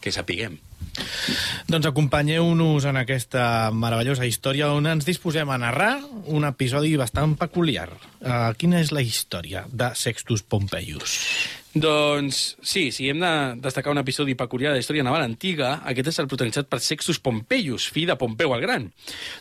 que 0.00 0.14
sapiguem. 0.14 0.67
Doncs 1.68 1.86
acompanyeu-nos 1.90 2.86
en 2.88 2.96
aquesta 2.96 3.68
meravellosa 3.76 4.24
història 4.26 4.70
on 4.72 4.86
ens 4.88 5.04
disposem 5.04 5.50
a 5.52 5.58
narrar 5.60 5.98
un 6.32 6.46
episodi 6.48 6.94
bastant 6.96 7.36
peculiar. 7.36 7.90
Uh, 8.18 8.50
quina 8.58 8.80
és 8.80 8.92
la 8.94 9.02
història 9.04 9.66
de 9.68 9.90
Sextus 9.94 10.42
Pompeius? 10.42 11.18
Doncs 11.78 12.56
sí, 12.64 12.86
si 12.90 13.10
hem 13.12 13.20
de 13.20 13.30
destacar 13.62 13.92
un 13.92 14.00
episodi 14.00 14.32
peculiar 14.34 14.72
de 14.72 14.78
la 14.78 14.82
història 14.82 15.04
naval 15.04 15.22
antiga, 15.22 15.74
aquest 15.86 16.08
és 16.10 16.18
el 16.22 16.26
protagonitzat 16.30 16.66
per 16.72 16.80
Sextus 16.82 17.20
Pompeius, 17.22 17.86
fill 17.92 18.08
de 18.08 18.16
Pompeu 18.18 18.54
el 18.56 18.64
Gran. 18.64 18.88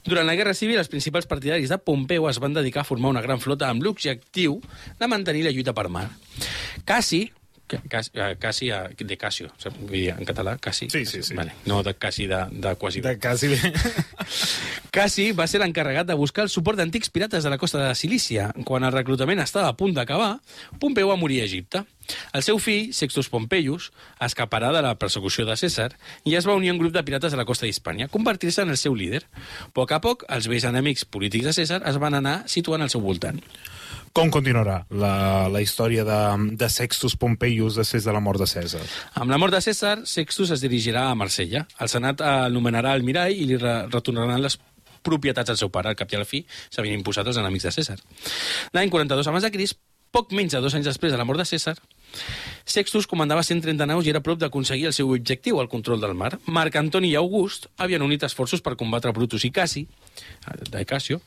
Durant 0.06 0.28
la 0.28 0.36
Guerra 0.38 0.54
Civil, 0.54 0.78
els 0.84 0.92
principals 0.92 1.26
partidaris 1.32 1.72
de 1.72 1.80
Pompeu 1.80 2.28
es 2.30 2.42
van 2.44 2.54
dedicar 2.54 2.84
a 2.84 2.90
formar 2.90 3.14
una 3.16 3.24
gran 3.26 3.40
flota 3.42 3.72
amb 3.72 3.82
l'objectiu 3.88 4.60
de 5.00 5.08
mantenir 5.10 5.48
la 5.48 5.56
lluita 5.56 5.74
per 5.74 5.88
mar. 5.90 6.10
Cassi, 6.86 7.24
Ca- 7.32 7.37
Cas- 7.90 8.12
eh, 8.14 8.36
Cassi 8.40 8.70
eh, 8.72 8.96
de 8.98 9.18
Casio, 9.20 9.50
vull 9.82 9.92
dir, 9.92 10.10
en 10.16 10.26
català, 10.26 10.58
Cassi. 10.58 10.88
Sí, 10.90 11.06
sí, 11.06 11.22
sí. 11.24 11.36
Vale. 11.36 11.52
No 11.66 11.82
de 11.84 11.94
Cassi 11.96 12.28
de, 12.28 12.46
de 12.52 12.76
quasi. 12.80 13.02
De 13.02 13.18
quasi 13.20 13.48
bé. 13.54 13.60
Cassi 14.92 15.32
va 15.36 15.46
ser 15.48 15.60
l'encarregat 15.62 16.08
de 16.08 16.16
buscar 16.18 16.46
el 16.48 16.50
suport 16.50 16.80
d'antics 16.80 17.12
pirates 17.14 17.44
de 17.44 17.52
la 17.52 17.58
costa 17.60 17.82
de 17.84 17.94
Cilícia. 17.96 18.50
Quan 18.66 18.86
el 18.88 18.94
reclutament 18.96 19.42
estava 19.44 19.70
a 19.70 19.76
punt 19.78 19.94
d'acabar, 19.98 20.38
Pompeu 20.80 21.10
va 21.12 21.18
morir 21.20 21.42
a 21.42 21.46
Egipte. 21.50 21.84
El 22.34 22.44
seu 22.46 22.58
fill, 22.64 22.94
Sextus 22.96 23.28
Pompeius, 23.30 23.90
escaparà 24.24 24.72
de 24.72 24.82
la 24.86 24.94
persecució 24.96 25.44
de 25.46 25.58
Cèsar 25.60 25.90
i 26.24 26.38
es 26.40 26.48
va 26.48 26.56
unir 26.56 26.72
a 26.72 26.76
un 26.78 26.80
grup 26.80 26.94
de 26.96 27.04
pirates 27.04 27.34
de 27.36 27.38
la 27.40 27.44
costa 27.46 27.68
d'Hispània, 27.68 28.08
convertir-se 28.08 28.64
en 28.64 28.72
el 28.72 28.80
seu 28.80 28.96
líder. 28.96 29.26
A 29.68 29.72
poc 29.76 29.92
a 29.92 30.00
poc, 30.00 30.24
els 30.32 30.48
vells 30.48 30.64
enemics 30.70 31.04
polítics 31.04 31.50
de 31.52 31.56
Cèsar 31.60 31.82
es 31.90 32.00
van 32.00 32.16
anar 32.16 32.38
situant 32.48 32.82
al 32.86 32.90
seu 32.94 33.04
voltant. 33.04 33.42
Com 34.18 34.32
continuarà 34.34 34.80
la, 34.98 35.12
la 35.54 35.60
història 35.62 36.02
de, 36.02 36.20
de 36.58 36.68
Sextus 36.74 37.14
Pompeius 37.22 37.76
després 37.78 38.02
de 38.02 38.16
la 38.16 38.22
mort 38.24 38.42
de 38.42 38.48
Cèsar? 38.50 38.82
Amb 39.22 39.30
la 39.30 39.38
mort 39.38 39.54
de 39.54 39.60
Cèsar, 39.62 40.00
Sextus 40.10 40.56
es 40.56 40.64
dirigirà 40.64 41.04
a 41.12 41.18
Marsella. 41.20 41.68
El 41.78 41.92
senat 41.92 42.24
el 42.26 42.56
nomenarà 42.58 42.96
almirall 42.98 43.38
i 43.38 43.46
li 43.46 43.60
re 43.62 43.76
retornaran 43.92 44.42
les 44.42 44.58
propietats 45.06 45.54
al 45.54 45.62
seu 45.62 45.70
pare. 45.70 45.94
Al 45.94 46.00
cap 46.00 46.10
i 46.10 46.18
a 46.18 46.24
la 46.24 46.26
fi 46.26 46.42
s'havien 46.50 46.98
imposat 46.98 47.30
els 47.30 47.38
enemics 47.38 47.70
de 47.70 47.76
Cèsar. 47.78 48.00
L'any 48.74 48.90
42 48.90 49.30
abans 49.30 49.46
de 49.46 49.54
Crist, 49.54 49.78
poc 50.10 50.34
menys 50.34 50.58
de 50.58 50.66
dos 50.66 50.74
anys 50.74 50.90
després 50.90 51.14
de 51.14 51.22
la 51.22 51.28
mort 51.28 51.38
de 51.38 51.46
Cèsar, 51.46 51.78
Sextus 52.66 53.06
comandava 53.06 53.46
130 53.46 53.86
naus 53.86 54.08
i 54.08 54.16
era 54.18 54.26
prop 54.26 54.42
d'aconseguir 54.42 54.90
el 54.90 54.98
seu 54.98 55.14
objectiu, 55.14 55.62
el 55.62 55.70
control 55.70 56.02
del 56.02 56.18
mar. 56.18 56.34
Marc 56.50 56.82
Antoni 56.82 57.14
i 57.14 57.20
August 57.22 57.70
havien 57.78 58.02
unit 58.02 58.26
esforços 58.26 58.66
per 58.66 58.80
combatre 58.82 59.14
Brutus 59.14 59.46
i 59.46 59.54
Cassi, 59.54 59.86
eh, 59.86 60.64
de 60.74 60.88
Cassio, 60.90 61.22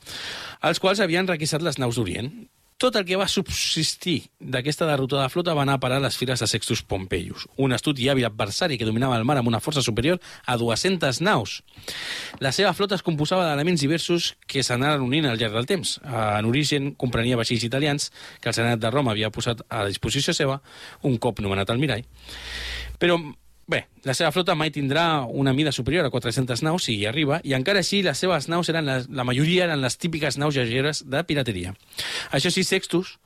els 0.67 0.83
quals 0.83 0.99
havien 0.99 1.29
requisat 1.29 1.63
les 1.63 1.79
naus 1.79 1.95
d'Orient. 1.95 2.33
Tot 2.81 2.95
el 2.97 3.03
que 3.05 3.17
va 3.19 3.27
subsistir 3.29 4.31
d'aquesta 4.41 4.87
derrotada 4.89 5.27
flota 5.29 5.53
va 5.53 5.61
anar 5.61 5.75
a 5.77 5.81
parar 5.83 5.99
a 5.99 6.01
les 6.01 6.15
files 6.17 6.41
de 6.41 6.47
Sextus 6.49 6.79
Pompeius, 6.81 7.43
un 7.61 7.75
astut 7.75 7.99
i 8.01 8.07
hàbil 8.09 8.25
adversari 8.25 8.79
que 8.81 8.87
dominava 8.89 9.19
el 9.19 9.27
mar 9.29 9.35
amb 9.37 9.51
una 9.51 9.59
força 9.61 9.83
superior 9.85 10.17
a 10.49 10.55
200 10.57 11.19
naus. 11.21 11.59
La 12.41 12.49
seva 12.49 12.71
flota 12.73 12.97
es 12.97 13.05
composava 13.05 13.45
d'elements 13.45 13.83
diversos 13.85 14.31
que 14.49 14.63
s'anaren 14.65 15.05
unint 15.05 15.29
al 15.29 15.37
llarg 15.37 15.59
del 15.59 15.69
temps. 15.69 15.99
En 16.09 16.49
origen 16.49 16.95
comprenia 16.97 17.37
vaixells 17.37 17.67
italians 17.69 18.09
que 18.41 18.49
el 18.49 18.57
Senat 18.57 18.81
de 18.81 18.89
Roma 18.89 19.13
havia 19.13 19.29
posat 19.29 19.61
a 19.69 19.85
disposició 19.85 20.33
seva 20.33 20.57
un 21.05 21.21
cop 21.21 21.37
nomenat 21.45 21.69
almirall. 21.69 22.01
Però 22.97 23.21
Bé, 23.69 23.85
la 24.03 24.15
seva 24.17 24.31
flota 24.33 24.55
mai 24.57 24.71
tindrà 24.73 25.23
una 25.27 25.53
mida 25.53 25.71
superior 25.71 26.05
a 26.05 26.11
400 26.11 26.63
naus 26.65 26.87
si 26.87 26.97
hi 26.97 27.05
arriba, 27.07 27.39
i 27.43 27.53
encara 27.55 27.83
així 27.83 28.01
les 28.03 28.19
seves 28.19 28.49
naus 28.51 28.69
eren 28.73 28.87
la, 28.87 28.99
la 29.07 29.25
majoria 29.27 29.67
eren 29.69 29.83
les 29.83 29.97
típiques 30.01 30.37
naus 30.41 30.57
lleugeres 30.57 31.05
de 31.07 31.23
pirateria. 31.23 31.75
Això 32.35 32.51
sí, 32.51 32.65
Sextus 32.67 33.17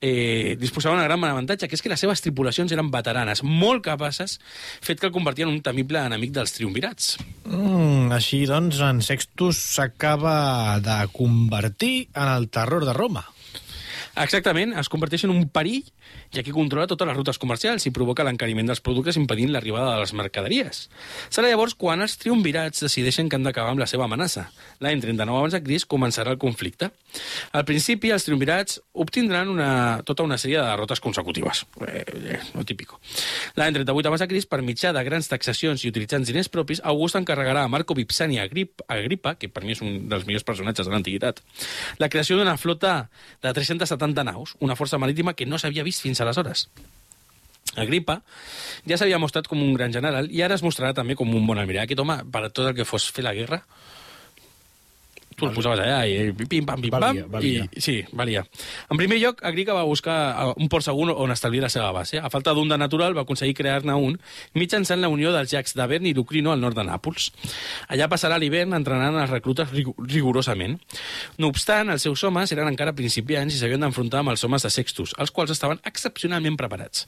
eh, 0.00 0.56
disposava 0.60 0.96
d'un 0.96 1.06
gran 1.06 1.24
avantatge, 1.24 1.68
que 1.68 1.78
és 1.78 1.82
que 1.82 1.90
les 1.92 2.00
seves 2.00 2.22
tripulacions 2.24 2.72
eren 2.76 2.90
veteranes, 2.92 3.42
molt 3.44 3.84
capaces, 3.86 4.38
fet 4.84 5.00
que 5.00 5.08
el 5.08 5.14
convertien 5.14 5.48
en 5.48 5.56
un 5.56 5.64
temible 5.64 6.02
enemic 6.04 6.34
dels 6.36 6.52
triumvirats. 6.56 7.14
Mm, 7.44 8.12
així, 8.14 8.44
doncs, 8.50 8.80
en 8.84 9.00
Sextus 9.04 9.60
s'acaba 9.76 10.78
de 10.84 10.98
convertir 11.12 12.08
en 12.12 12.28
el 12.36 12.50
terror 12.52 12.84
de 12.84 12.96
Roma. 12.96 13.24
Exactament, 14.14 14.76
es 14.78 14.90
converteix 14.92 15.24
en 15.26 15.32
un 15.34 15.48
perill 15.50 15.82
i 16.34 16.40
aquí 16.42 16.52
controla 16.54 16.88
totes 16.90 17.06
les 17.06 17.16
rutes 17.16 17.38
comercials 17.38 17.86
i 17.86 17.92
provoca 17.94 18.24
l'encariment 18.26 18.66
dels 18.66 18.82
productes 18.84 19.18
impedint 19.20 19.52
l'arribada 19.54 19.92
de 19.94 20.00
les 20.02 20.12
mercaderies. 20.18 20.88
Serà 21.30 21.50
llavors 21.50 21.76
quan 21.78 22.02
els 22.02 22.16
triumvirats 22.18 22.82
decideixen 22.82 23.28
que 23.28 23.38
han 23.38 23.46
d'acabar 23.46 23.74
amb 23.74 23.82
la 23.82 23.88
seva 23.90 24.08
amenaça. 24.08 24.48
L'any 24.82 25.02
39 25.04 25.38
abans 25.38 25.54
de 25.54 25.62
Crist 25.62 25.88
començarà 25.90 26.34
el 26.34 26.40
conflicte. 26.42 26.90
Al 27.54 27.64
principi, 27.68 28.10
els 28.10 28.26
triumvirats 28.26 28.80
obtindran 28.92 29.52
una, 29.52 30.02
tota 30.06 30.26
una 30.26 30.38
sèrie 30.40 30.58
de 30.58 30.66
derrotes 30.66 31.02
consecutives. 31.04 31.64
Eh, 31.86 32.02
eh, 32.02 32.40
no 32.54 32.64
típico. 32.66 32.98
L'any 33.54 33.78
38 33.78 34.10
abans 34.10 34.24
de 34.24 34.28
Crist, 34.32 34.50
per 34.50 34.62
mitjà 34.66 34.92
de 34.96 35.04
grans 35.06 35.30
taxacions 35.30 35.84
i 35.84 35.92
utilitzant 35.92 36.26
diners 36.26 36.50
propis, 36.50 36.82
August 36.82 37.20
encarregarà 37.20 37.62
a 37.64 37.70
Marco 37.70 37.94
Vipsani 37.94 38.40
Agrip, 38.42 38.82
Agripa, 38.88 39.36
que 39.38 39.48
per 39.52 39.62
mi 39.64 39.76
és 39.76 39.82
un 39.84 40.08
dels 40.10 40.26
millors 40.26 40.46
personatges 40.46 40.88
de 40.88 40.94
l'antiguitat, 40.94 41.40
la 42.02 42.10
creació 42.10 42.38
d'una 42.38 42.56
flota 42.58 42.94
de 43.42 43.52
370 43.54 44.26
naus, 44.26 44.56
una 44.60 44.76
força 44.76 44.98
marítima 44.98 45.34
que 45.38 45.46
no 45.46 45.60
s'havia 45.60 45.86
vist 45.86 46.02
fins 46.02 46.23
aleshores. 46.24 46.66
Agripa 47.80 48.20
ja 48.86 48.98
s'havia 48.98 49.18
mostrat 49.18 49.48
com 49.50 49.62
un 49.62 49.72
gran 49.74 49.94
general 49.94 50.28
i 50.30 50.42
ara 50.46 50.58
es 50.58 50.62
mostrarà 50.62 50.94
també 50.94 51.16
com 51.18 51.30
un 51.34 51.46
bon 51.46 51.58
almirall. 51.58 51.88
Aquest 51.88 52.02
home, 52.02 52.20
per 52.30 52.46
tot 52.50 52.68
el 52.68 52.76
que 52.76 52.86
fos 52.88 53.08
fer 53.10 53.24
la 53.26 53.34
guerra, 53.36 53.62
tu 55.36 55.46
el 55.48 55.52
posaves 55.54 55.80
allà 55.80 56.00
i 56.06 56.32
pim, 56.32 56.64
pam, 56.66 56.80
pim, 56.80 56.90
pam, 56.90 57.00
Valia, 57.04 57.26
valia. 57.30 57.64
i 57.74 57.80
sí, 57.80 57.96
valia. 58.12 58.44
En 58.90 58.96
primer 59.00 59.18
lloc, 59.20 59.42
Agripa 59.44 59.74
va 59.76 59.82
buscar 59.84 60.16
eh, 60.30 60.52
un 60.56 60.68
port 60.68 60.84
segur 60.86 61.10
on 61.12 61.30
establir 61.34 61.60
la 61.62 61.68
seva 61.72 61.90
base. 61.92 62.18
A 62.18 62.30
falta 62.30 62.54
d'un 62.54 62.68
de 62.68 62.78
natural, 62.78 63.14
va 63.16 63.22
aconseguir 63.26 63.54
crear-ne 63.54 63.94
un 63.94 64.18
mitjançant 64.54 65.00
la 65.00 65.08
unió 65.12 65.32
dels 65.34 65.52
llacs 65.52 65.74
d'Avern 65.74 66.06
i 66.06 66.14
Lucrino 66.14 66.52
al 66.52 66.60
nord 66.60 66.76
de 66.78 66.84
Nàpols. 66.84 67.30
Allà 67.88 68.08
passarà 68.08 68.38
l'hivern 68.38 68.72
entrenant 68.74 69.16
els 69.20 69.30
reclutes 69.30 69.70
rig- 69.72 69.92
rigorosament. 69.98 70.78
No 71.38 71.48
obstant, 71.52 71.90
els 71.90 72.02
seus 72.06 72.22
homes 72.24 72.52
eren 72.54 72.68
encara 72.70 72.92
principiants 72.96 73.54
i 73.54 73.58
s'havien 73.58 73.80
d'enfrontar 73.84 74.20
amb 74.22 74.32
els 74.34 74.44
homes 74.44 74.62
de 74.64 74.70
Sextus, 74.70 75.14
els 75.18 75.30
quals 75.34 75.50
estaven 75.54 75.80
excepcionalment 75.84 76.56
preparats. 76.56 77.06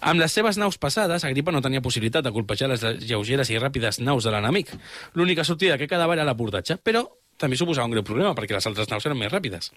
Amb 0.00 0.20
les 0.20 0.32
seves 0.32 0.56
naus 0.60 0.78
passades, 0.80 1.24
Agripa 1.24 1.52
no 1.52 1.60
tenia 1.62 1.80
possibilitat 1.84 2.24
de 2.24 2.32
colpejar 2.32 2.68
les 2.72 2.82
lleugeres 3.04 3.50
i 3.50 3.58
ràpides 3.58 4.00
naus 4.00 4.24
de 4.24 4.30
l'enemic. 4.34 4.72
L'única 5.14 5.44
sortida 5.44 5.78
que 5.78 5.88
quedava 5.88 6.14
era 6.16 6.24
l'abordatge, 6.24 6.76
però 6.82 7.04
també 7.40 7.56
suposava 7.56 7.88
un 7.88 7.96
greu 7.96 8.06
problema, 8.06 8.34
perquè 8.36 8.58
les 8.58 8.68
altres 8.68 8.90
naus 8.92 9.08
eren 9.08 9.18
més 9.18 9.32
ràpides. 9.32 9.72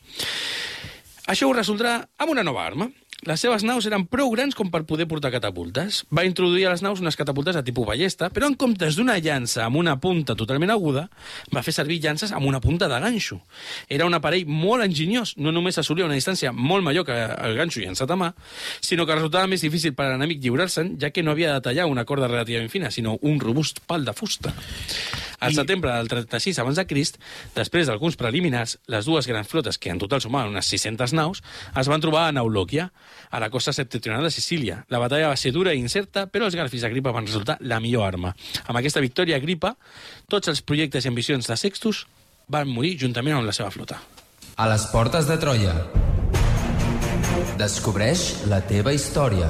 Això 1.31 1.47
ho 1.47 1.55
resoldrà 1.55 2.01
amb 2.19 2.33
una 2.35 2.43
nova 2.43 2.65
arma. 2.67 2.89
Les 3.23 3.39
seves 3.39 3.63
naus 3.63 3.85
eren 3.87 4.03
prou 4.11 4.33
grans 4.33 4.51
com 4.59 4.67
per 4.67 4.81
poder 4.83 5.05
portar 5.07 5.29
catapultes. 5.31 6.01
Va 6.11 6.25
introduir 6.27 6.65
a 6.67 6.73
les 6.73 6.81
naus 6.83 6.99
unes 6.99 7.15
catapultes 7.15 7.55
de 7.55 7.61
tipus 7.63 7.87
ballesta, 7.87 8.27
però 8.35 8.49
en 8.51 8.57
comptes 8.59 8.97
d'una 8.99 9.15
llança 9.23 9.61
amb 9.63 9.79
una 9.79 9.93
punta 10.03 10.35
totalment 10.35 10.73
aguda, 10.73 11.05
va 11.55 11.63
fer 11.63 11.71
servir 11.71 12.01
llances 12.03 12.35
amb 12.35 12.49
una 12.49 12.59
punta 12.59 12.89
de 12.91 12.99
ganxo. 12.99 13.39
Era 13.87 14.09
un 14.09 14.19
aparell 14.19 14.43
molt 14.51 14.83
enginyós, 14.83 15.37
no 15.39 15.55
només 15.55 15.79
assolia 15.79 16.09
una 16.09 16.19
distància 16.19 16.51
molt 16.51 16.83
major 16.83 17.07
que 17.07 17.15
el 17.15 17.55
ganxo 17.55 17.79
llançat 17.79 18.11
a 18.11 18.19
mà, 18.19 18.33
sinó 18.83 19.07
que 19.07 19.15
resultava 19.15 19.47
més 19.47 19.63
difícil 19.63 19.95
per 19.95 20.09
a 20.09 20.17
l'enemic 20.17 20.43
lliurar-se'n, 20.43 20.97
ja 20.99 21.15
que 21.15 21.23
no 21.23 21.31
havia 21.31 21.55
de 21.55 21.63
tallar 21.63 21.87
una 21.87 22.03
corda 22.03 22.27
relativament 22.27 22.73
fina, 22.75 22.91
sinó 22.91 23.15
un 23.21 23.39
robust 23.39 23.85
pal 23.87 24.03
de 24.03 24.11
fusta. 24.11 24.51
Al 25.43 25.55
setembre 25.57 25.91
del 25.91 26.09
36 26.11 26.59
abans 26.63 26.79
de 26.79 26.85
Crist, 26.87 27.19
després 27.55 27.89
d'alguns 27.89 28.17
preliminars, 28.19 28.77
les 28.91 29.05
dues 29.05 29.27
grans 29.27 29.49
flotes, 29.49 29.77
que 29.77 29.91
en 29.91 29.99
total 30.01 30.23
sumaven 30.23 30.53
unes 30.53 30.69
600 30.71 31.13
naus, 31.17 31.43
es 31.79 31.91
van 31.91 32.03
trobar 32.03 32.27
a 32.27 32.33
Naulòquia, 32.35 32.89
a 33.29 33.41
la 33.43 33.49
costa 33.53 33.73
septentrional 33.73 34.23
de 34.23 34.31
Sicília. 34.31 34.83
La 34.89 35.01
batalla 35.03 35.31
va 35.33 35.39
ser 35.39 35.53
dura 35.55 35.73
i 35.73 35.81
incerta, 35.81 36.25
però 36.31 36.47
els 36.47 36.55
garfis 36.55 36.85
d'Agripa 36.85 37.13
van 37.15 37.27
resultar 37.27 37.57
la 37.61 37.81
millor 37.83 38.07
arma. 38.07 38.33
Amb 38.67 38.79
aquesta 38.79 39.03
victòria, 39.03 39.37
Agripa, 39.41 39.75
tots 40.29 40.51
els 40.51 40.61
projectes 40.61 41.05
i 41.05 41.11
ambicions 41.11 41.49
de 41.49 41.57
Sextus 41.59 42.05
van 42.47 42.69
morir 42.69 42.97
juntament 42.99 43.37
amb 43.37 43.49
la 43.49 43.55
seva 43.55 43.71
flota. 43.73 43.99
A 44.55 44.69
les 44.69 44.85
portes 44.91 45.27
de 45.29 45.39
Troia. 45.41 45.73
Descobreix 47.57 48.45
la 48.51 48.61
teva 48.69 48.93
història. 48.93 49.49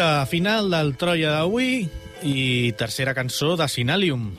Recta 0.00 0.24
final 0.24 0.70
del 0.72 0.94
Troia 0.96 1.28
d'avui 1.34 1.82
i 2.24 2.72
tercera 2.80 3.12
cançó 3.12 3.50
de 3.60 3.66
Sinalium. 3.68 4.30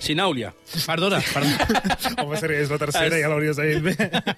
Sinàulia. 0.00 0.54
Perdona, 0.86 1.18
perdona. 1.28 1.66
Home, 2.22 2.38
seria, 2.40 2.62
és 2.64 2.72
la 2.72 2.78
tercera, 2.80 3.18
ja 3.20 3.28
l'hauries 3.28 3.60
de 3.60 3.66
dir 3.68 3.82
bé. 3.84 3.92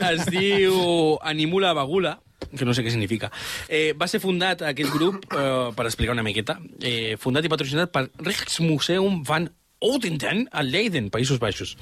Es 0.08 0.24
diu 0.26 0.74
Animula 1.22 1.70
Bagula, 1.70 2.16
que 2.50 2.66
no 2.66 2.74
sé 2.74 2.82
què 2.82 2.90
significa. 2.90 3.30
Eh, 3.70 3.92
va 3.94 4.10
ser 4.10 4.18
fundat 4.18 4.66
aquest 4.66 4.90
grup, 4.90 5.22
eh, 5.38 5.70
per 5.78 5.86
explicar 5.86 6.18
una 6.18 6.26
miqueta, 6.26 6.58
eh, 6.82 7.14
fundat 7.14 7.46
i 7.46 7.52
patrocinat 7.54 7.94
per 7.94 8.08
Rijksmuseum 8.18 9.22
van 9.22 9.46
Oudenten, 9.84 10.46
a 10.56 10.62
Leiden, 10.64 11.10
Països 11.12 11.36
Baixos. 11.36 11.74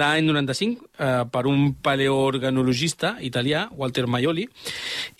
L'any 0.00 0.24
95, 0.24 0.86
eh, 0.96 1.24
per 1.28 1.42
un 1.44 1.74
paleoorganologista 1.76 3.18
italià, 3.20 3.66
Walter 3.76 4.06
Maioli, 4.08 4.46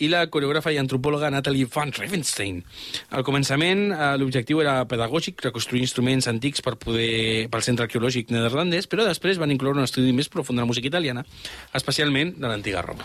i 0.01 0.09
la 0.09 0.23
coreògrafa 0.33 0.73
i 0.73 0.79
antropòloga 0.81 1.29
Natalie 1.29 1.69
van 1.69 1.93
Revenstein. 1.93 2.63
Al 3.11 3.27
començament, 3.29 3.93
eh, 3.93 4.17
l'objectiu 4.17 4.63
era 4.65 4.87
pedagògic, 4.89 5.45
reconstruir 5.45 5.83
instruments 5.83 6.27
antics 6.27 6.65
per 6.65 6.79
poder, 6.81 7.51
pel 7.51 7.63
centre 7.63 7.85
arqueològic 7.85 8.33
neerlandès, 8.33 8.89
però 8.89 9.05
després 9.05 9.37
van 9.37 9.53
incloure 9.53 9.77
un 9.77 9.85
estudi 9.85 10.17
més 10.17 10.33
profund 10.33 10.57
de 10.57 10.63
la 10.65 10.71
música 10.73 10.89
italiana, 10.89 11.27
especialment 11.75 12.39
de 12.41 12.49
l'antiga 12.49 12.81
Roma. 12.81 13.05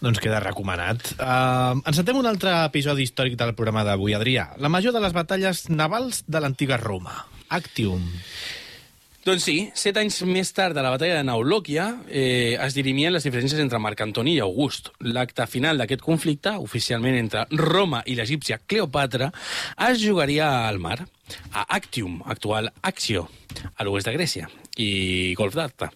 Doncs 0.00 0.22
queda 0.22 0.38
recomanat. 0.38 1.16
Uh, 1.18 1.82
encetem 1.90 2.16
un 2.16 2.26
altre 2.26 2.54
episodi 2.64 3.02
històric 3.02 3.34
del 3.34 3.52
programa 3.58 3.82
d'avui, 3.82 4.14
Adrià. 4.14 4.54
La 4.58 4.70
major 4.70 4.94
de 4.94 5.00
les 5.00 5.12
batalles 5.12 5.68
navals 5.68 6.22
de 6.28 6.38
l'antiga 6.38 6.78
Roma. 6.78 7.26
Actium. 7.50 8.06
Doncs 9.20 9.44
sí, 9.44 9.54
set 9.76 9.98
anys 10.00 10.22
més 10.24 10.48
tard 10.56 10.72
de 10.72 10.80
la 10.80 10.94
batalla 10.94 11.18
de 11.18 11.24
Naulòquia 11.28 11.90
eh, 12.08 12.56
es 12.56 12.72
dirimien 12.72 13.12
les 13.12 13.26
diferències 13.26 13.60
entre 13.60 13.80
Marc 13.82 14.00
Antoni 14.00 14.38
i 14.38 14.40
August. 14.40 14.88
L'acte 15.04 15.44
final 15.44 15.76
d'aquest 15.76 16.00
conflicte, 16.00 16.54
oficialment 16.64 17.18
entre 17.18 17.42
Roma 17.52 18.00
i 18.08 18.16
l'egípcia 18.16 18.56
Cleopatra, 18.64 19.28
es 19.90 20.00
jugaria 20.00 20.48
al 20.70 20.80
mar, 20.80 21.02
a 21.52 21.66
Actium, 21.76 22.22
actual 22.24 22.72
Accio, 22.80 23.26
a 23.76 23.84
l'oest 23.84 24.08
de 24.08 24.16
Grècia, 24.16 24.48
i 24.80 25.34
Golf 25.36 25.58
d'Arta. 25.58 25.90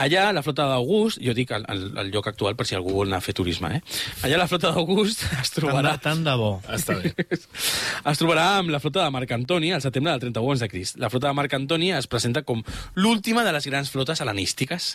Allà, 0.00 0.30
la 0.32 0.42
flota 0.42 0.64
d'August, 0.70 1.20
jo 1.20 1.34
dic 1.36 1.50
el, 1.52 1.64
el, 1.68 1.82
el 2.00 2.10
lloc 2.14 2.28
actual 2.30 2.56
per 2.56 2.64
si 2.68 2.76
algú 2.76 2.94
vol 2.96 3.10
anar 3.10 3.20
a 3.20 3.24
fer 3.24 3.34
turisme, 3.36 3.68
eh? 3.76 3.80
Allà 4.24 4.38
la 4.40 4.46
flota 4.48 4.70
d'August 4.72 5.24
es 5.42 5.52
Tant 5.52 5.58
trobarà... 5.58 5.92
de, 5.96 6.02
tant 6.04 6.22
de 6.24 6.36
bo. 6.40 6.52
Està 6.72 6.96
bé. 6.96 7.12
es 8.12 8.20
trobarà 8.20 8.46
amb 8.60 8.72
la 8.72 8.80
flota 8.80 9.04
de 9.04 9.12
Marc 9.14 9.34
Antoni 9.36 9.72
al 9.76 9.82
setembre 9.84 10.14
del 10.14 10.24
31 10.32 10.62
de 10.62 10.70
Crist. 10.72 10.98
La 11.02 11.10
flota 11.12 11.28
de 11.28 11.36
Marc 11.36 11.56
Antoni 11.58 11.92
es 11.92 12.08
presenta 12.10 12.44
com 12.48 12.64
l'última 12.96 13.44
de 13.44 13.52
les 13.52 13.68
grans 13.68 13.92
flotes 13.92 14.24
hel·lenístiques. 14.24 14.88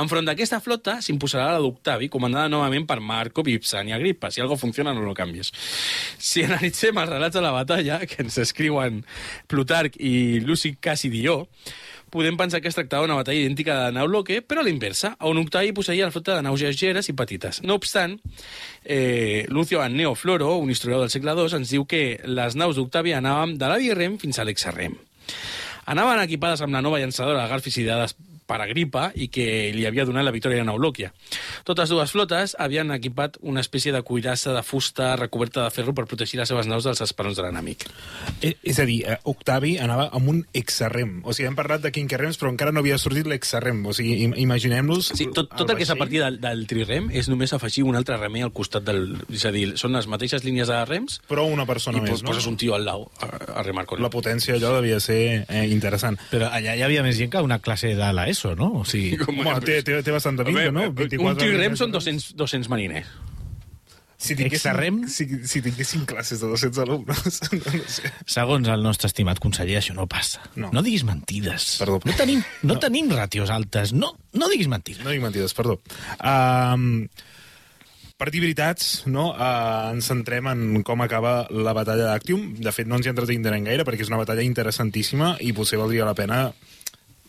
Enfront 0.00 0.28
d'aquesta 0.28 0.62
flota 0.64 0.98
s'imposarà 1.04 1.50
la 1.52 1.60
d'Octavi, 1.60 2.08
comandada 2.12 2.48
novament 2.52 2.88
per 2.88 3.00
Marco, 3.04 3.44
Vipsan 3.46 3.92
i 3.92 3.96
Agrippa. 3.96 4.32
Si 4.32 4.40
algo 4.40 4.56
funciona, 4.60 4.94
no 4.96 5.04
lo 5.04 5.14
canvies. 5.14 5.52
Si 6.16 6.44
analitzem 6.46 6.98
els 7.00 7.12
relats 7.12 7.36
de 7.36 7.44
la 7.44 7.52
batalla, 7.54 8.00
que 8.06 8.22
ens 8.24 8.40
escriuen 8.40 9.04
Plutarc 9.50 10.00
i 10.00 10.40
Luci 10.44 10.74
Cassidió, 10.80 11.44
podem 12.10 12.36
pensar 12.36 12.60
que 12.60 12.68
es 12.70 12.76
tractava 12.76 13.06
d'una 13.06 13.18
batalla 13.18 13.40
idèntica 13.40 13.76
de 13.86 13.94
Nauloque, 13.96 14.40
però 14.42 14.62
a 14.62 14.66
l'inversa, 14.66 15.14
on 15.26 15.40
Octavi 15.40 15.72
posseïa 15.76 16.08
la 16.08 16.14
flota 16.14 16.36
de 16.36 16.44
naus 16.46 16.62
lleugeres 16.62 17.08
i 17.08 17.16
petites. 17.16 17.62
No 17.62 17.78
obstant, 17.78 18.18
eh, 18.84 19.46
Lucio 19.48 19.80
Anneo 19.82 20.14
Floro, 20.14 20.56
un 20.56 20.70
historiador 20.70 21.06
del 21.06 21.14
segle 21.14 21.36
II, 21.38 21.60
ens 21.60 21.70
diu 21.70 21.86
que 21.86 22.20
les 22.24 22.58
naus 22.58 22.76
d'Octavi 22.76 23.14
anaven 23.14 23.56
de 23.58 23.70
l'Avirrem 23.70 24.18
fins 24.18 24.38
a 24.38 24.44
l'Exarrem. 24.44 24.98
Anaven 25.90 26.20
equipades 26.22 26.60
amb 26.62 26.74
la 26.74 26.82
nova 26.82 27.00
llançadora 27.00 27.42
de 27.42 27.50
garfis 27.50 27.78
ideades 27.80 28.14
per 28.50 28.58
Agripa 28.64 29.10
i 29.14 29.30
que 29.32 29.46
li 29.74 29.86
havia 29.86 30.06
donat 30.08 30.26
la 30.26 30.34
victòria 30.34 30.64
a 30.64 30.66
Naulòquia. 30.66 31.12
Totes 31.68 31.92
dues 31.92 32.10
flotes 32.10 32.56
havien 32.58 32.90
equipat 32.94 33.38
una 33.46 33.62
espècie 33.62 33.94
de 33.94 34.02
cuirassa 34.06 34.54
de 34.56 34.64
fusta 34.66 35.12
recoberta 35.20 35.64
de 35.64 35.74
ferro 35.74 35.94
per 35.94 36.08
protegir 36.10 36.40
les 36.40 36.50
seves 36.50 36.66
naus 36.70 36.86
dels 36.88 37.02
esperons 37.04 37.38
de 37.38 37.46
l'enemic. 37.46 37.86
Eh, 38.42 38.56
És 38.62 38.78
a 38.82 38.86
dir, 38.88 39.02
eh, 39.06 39.18
Octavi 39.30 39.76
anava 39.78 40.08
amb 40.16 40.28
un 40.32 40.42
exarrem. 40.56 41.20
O 41.24 41.34
sigui, 41.36 41.48
hem 41.48 41.58
parlat 41.58 41.84
de 41.84 41.92
quinquerrems, 41.94 42.38
però 42.40 42.50
encara 42.50 42.72
no 42.72 42.82
havia 42.82 42.98
sortit 42.98 43.28
l'exarrem. 43.30 43.84
O 43.86 43.94
sigui, 43.96 44.24
im 44.24 44.34
imaginem-nos... 44.36 45.12
Sí, 45.16 45.28
tot, 45.34 45.50
tot 45.54 45.70
el 45.70 45.78
que 45.78 45.86
és 45.86 45.92
a 45.92 45.98
partir 46.00 46.22
del, 46.24 46.40
del 46.42 46.66
trirem 46.70 47.10
és 47.14 47.28
només 47.30 47.52
afegir 47.54 47.84
un 47.86 47.98
altre 47.98 48.18
remer 48.18 48.44
al 48.48 48.54
costat 48.56 48.86
del... 48.86 49.20
És 49.30 49.44
a 49.46 49.52
dir, 49.54 49.66
són 49.80 49.94
les 49.96 50.08
mateixes 50.10 50.44
línies 50.46 50.70
de 50.70 50.78
rems 50.88 51.20
Però 51.28 51.44
una 51.46 51.66
i 51.66 51.70
persona 51.70 52.00
pos, 52.00 52.08
més, 52.08 52.22
no? 52.24 52.32
poses 52.32 52.46
un 52.50 52.56
tio 52.60 52.74
al 52.74 52.86
lau 52.86 53.06
a, 53.20 53.30
a 53.60 53.64
remar 53.66 53.86
con 53.86 54.02
La 54.02 54.10
potència 54.12 54.56
allò 54.56 54.72
devia 54.78 54.98
ser 55.02 55.20
eh, 55.46 55.64
interessant. 55.70 56.18
Però 56.32 56.48
allà 56.50 56.74
hi 56.74 56.84
havia 56.86 57.04
més 57.06 57.18
gent 57.20 57.30
que 57.30 57.42
una 57.44 57.60
classe 57.60 57.92
de 57.98 58.10
l'ESO, 58.16 58.39
no? 58.58 58.70
O 58.80 58.84
sigui, 58.88 59.16
Home, 59.26 59.44
té, 59.64 59.80
té, 59.86 60.00
té 60.06 60.14
bastant 60.14 60.38
de 60.40 60.46
vinga, 60.48 60.70
no? 60.74 60.88
Un 60.90 61.36
trirem 61.40 61.76
són 61.78 61.92
200, 61.94 62.32
200 62.40 62.70
mariners. 62.72 63.10
Si 64.20 64.34
tinguéssim, 64.36 64.98
si, 65.08 65.24
si 65.48 65.62
tinguéssim 65.64 66.02
classes 66.04 66.42
de 66.42 66.48
200 66.50 66.82
alumnes, 66.82 67.38
no 67.56 67.84
sé. 67.88 68.10
segons 68.28 68.68
el 68.68 68.82
nostre 68.84 69.08
estimat 69.08 69.40
conseller, 69.40 69.78
això 69.80 69.94
no 69.96 70.04
passa. 70.12 70.42
No. 70.60 70.68
no 70.76 70.82
diguis 70.84 71.06
mentides. 71.08 71.78
Perdó. 71.80 72.02
No 72.04 72.12
tenim, 72.18 72.42
no, 72.60 72.74
No. 72.74 72.78
tenim 72.82 73.08
ràtios 73.16 73.48
altes. 73.48 73.94
No, 73.96 74.12
no 74.36 74.50
diguis 74.52 74.68
mentides. 74.68 75.00
No 75.06 75.14
dic 75.14 75.24
mentides, 75.24 75.56
perdó. 75.56 75.78
Um, 76.20 77.06
per 78.20 78.28
dir 78.28 78.42
veritats, 78.44 79.06
no, 79.08 79.30
uh, 79.32 79.88
ens 79.94 80.10
centrem 80.12 80.50
en 80.52 80.82
com 80.84 81.00
acaba 81.00 81.46
la 81.48 81.72
batalla 81.72 82.10
d'Actium. 82.12 82.58
De 82.60 82.76
fet, 82.76 82.84
no 82.92 83.00
ens 83.00 83.08
hi 83.08 83.14
entretindrem 83.14 83.64
gaire, 83.64 83.88
perquè 83.88 84.04
és 84.04 84.12
una 84.12 84.20
batalla 84.20 84.44
interessantíssima 84.44 85.38
i 85.40 85.54
potser 85.56 85.80
valdria 85.80 86.04
la 86.04 86.12
pena 86.18 86.50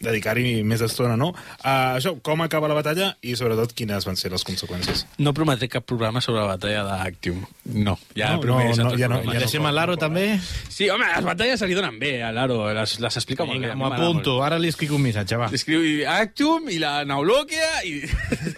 dedicar-hi 0.01 0.61
més 0.67 0.81
estona, 0.85 1.15
no? 1.17 1.31
Uh, 1.61 1.97
això, 1.97 2.15
com 2.25 2.41
acaba 2.45 2.67
la 2.71 2.75
batalla 2.77 3.11
i, 3.21 3.35
sobretot, 3.39 3.73
quines 3.77 4.05
van 4.07 4.17
ser 4.19 4.31
les 4.33 4.43
conseqüències. 4.47 5.05
No 5.21 5.33
prometré 5.37 5.69
cap 5.71 5.85
programa 5.87 6.21
sobre 6.21 6.41
la 6.41 6.55
batalla 6.55 6.83
d'Actium. 6.87 7.43
No, 7.71 7.97
ja 8.17 8.33
No, 8.35 8.43
no, 8.43 8.59
no, 8.59 8.63
no, 8.63 8.73
ja 8.75 9.07
no- 9.07 9.21
ja 9.21 9.33
no 9.33 9.39
Deixem 9.41 9.65
a 9.65 9.71
l'Aro 9.71 9.95
també? 9.97 10.39
Sí, 10.69 10.89
home, 10.89 11.05
les 11.15 11.25
batalles 11.25 11.59
se 11.59 11.67
li 11.69 11.75
donen 11.77 11.97
bé 12.01 12.21
a 12.23 12.31
l'Aro, 12.35 12.63
les, 12.73 12.97
les 12.99 13.17
explica 13.21 13.45
molt 13.45 13.59
bé. 13.59 13.67
Vinga, 13.71 13.75
m'ho 13.79 13.91
apunto. 13.93 14.37
Ara 14.43 14.59
li 14.59 14.69
escric 14.73 14.91
un 14.91 15.01
missatge, 15.05 15.37
va. 15.37 15.47
molt. 15.49 15.55
Escriu 15.59 15.81
Actium 16.09 16.69
i 16.69 16.79
la 16.81 17.03
Naulòquia 17.05 17.83
i... 17.87 17.99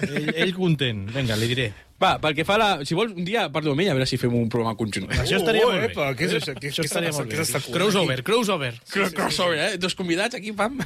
Ell, 0.09 0.33
ell 0.35 0.53
content. 0.57 1.05
Vinga, 1.13 1.35
li 1.39 1.47
diré. 1.51 1.71
Va, 2.03 2.17
pel 2.19 2.33
que 2.35 2.43
fa 2.43 2.57
a 2.57 2.59
la... 2.59 2.69
Si 2.83 2.95
vols, 2.97 3.13
un 3.15 3.23
dia 3.23 3.45
parlo 3.53 3.71
amb 3.71 3.83
ell 3.85 3.91
a 3.93 3.95
veure 3.95 4.07
si 4.09 4.17
fem 4.19 4.33
un 4.35 4.49
programa 4.51 4.75
conjunt. 4.79 5.05
Això 5.15 5.37
estaria 5.39 5.63
oh, 5.63 5.69
molt 5.71 5.85
bé. 5.85 5.91
epa, 5.93 6.09
què 6.19 6.27
és 6.27 6.33
això? 6.41 6.55
Què- 6.57 6.71
Això 6.73 6.83
què 6.83 6.89
estaria 6.89 7.11
molt 7.15 7.29
bé. 7.31 7.37
Crossover, 7.77 8.17
crossover. 8.27 8.71
Cro- 8.91 9.11
Crossover, 9.15 9.59
eh? 9.69 9.77
Dos 9.79 9.95
convidats 9.95 10.35
aquí, 10.35 10.51
pam. 10.57 10.81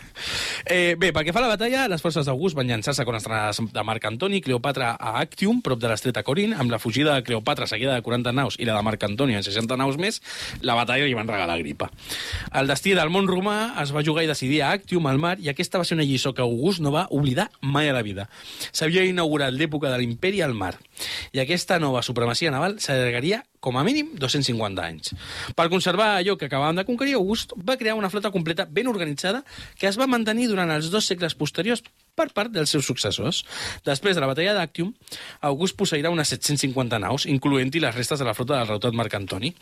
Eh, 0.70 0.95
bé, 0.99 1.09
pel 1.15 1.26
que 1.26 1.34
fa 1.34 1.39
a 1.41 1.45
la 1.47 1.51
batalla, 1.55 1.88
les 1.89 2.03
forces 2.03 2.28
d'August 2.28 2.57
van 2.59 2.70
llançar-se 2.70 3.05
contra 3.07 3.47
les 3.47 3.61
de 3.74 3.84
Marc 3.88 4.05
Antoni 4.09 4.38
i 4.38 4.43
Cleopatra 4.45 4.91
a 4.99 5.15
Actium, 5.22 5.61
prop 5.65 5.80
de 5.82 5.89
l'estreta 5.89 6.24
Corin, 6.28 6.53
amb 6.53 6.70
la 6.74 6.80
fugida 6.80 7.15
de 7.18 7.24
Cleopatra 7.26 7.65
seguida 7.72 7.95
de 7.97 8.03
40 8.05 8.34
naus 8.38 8.57
i 8.59 8.68
la 8.70 8.76
de 8.78 8.84
Marc 8.86 9.03
Antoni 9.07 9.38
en 9.39 9.43
60 9.45 9.78
naus 9.80 9.97
més, 9.97 10.22
la 10.61 10.76
batalla 10.78 11.07
li 11.07 11.15
van 11.18 11.28
regalar 11.32 11.57
gripa. 11.63 11.89
El 12.53 12.68
destí 12.70 12.93
del 12.97 13.09
món 13.13 13.28
romà 13.32 13.57
es 13.82 13.93
va 13.95 14.03
jugar 14.05 14.26
i 14.26 14.30
decidir 14.30 14.61
a 14.61 14.72
Actium, 14.76 15.07
al 15.09 15.18
mar, 15.24 15.38
i 15.41 15.49
aquesta 15.49 15.80
va 15.82 15.88
ser 15.88 15.97
una 15.97 16.05
lliçó 16.05 16.34
que 16.38 16.43
August 16.45 16.84
no 16.84 16.91
va 16.93 17.07
oblidar 17.09 17.49
mai 17.61 17.89
a 17.89 17.95
la 17.95 18.03
vida. 18.05 18.28
S'havia 18.72 19.05
inaugurat 19.07 19.53
l'època 19.55 19.89
de 19.93 19.97
l'imperi 20.03 20.41
al 20.45 20.53
mar, 20.53 20.76
i 21.33 21.41
aquesta 21.43 21.79
nova 21.79 22.03
supremacia 22.05 22.51
naval 22.53 22.77
s'allargaria 22.83 23.43
com 23.59 23.77
a 23.77 23.83
mínim 23.83 24.13
250 24.15 24.83
anys. 24.83 25.13
Per 25.57 25.67
conservar 25.69 26.13
allò 26.17 26.37
que 26.37 26.47
acabàvem 26.47 26.77
de 26.77 26.85
conquerir, 26.87 27.17
August 27.17 27.55
va 27.57 27.77
crear 27.77 27.97
una 27.97 28.09
flota 28.09 28.31
completa 28.31 28.67
ben 28.69 28.87
organitzada 28.87 29.43
que 29.79 29.89
es 29.89 29.97
va 29.99 30.07
mantenir 30.07 30.47
durant 30.47 30.71
els 30.71 30.91
dos 30.93 31.09
segles 31.09 31.35
posteriors 31.35 31.83
per 32.17 32.29
part 32.33 32.53
dels 32.53 32.71
seus 32.73 32.85
successors. 32.89 33.43
Després 33.85 34.17
de 34.17 34.23
la 34.23 34.29
batalla 34.29 34.55
d'Actium, 34.57 34.93
August 35.49 35.77
posseirà 35.77 36.09
unes 36.13 36.33
750 36.33 37.01
naus, 37.03 37.27
incloent-hi 37.29 37.81
les 37.83 37.95
restes 37.95 38.21
de 38.21 38.25
la 38.25 38.33
flota 38.37 38.57
del 38.57 38.71
reutat 38.73 38.97
Marc 38.97 39.17
Antoni. 39.19 39.53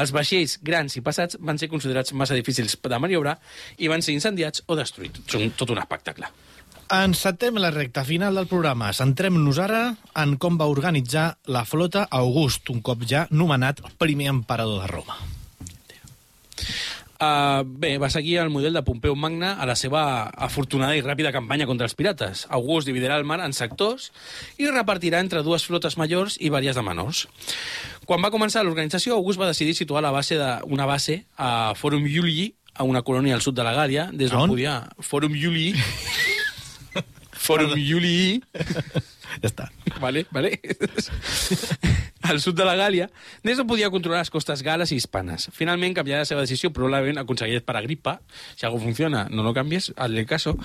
Els 0.00 0.12
vaixells 0.12 0.58
grans 0.62 0.98
i 1.00 1.04
passats 1.04 1.40
van 1.40 1.60
ser 1.60 1.70
considerats 1.72 2.12
massa 2.12 2.36
difícils 2.36 2.76
de 2.76 3.00
maniobrar 3.00 3.38
i 3.78 3.88
van 3.88 4.04
ser 4.04 4.16
incendiats 4.16 4.66
o 4.68 4.76
destruïts. 4.76 5.24
Són 5.32 5.54
tot 5.56 5.72
un 5.72 5.80
espectacle. 5.80 6.28
Encetem 6.92 7.56
la 7.56 7.70
recta 7.70 8.04
final 8.04 8.34
del 8.36 8.46
programa. 8.46 8.90
Centrem-nos 8.92 9.58
ara 9.62 9.84
en 10.20 10.36
com 10.36 10.58
va 10.60 10.68
organitzar 10.68 11.38
la 11.48 11.64
flota 11.64 12.04
August, 12.10 12.68
un 12.70 12.82
cop 12.84 13.06
ja 13.08 13.24
nomenat 13.30 13.80
primer 13.98 14.28
emperador 14.32 14.82
de 14.82 14.90
Roma. 14.92 15.16
Uh, 17.14 17.62
bé, 17.64 17.94
va 17.96 18.10
seguir 18.10 18.36
el 18.42 18.50
model 18.50 18.74
de 18.74 18.82
Pompeu 18.84 19.14
Magna 19.16 19.54
a 19.62 19.66
la 19.70 19.76
seva 19.78 20.28
afortunada 20.28 20.96
i 20.98 21.00
ràpida 21.00 21.32
campanya 21.32 21.64
contra 21.64 21.86
els 21.88 21.94
pirates. 21.96 22.44
August 22.50 22.90
dividirà 22.90 23.16
el 23.16 23.24
mar 23.24 23.38
en 23.40 23.54
sectors 23.56 24.10
i 24.58 24.68
repartirà 24.68 25.22
entre 25.24 25.44
dues 25.46 25.64
flotes 25.64 25.96
majors 25.96 26.36
i 26.40 26.50
vàries 26.52 26.76
de 26.76 26.84
menors. 26.84 27.24
Quan 28.04 28.20
va 28.20 28.32
començar 28.34 28.66
l'organització, 28.66 29.16
August 29.16 29.40
va 29.40 29.48
decidir 29.48 29.78
situar 29.78 30.02
la 30.04 30.12
base 30.12 30.36
de, 30.36 30.50
una 30.68 30.90
base 30.90 31.22
a 31.38 31.72
Forum 31.78 32.04
Iulii, 32.04 32.52
a 32.74 32.84
una 32.84 33.04
colònia 33.06 33.38
al 33.38 33.46
sud 33.46 33.56
de 33.56 33.64
la 33.64 33.72
Gàlia, 33.72 34.10
des 34.12 34.34
d'on 34.34 34.50
podia... 34.50 34.82
Forum 35.00 35.38
Iulii... 35.38 35.72
Forum 37.44 37.76
Iulii... 37.76 38.40
Ja 39.40 39.50
està. 39.50 39.70
vale, 40.00 40.26
vale. 40.30 40.58
al 42.24 42.40
sud 42.40 42.56
de 42.56 42.64
la 42.64 42.74
Gàlia, 42.76 43.10
des 43.44 43.58
d'on 43.58 43.68
podia 43.68 43.90
controlar 43.92 44.22
les 44.22 44.32
costes 44.32 44.62
gales 44.64 44.92
i 44.92 44.96
hispanes. 44.96 45.50
Finalment 45.52 45.94
canviarà 45.96 46.22
la 46.24 46.28
seva 46.28 46.44
decisió, 46.44 46.70
probablement 46.72 47.20
aconseguit 47.20 47.64
per 47.66 47.76
Agripa, 47.76 48.16
si 48.56 48.64
algo 48.64 48.80
funciona, 48.80 49.26
no 49.30 49.44
lo 49.44 49.52
canvies, 49.56 49.92
hazle 49.96 50.24
caso, 50.26 50.56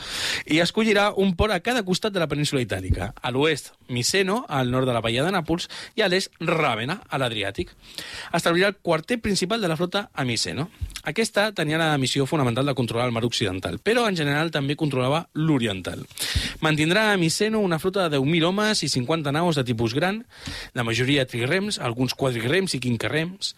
i 0.47 0.61
escollirà 0.63 1.09
un 1.17 1.35
port 1.35 1.53
a 1.53 1.59
cada 1.59 1.83
costat 1.83 2.15
de 2.15 2.23
la 2.23 2.29
península 2.31 2.63
itàlica. 2.63 3.11
A 3.21 3.31
l'oest, 3.35 3.73
Miseno, 3.89 4.45
al 4.47 4.71
nord 4.71 4.87
de 4.87 4.95
la 4.95 5.01
bahia 5.03 5.25
de 5.25 5.33
Nàpols, 5.35 5.67
i 5.99 6.05
a 6.05 6.07
l'est 6.07 6.31
Ràvena, 6.39 7.01
a 7.09 7.19
l'Adriàtic. 7.19 7.75
Establirà 8.31 8.71
el 8.71 8.79
quarter 8.79 9.19
principal 9.19 9.59
de 9.59 9.67
la 9.67 9.77
flota 9.77 10.09
a 10.13 10.23
Miseno. 10.23 10.69
Aquesta 11.03 11.49
tenia 11.55 11.79
la 11.79 11.97
missió 11.97 12.25
fonamental 12.29 12.67
de 12.67 12.75
controlar 12.75 13.07
el 13.07 13.15
mar 13.15 13.25
occidental, 13.25 13.79
però 13.83 14.07
en 14.07 14.15
general 14.15 14.51
també 14.51 14.77
controlava 14.79 15.25
l'oriental. 15.33 16.05
Mantindrà 16.63 17.09
a 17.11 17.17
Miseno 17.17 17.59
una 17.59 17.79
flota 17.79 18.07
de 18.07 18.17
10.000 18.17 18.47
homes 18.47 18.58
i 18.85 18.89
50 18.91 19.33
naus 19.35 19.59
de 19.59 19.63
tipus 19.67 19.95
gran, 19.97 20.23
la 20.77 20.85
majoria 20.87 21.25
trirems, 21.29 21.79
alguns 21.79 22.15
quadrirems 22.17 22.75
i 22.75 22.81
quinquerems, 22.83 23.55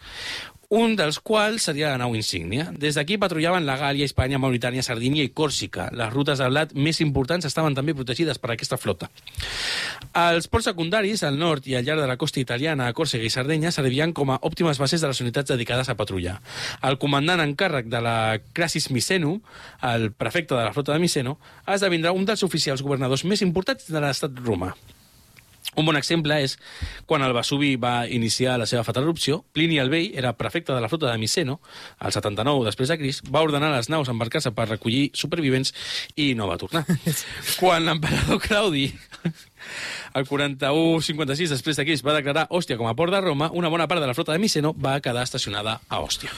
un 0.72 0.94
dels 0.96 1.18
quals 1.20 1.66
seria 1.68 1.90
la 1.92 1.98
nau 2.00 2.14
insígnia. 2.16 2.70
Des 2.72 2.96
d'aquí 2.96 3.18
patrullaven 3.20 3.66
la 3.68 3.74
Gàlia, 3.76 4.06
Espanya, 4.08 4.38
Mauritània, 4.40 4.80
Sardínia 4.80 5.20
i 5.26 5.28
Còrsika. 5.36 5.90
Les 5.92 6.08
rutes 6.14 6.40
de 6.40 6.46
blat 6.48 6.72
més 6.72 7.02
importants 7.04 7.44
estaven 7.44 7.76
també 7.76 7.92
protegides 7.92 8.40
per 8.40 8.54
aquesta 8.54 8.78
flota. 8.80 9.10
Els 10.16 10.48
ports 10.48 10.70
secundaris, 10.70 11.26
al 11.28 11.36
nord 11.36 11.68
i 11.68 11.76
al 11.76 11.84
llarg 11.84 12.00
de 12.00 12.06
la 12.08 12.16
costa 12.16 12.40
italiana, 12.40 12.86
a 12.88 12.96
Còrsega 12.96 13.28
i 13.28 13.32
Sardenya, 13.34 13.74
servien 13.74 14.14
com 14.16 14.32
a 14.32 14.38
òptimes 14.40 14.80
bases 14.80 15.04
de 15.04 15.12
les 15.12 15.20
unitats 15.20 15.52
dedicades 15.52 15.92
a 15.92 15.98
patrullar. 15.98 16.38
El 16.80 16.96
comandant 16.96 17.44
en 17.44 17.52
càrrec 17.52 17.92
de 17.92 18.00
la 18.00 18.16
Crassis 18.56 18.88
Miceno, 18.96 19.42
el 19.92 20.08
prefecte 20.16 20.56
de 20.56 20.64
la 20.64 20.72
flota 20.72 20.96
de 20.96 21.04
Miceno, 21.04 21.36
esdevindrà 21.68 22.16
un 22.16 22.24
dels 22.24 22.48
oficials 22.48 22.80
governadors 22.80 23.26
més 23.28 23.44
importants 23.44 23.92
de 23.92 24.00
l'estat 24.00 24.40
romà. 24.40 24.72
Un 25.76 25.86
bon 25.88 25.96
exemple 25.96 26.36
és 26.44 26.58
quan 27.08 27.22
el 27.24 27.32
Vesuvi 27.32 27.76
va 27.80 28.04
iniciar 28.04 28.58
la 28.60 28.66
seva 28.68 28.84
fatal 28.84 29.06
erupció, 29.06 29.40
Plini 29.56 29.78
el 29.80 29.88
Vell 29.92 30.10
era 30.18 30.34
prefecte 30.36 30.74
de 30.74 30.80
la 30.84 30.90
flota 30.92 31.10
de 31.10 31.16
Miceno, 31.18 31.60
al 31.98 32.12
79 32.12 32.66
després 32.68 32.92
de 32.92 32.98
Crist, 33.00 33.24
va 33.32 33.44
ordenar 33.44 33.72
les 33.72 33.88
naus 33.88 34.10
a 34.10 34.12
embarcar-se 34.12 34.52
per 34.52 34.68
recollir 34.68 35.06
supervivents 35.16 35.72
i 36.16 36.32
no 36.36 36.50
va 36.50 36.58
tornar. 36.60 36.84
quan 37.60 37.88
l'emperador 37.88 38.42
Claudi 38.44 38.90
el 40.12 40.26
41-56 40.28 41.54
després 41.54 41.80
de 41.80 41.86
Crist 41.88 42.04
va 42.04 42.18
declarar 42.18 42.48
Òstia 42.50 42.76
com 42.76 42.90
a 42.90 42.96
port 42.98 43.14
de 43.14 43.22
Roma, 43.24 43.48
una 43.52 43.72
bona 43.72 43.88
part 43.88 44.04
de 44.04 44.10
la 44.10 44.18
flota 44.18 44.36
de 44.36 44.42
Miceno 44.42 44.74
va 44.76 45.00
quedar 45.00 45.24
estacionada 45.24 45.80
a 45.88 46.02
Òstia. 46.04 46.32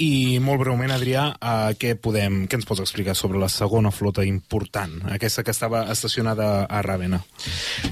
I 0.00 0.38
molt 0.40 0.62
breument, 0.62 0.94
Adrià, 0.94 1.26
uh, 1.36 1.74
què, 1.76 1.92
podem, 2.00 2.46
què 2.48 2.56
ens 2.56 2.64
pots 2.68 2.80
explicar 2.80 3.12
sobre 3.18 3.40
la 3.40 3.50
segona 3.52 3.92
flota 3.92 4.24
important, 4.24 4.94
aquesta 5.12 5.44
que 5.44 5.52
estava 5.52 5.82
estacionada 5.92 6.64
a 6.64 6.80
Ràvena? 6.86 7.20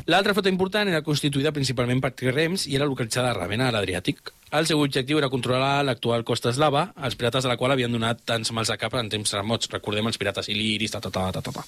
L'altra 0.09 0.33
flota 0.33 0.49
important 0.49 0.89
era 0.89 1.05
constituïda 1.05 1.53
principalment 1.53 2.01
per 2.01 2.15
trirems 2.17 2.65
i 2.65 2.81
era 2.81 2.89
localitzada 2.89 3.35
a 3.35 3.37
Ràvena, 3.37 3.69
a 3.69 3.77
l'Adriàtic. 3.77 4.33
El 4.49 4.65
seu 4.65 4.81
objectiu 4.81 5.19
era 5.21 5.29
controlar 5.29 5.83
l'actual 5.85 6.23
costa 6.25 6.49
eslava, 6.49 6.87
els 7.05 7.19
pirates 7.21 7.45
de 7.45 7.51
la 7.51 7.59
qual 7.61 7.75
havien 7.75 7.93
donat 7.93 8.23
tants 8.25 8.49
mals 8.57 8.71
a 8.73 8.79
cap 8.81 8.95
en 8.97 9.11
temps 9.13 9.35
remots. 9.37 9.69
Recordem 9.69 10.07
els 10.09 10.17
pirates 10.17 10.49
il·liris, 10.49 10.95
ta, 10.95 11.03
ta, 11.05 11.11
ta, 11.13 11.27
ta, 11.37 11.43
ta, 11.45 11.53
ta. 11.53 11.65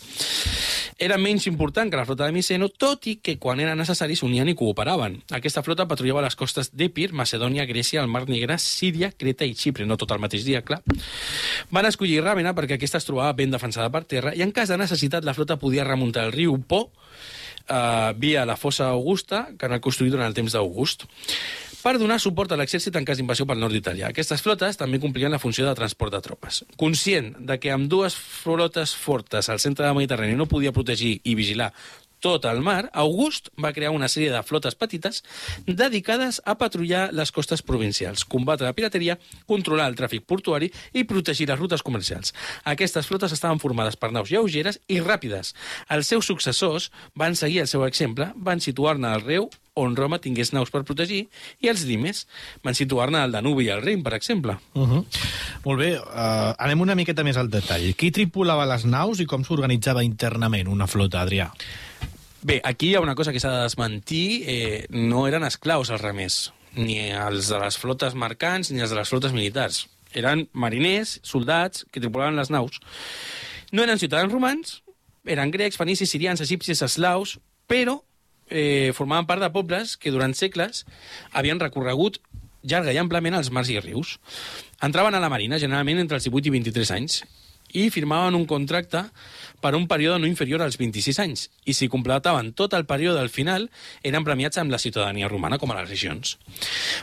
Era 1.00 1.18
menys 1.20 1.44
important 1.50 1.92
que 1.92 1.98
la 2.00 2.06
flota 2.08 2.24
de 2.24 2.32
Miceno, 2.32 2.70
tot 2.72 3.04
i 3.12 3.18
que 3.20 3.36
quan 3.40 3.60
era 3.60 3.74
necessari 3.76 4.16
s'unien 4.16 4.48
i 4.48 4.56
cooperaven. 4.56 5.18
Aquesta 5.36 5.64
flota 5.66 5.84
patrullava 5.90 6.24
les 6.24 6.36
costes 6.40 6.72
d'Epir, 6.72 7.10
Macedònia, 7.16 7.68
Grècia, 7.68 8.00
el 8.00 8.08
Mar 8.08 8.26
Negre, 8.28 8.56
Síria, 8.60 9.12
Creta 9.12 9.44
i 9.44 9.52
Xipre, 9.56 9.84
no 9.84 10.00
tot 10.00 10.16
el 10.16 10.24
mateix 10.24 10.48
dia, 10.48 10.64
clar. 10.64 10.80
Van 11.72 11.88
escollir 11.88 12.22
Ràvena 12.24 12.56
perquè 12.56 12.80
aquesta 12.80 13.00
es 13.00 13.08
trobava 13.08 13.36
ben 13.36 13.52
defensada 13.52 13.92
per 13.92 14.06
terra 14.08 14.32
i 14.36 14.44
en 14.44 14.56
cas 14.56 14.72
de 14.72 14.80
necessitat 14.80 15.24
la 15.24 15.36
flota 15.36 15.60
podia 15.60 15.84
remuntar 15.84 16.24
el 16.28 16.32
riu 16.32 16.56
Po 16.68 16.86
eh, 17.68 18.12
via 18.16 18.44
la 18.48 18.56
fossa 18.56 18.88
Augusta, 18.88 19.50
que 19.58 19.68
han 19.68 19.80
construït 19.84 20.16
durant 20.16 20.28
el 20.28 20.36
temps 20.36 20.56
d'August 20.56 21.04
per 21.80 21.96
donar 21.98 22.20
suport 22.20 22.52
a 22.52 22.58
l'exèrcit 22.60 22.96
en 22.96 23.06
cas 23.08 23.20
d'invasió 23.20 23.46
pel 23.48 23.60
nord 23.62 23.74
d'Itàlia. 23.76 24.10
Aquestes 24.10 24.42
flotes 24.44 24.78
també 24.80 25.00
complien 25.00 25.32
la 25.32 25.40
funció 25.42 25.66
de 25.66 25.74
transport 25.78 26.14
de 26.14 26.20
tropes. 26.24 26.62
Conscient 26.80 27.32
de 27.40 27.58
que 27.60 27.72
amb 27.72 27.88
dues 27.90 28.14
flotes 28.16 28.94
fortes 28.94 29.48
al 29.48 29.62
centre 29.62 29.86
del 29.86 29.96
Mediterrani 29.96 30.36
no 30.36 30.50
podia 30.50 30.74
protegir 30.76 31.18
i 31.24 31.34
vigilar 31.38 31.72
tot 32.20 32.44
el 32.44 32.60
mar, 32.60 32.90
August 32.92 33.48
va 33.56 33.72
crear 33.72 33.90
una 33.96 34.08
sèrie 34.12 34.30
de 34.32 34.42
flotes 34.44 34.76
petites 34.76 35.22
dedicades 35.66 36.40
a 36.44 36.54
patrullar 36.60 37.06
les 37.16 37.32
costes 37.32 37.64
provincials, 37.64 38.26
combatre 38.28 38.68
la 38.68 38.76
pirateria, 38.76 39.16
controlar 39.48 39.88
el 39.88 39.96
tràfic 39.96 40.26
portuari 40.28 40.68
i 40.92 41.06
protegir 41.08 41.48
les 41.48 41.58
rutes 41.58 41.82
comercials. 41.82 42.34
Aquestes 42.68 43.08
flotes 43.08 43.32
estaven 43.32 43.62
formades 43.62 43.96
per 43.96 44.12
naus 44.12 44.28
lleugeres 44.28 44.82
i 44.88 45.00
ràpides. 45.00 45.54
Els 45.88 46.12
seus 46.12 46.28
successors 46.28 46.90
van 47.16 47.34
seguir 47.40 47.64
el 47.64 47.72
seu 47.72 47.88
exemple, 47.88 48.30
van 48.36 48.60
situar-ne 48.60 49.08
al 49.08 49.24
riu 49.24 49.48
on 49.80 49.96
Roma 49.96 50.20
tingués 50.22 50.52
naus 50.52 50.70
per 50.70 50.84
protegir, 50.84 51.24
i 51.60 51.70
els 51.72 51.84
dimes 51.88 52.26
van 52.64 52.76
situar-ne 52.76 53.20
al 53.20 53.32
Danubi 53.32 53.66
i 53.66 53.70
al 53.74 53.82
Rin, 53.82 54.02
per 54.02 54.14
exemple. 54.14 54.58
Uh 54.74 54.86
-huh. 54.88 55.04
Molt 55.64 55.78
bé, 55.78 55.98
uh, 55.98 56.54
anem 56.58 56.80
una 56.80 56.94
miqueta 56.94 57.24
més 57.24 57.36
al 57.36 57.50
detall. 57.50 57.94
Qui 57.94 58.10
tripulava 58.10 58.66
les 58.66 58.84
naus 58.84 59.20
i 59.20 59.26
com 59.26 59.44
s'organitzava 59.44 60.04
internament 60.04 60.68
una 60.68 60.86
flota, 60.86 61.22
Adrià? 61.22 61.50
Bé, 62.42 62.60
aquí 62.64 62.88
hi 62.88 62.94
ha 62.94 63.00
una 63.00 63.14
cosa 63.14 63.32
que 63.32 63.40
s'ha 63.40 63.50
de 63.52 63.62
desmentir. 63.62 64.42
Eh, 64.48 64.86
no 64.90 65.26
eren 65.28 65.44
esclaus 65.44 65.90
els 65.90 66.00
remers, 66.00 66.52
ni 66.74 66.98
els 67.10 67.48
de 67.52 67.58
les 67.60 67.76
flotes 67.76 68.14
mercants 68.14 68.70
ni 68.70 68.80
els 68.80 68.90
de 68.90 68.96
les 68.96 69.08
flotes 69.08 69.32
militars. 69.32 69.88
Eren 70.16 70.48
mariners, 70.52 71.18
soldats, 71.22 71.84
que 71.92 72.00
tripulaven 72.00 72.36
les 72.40 72.50
naus. 72.50 72.80
No 73.72 73.84
eren 73.84 74.00
ciutadans 74.00 74.32
romans, 74.32 74.80
eren 75.24 75.52
grecs, 75.52 75.76
fenicis, 75.76 76.10
sirians, 76.10 76.40
egipcis, 76.40 76.80
eslaus, 76.82 77.36
però 77.68 78.00
eh, 78.50 78.92
formaven 78.96 79.26
part 79.26 79.42
de 79.42 79.50
pobles 79.54 79.96
que 79.96 80.12
durant 80.12 80.34
segles 80.36 80.84
havien 81.32 81.60
recorregut 81.62 82.20
llarga 82.62 82.92
i 82.92 83.00
amplament 83.00 83.38
els 83.38 83.50
mars 83.54 83.70
i 83.72 83.78
rius. 83.80 84.18
Entraven 84.84 85.16
a 85.16 85.22
la 85.22 85.30
marina, 85.32 85.58
generalment 85.58 86.02
entre 86.02 86.18
els 86.20 86.28
18 86.28 86.50
i 86.50 86.54
23 86.58 86.92
anys, 86.96 87.22
i 87.72 87.88
firmaven 87.94 88.34
un 88.34 88.46
contracte 88.50 89.04
per 89.60 89.74
un 89.76 89.86
període 89.88 90.18
no 90.18 90.28
inferior 90.28 90.62
als 90.64 90.78
26 90.80 91.20
anys, 91.22 91.46
i 91.64 91.74
si 91.76 91.88
completaven 91.92 92.52
tot 92.56 92.74
el 92.76 92.86
període 92.88 93.20
al 93.20 93.30
final, 93.32 93.68
eren 94.02 94.24
premiats 94.26 94.58
amb 94.60 94.72
la 94.72 94.80
ciutadania 94.82 95.28
romana, 95.28 95.58
com 95.58 95.70
a 95.70 95.78
les 95.80 95.88
regions. 95.90 96.36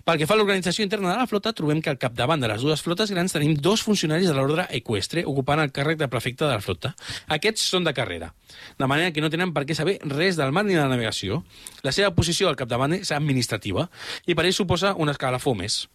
Pel 0.06 0.20
que 0.20 0.28
fa 0.30 0.36
a 0.36 0.40
l'organització 0.40 0.86
interna 0.86 1.14
de 1.14 1.22
la 1.22 1.30
flota, 1.30 1.54
trobem 1.54 1.82
que 1.82 1.94
al 1.94 2.02
capdavant 2.02 2.42
de 2.42 2.50
les 2.52 2.64
dues 2.66 2.84
flotes 2.84 3.14
grans 3.14 3.34
tenim 3.34 3.56
dos 3.56 3.84
funcionaris 3.86 4.30
de 4.30 4.36
l'ordre 4.36 4.68
equestre 4.78 5.24
ocupant 5.26 5.62
el 5.64 5.74
càrrec 5.76 6.02
de 6.02 6.10
prefecte 6.12 6.46
de 6.46 6.54
la 6.56 6.64
flota. 6.64 6.94
Aquests 7.38 7.70
són 7.72 7.88
de 7.88 7.94
carrera, 7.98 8.34
de 8.78 8.90
manera 8.90 9.14
que 9.14 9.24
no 9.24 9.32
tenen 9.34 9.54
per 9.56 9.66
què 9.68 9.78
saber 9.78 9.98
res 10.06 10.40
del 10.40 10.54
mar 10.56 10.66
ni 10.66 10.76
de 10.76 10.82
la 10.82 10.92
navegació. 10.92 11.44
La 11.84 11.94
seva 11.96 12.14
posició 12.16 12.50
al 12.50 12.60
capdavant 12.60 12.98
és 12.98 13.14
administrativa, 13.16 13.88
i 14.26 14.36
per 14.36 14.48
ell 14.48 14.56
suposa 14.56 14.96
un 14.98 15.14
escalafó 15.14 15.54
més. 15.58 15.86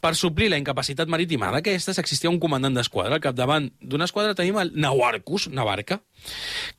Per 0.00 0.14
suplir 0.16 0.48
la 0.48 0.58
incapacitat 0.60 1.10
marítima 1.12 1.50
d'aquestes, 1.52 1.98
existia 2.00 2.30
un 2.30 2.38
comandant 2.40 2.76
d'esquadra. 2.76 3.18
Al 3.18 3.24
capdavant 3.24 3.68
d'una 3.80 4.06
esquadra 4.08 4.36
tenim 4.38 4.56
el 4.60 4.72
Navarcus, 4.72 5.48
Navarca, 5.52 6.00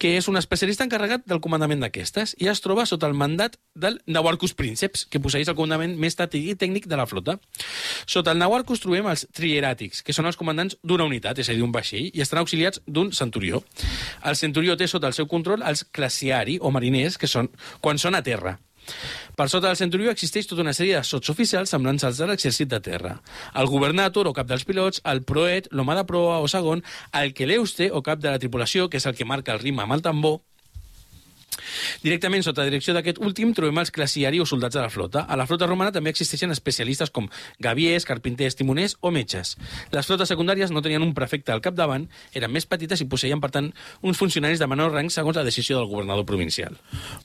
que 0.01 0.15
és 0.17 0.27
un 0.31 0.39
especialista 0.39 0.85
encarregat 0.87 1.27
del 1.29 1.41
comandament 1.43 1.83
d'aquestes 1.83 2.33
i 2.41 2.49
es 2.49 2.61
troba 2.65 2.87
sota 2.89 3.09
el 3.09 3.17
mandat 3.17 3.59
del 3.75 3.99
Navarcus 4.07 4.55
Princeps, 4.57 5.05
que 5.05 5.21
posseeix 5.21 5.51
el 5.51 5.57
comandament 5.57 5.93
més 6.01 6.17
tàctic 6.17 6.49
i 6.49 6.57
tècnic 6.57 6.89
de 6.89 6.97
la 6.97 7.05
flota. 7.05 7.37
Sota 8.09 8.33
el 8.33 8.41
Navarcus 8.41 8.81
trobem 8.81 9.09
els 9.11 9.27
Trieràtics, 9.37 10.01
que 10.01 10.17
són 10.17 10.25
els 10.29 10.39
comandants 10.39 10.79
d'una 10.81 11.05
unitat, 11.05 11.37
és 11.37 11.49
a 11.49 11.53
dir, 11.53 11.61
d'un 11.61 11.75
vaixell, 11.75 12.09
i 12.09 12.25
estan 12.25 12.41
auxiliats 12.41 12.81
d'un 12.87 13.13
centurió. 13.13 13.61
El 14.25 14.37
centurió 14.39 14.77
té 14.77 14.89
sota 14.89 15.11
el 15.11 15.17
seu 15.17 15.29
control 15.29 15.61
els 15.61 15.85
classiari 15.93 16.57
o 16.61 16.73
mariners, 16.73 17.21
que 17.21 17.29
són 17.29 17.53
quan 17.81 18.01
són 18.01 18.17
a 18.17 18.25
terra. 18.25 18.57
Per 19.37 19.47
sota 19.49 19.69
del 19.69 19.79
centurió 19.79 20.11
existeix 20.11 20.49
tota 20.49 20.63
una 20.65 20.75
sèrie 20.75 20.97
de 20.97 21.07
sots 21.07 21.31
oficials 21.33 21.71
semblants 21.73 22.03
als 22.07 22.19
de 22.21 22.27
l'exèrcit 22.29 22.69
de 22.71 22.81
terra. 22.83 23.15
El 23.55 23.69
governator 23.71 24.27
o 24.27 24.35
cap 24.37 24.49
dels 24.49 24.65
pilots, 24.67 25.01
el 25.07 25.23
proet, 25.23 25.69
l'home 25.71 25.95
de 25.97 26.05
proa 26.09 26.39
o 26.43 26.49
segon, 26.51 26.83
el 27.17 27.33
queleuste 27.37 27.91
o 27.91 28.03
cap 28.05 28.19
de 28.19 28.29
la 28.33 28.41
tripulació, 28.41 28.89
que 28.89 28.99
és 29.01 29.07
el 29.07 29.15
que 29.15 29.27
marca 29.27 29.55
el 29.55 29.63
ritme 29.63 29.85
amb 29.85 29.97
el 29.97 30.03
tambor, 30.05 30.41
Directament 32.01 32.43
sota 32.45 32.65
direcció 32.65 32.93
d'aquest 32.95 33.19
últim 33.21 33.53
trobem 33.55 33.77
els 33.81 33.91
classiari 33.93 34.39
o 34.41 34.47
soldats 34.47 34.77
de 34.77 34.81
la 34.81 34.89
flota. 34.93 35.25
A 35.27 35.37
la 35.39 35.45
flota 35.49 35.67
romana 35.69 35.93
també 35.93 36.11
existeixen 36.13 36.51
especialistes 36.53 37.11
com 37.13 37.27
gaviers, 37.61 38.05
carpinters, 38.07 38.57
timoners 38.59 38.97
o 39.01 39.11
metges. 39.11 39.55
Les 39.91 40.07
flotes 40.07 40.31
secundàries 40.31 40.71
no 40.71 40.81
tenien 40.81 41.03
un 41.03 41.13
prefecte 41.17 41.53
al 41.53 41.61
capdavant, 41.63 42.07
eren 42.33 42.53
més 42.53 42.67
petites 42.69 43.01
i 43.03 43.07
posseïen, 43.09 43.41
per 43.43 43.51
tant, 43.53 43.71
uns 44.01 44.19
funcionaris 44.19 44.61
de 44.61 44.69
menor 44.69 44.93
rang 44.95 45.11
segons 45.13 45.37
la 45.37 45.45
decisió 45.47 45.79
del 45.79 45.89
governador 45.91 46.25
provincial. 46.25 46.77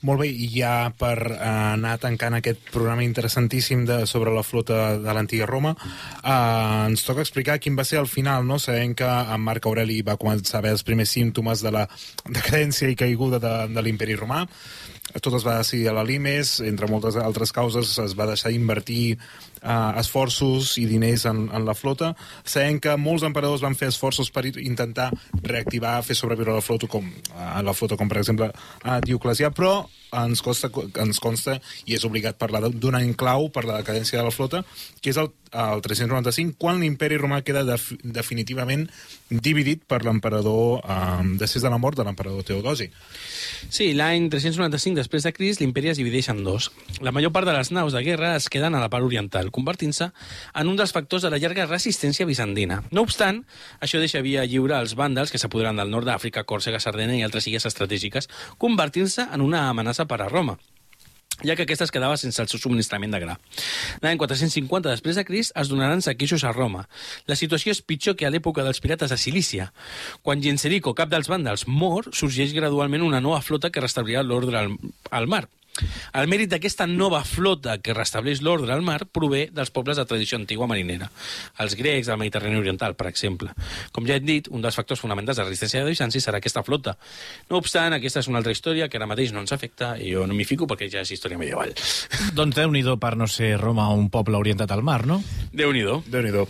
Molt 0.07 0.21
bé, 0.23 0.29
i 0.29 0.49
ja 0.53 0.91
per 0.97 1.15
eh, 1.31 1.39
anar 1.77 1.97
tancant 2.03 2.37
aquest 2.37 2.69
programa 2.73 3.05
interessantíssim 3.05 3.85
de, 3.87 4.01
sobre 4.09 4.33
la 4.35 4.45
flota 4.45 4.97
de 5.01 5.15
l'antiga 5.15 5.47
Roma, 5.49 5.73
eh, 5.77 6.87
ens 6.91 7.05
toca 7.07 7.23
explicar 7.25 7.59
quin 7.63 7.77
va 7.77 7.87
ser 7.87 8.01
el 8.01 8.11
final, 8.11 8.45
no? 8.47 8.59
Sabem 8.59 8.93
que 8.97 9.07
en 9.07 9.41
Marc 9.43 9.65
Aureli 9.69 10.01
va 10.05 10.17
començar 10.19 10.59
a 10.59 10.65
veure 10.67 10.77
els 10.77 10.85
primers 10.87 11.13
símptomes 11.13 11.63
de 11.63 11.73
la 11.73 11.87
decadència 12.25 12.91
i 12.91 12.97
caiguda 12.99 13.39
de, 13.41 13.55
de 13.73 13.83
l'imperi 13.83 14.16
romà, 14.19 14.43
tot 15.21 15.33
es 15.37 15.45
va 15.47 15.59
decidir 15.61 15.87
a 15.89 15.95
la 15.95 16.05
Limes, 16.05 16.57
entre 16.67 16.89
moltes 16.91 17.15
altres 17.21 17.53
causes 17.55 17.93
es 18.03 18.15
va 18.17 18.27
deixar 18.29 18.51
invertir 18.55 19.17
uh, 19.61 19.97
esforços 19.99 20.75
i 20.81 20.85
diners 20.89 21.25
en, 21.29 21.47
en 21.53 21.67
la 21.67 21.75
flota, 21.77 22.13
sabent 22.43 22.81
que 22.83 22.95
molts 22.99 23.25
emperadors 23.27 23.63
van 23.65 23.77
fer 23.77 23.91
esforços 23.91 24.31
per 24.33 24.45
intentar 24.49 25.11
reactivar, 25.43 25.99
fer 26.07 26.17
sobreviure 26.17 26.55
la 26.55 26.65
flota 26.65 26.89
com, 26.91 27.07
uh, 27.35 27.61
la 27.63 27.75
flota 27.77 27.99
com 27.99 28.09
per 28.09 28.21
exemple 28.21 28.51
uh, 28.51 28.99
Dioclesià, 29.05 29.51
però 29.55 29.81
ens 30.15 30.41
consta, 30.41 30.69
ens 31.03 31.19
consta 31.19 31.57
i 31.85 31.95
és 31.97 32.05
obligat 32.07 32.37
parlar 32.39 32.63
d'un 32.69 32.95
any 32.95 33.13
clau 33.17 33.49
per 33.53 33.65
la 33.67 33.81
decadència 33.81 34.19
de 34.19 34.25
la 34.27 34.33
flota, 34.33 34.63
que 35.01 35.11
és 35.11 35.19
el, 35.19 35.29
el 35.51 35.81
395, 35.83 36.55
quan 36.59 36.79
l'imperi 36.81 37.17
romà 37.19 37.41
queda 37.45 37.65
def, 37.67 37.89
definitivament 38.03 38.87
dividit 39.29 39.83
per 39.87 40.03
l'emperador, 40.05 40.81
eh, 40.83 41.23
després 41.39 41.63
de 41.63 41.71
la 41.73 41.79
mort 41.81 41.97
de 41.97 42.05
l'emperador 42.07 42.45
Teodosi. 42.47 42.89
Sí, 43.69 43.91
l'any 43.97 44.29
395 44.31 45.01
després 45.01 45.27
de 45.27 45.33
Crist, 45.35 45.61
l'imperi 45.61 45.91
es 45.91 45.99
divideix 45.99 46.29
en 46.31 46.43
dos. 46.45 46.71
La 47.01 47.11
major 47.11 47.33
part 47.35 47.47
de 47.47 47.55
les 47.57 47.71
naus 47.71 47.93
de 47.93 48.03
guerra 48.05 48.35
es 48.37 48.49
queden 48.49 48.75
a 48.75 48.83
la 48.83 48.89
part 48.89 49.05
oriental, 49.05 49.46
convertint-se 49.53 50.09
en 50.53 50.71
un 50.71 50.79
dels 50.79 50.93
factors 50.95 51.25
de 51.25 51.31
la 51.33 51.39
llarga 51.41 51.67
resistència 51.67 52.27
bizantina. 52.29 52.81
No 52.91 53.03
obstant, 53.07 53.43
això 53.81 54.01
deixa 54.01 54.23
via 54.25 54.45
lliure 54.45 54.77
als 54.77 54.95
vàndals 54.99 55.33
que 55.33 55.41
s'apoderen 55.41 55.77
del 55.79 55.91
nord 55.93 56.09
d'Àfrica, 56.09 56.45
Còrsega, 56.47 56.81
Sardenya 56.83 57.19
i 57.19 57.25
altres 57.27 57.47
illes 57.47 57.67
estratègiques, 57.69 58.29
convertint-se 58.57 59.27
en 59.31 59.45
una 59.45 59.67
amenaça 59.69 60.07
per 60.07 60.21
a 60.21 60.31
Roma 60.31 60.57
ja 61.43 61.55
que 61.55 61.67
aquesta 61.67 61.85
es 61.85 61.93
quedava 61.93 62.17
sense 62.17 62.41
el 62.41 62.49
seu 62.49 62.59
subministrament 62.59 63.13
de 63.13 63.19
gra. 63.21 63.35
L'any 64.01 64.17
450 64.17 64.89
després 64.89 65.19
de 65.19 65.25
Crist 65.27 65.53
es 65.59 65.69
donaran 65.69 66.01
saquejos 66.01 66.43
a 66.43 66.53
Roma. 66.55 66.87
La 67.29 67.37
situació 67.37 67.75
és 67.75 67.83
pitjor 67.85 68.17
que 68.17 68.25
a 68.25 68.31
l'època 68.33 68.65
dels 68.65 68.81
pirates 68.81 69.13
a 69.13 69.19
Cilícia. 69.21 69.69
Quan 70.25 70.41
Genserico, 70.41 70.95
cap 70.97 71.11
dels 71.13 71.29
vàndals, 71.29 71.67
mor, 71.67 72.09
sorgeix 72.13 72.55
gradualment 72.57 73.05
una 73.05 73.21
nova 73.21 73.43
flota 73.45 73.69
que 73.69 73.83
restablirà 73.83 74.25
l'ordre 74.25 74.63
al, 74.63 74.73
al 75.11 75.29
mar. 75.29 75.45
El 76.17 76.29
mèrit 76.31 76.51
d'aquesta 76.51 76.87
nova 76.87 77.23
flota 77.27 77.77
que 77.83 77.95
restableix 77.95 78.41
l'ordre 78.45 78.73
al 78.73 78.83
mar 78.85 79.03
prové 79.11 79.47
dels 79.53 79.71
pobles 79.73 79.97
de 79.97 80.05
tradició 80.05 80.39
antigua 80.39 80.67
marinera, 80.67 81.09
els 81.63 81.75
grecs 81.79 82.07
del 82.07 82.19
Mediterrani 82.21 82.59
Oriental, 82.59 82.95
per 82.97 83.07
exemple. 83.11 83.53
Com 83.91 84.07
ja 84.07 84.17
he 84.17 84.23
dit, 84.23 84.49
un 84.51 84.63
dels 84.63 84.75
factors 84.77 85.01
fonamentals 85.03 85.37
de 85.37 85.45
la 85.45 85.49
resistència 85.49 85.83
de 85.83 85.91
Bizanci 85.91 86.21
serà 86.23 86.41
aquesta 86.41 86.63
flota. 86.63 86.97
No 87.49 87.61
obstant, 87.61 87.95
aquesta 87.95 88.21
és 88.23 88.29
una 88.31 88.41
altra 88.41 88.55
història 88.55 88.89
que 88.89 88.99
ara 88.99 89.09
mateix 89.09 89.33
no 89.33 89.43
ens 89.43 89.53
afecta 89.55 89.95
i 90.01 90.13
jo 90.13 90.25
no 90.27 90.37
m'hi 90.37 90.47
fico 90.47 90.67
perquè 90.69 90.89
ja 90.91 91.03
és 91.05 91.13
història 91.15 91.39
medieval. 91.39 91.73
Doncs 92.37 92.57
déu 92.57 92.71
nhi 92.73 92.83
per 92.97 93.15
no 93.19 93.27
ser 93.27 93.57
Roma 93.59 93.89
un 93.93 94.09
poble 94.09 94.37
orientat 94.37 94.71
al 94.71 94.83
mar, 94.83 95.05
no? 95.05 95.21
Déu-n'hi-do. 95.53 96.01
déu 96.07 96.23
nhi 96.23 96.45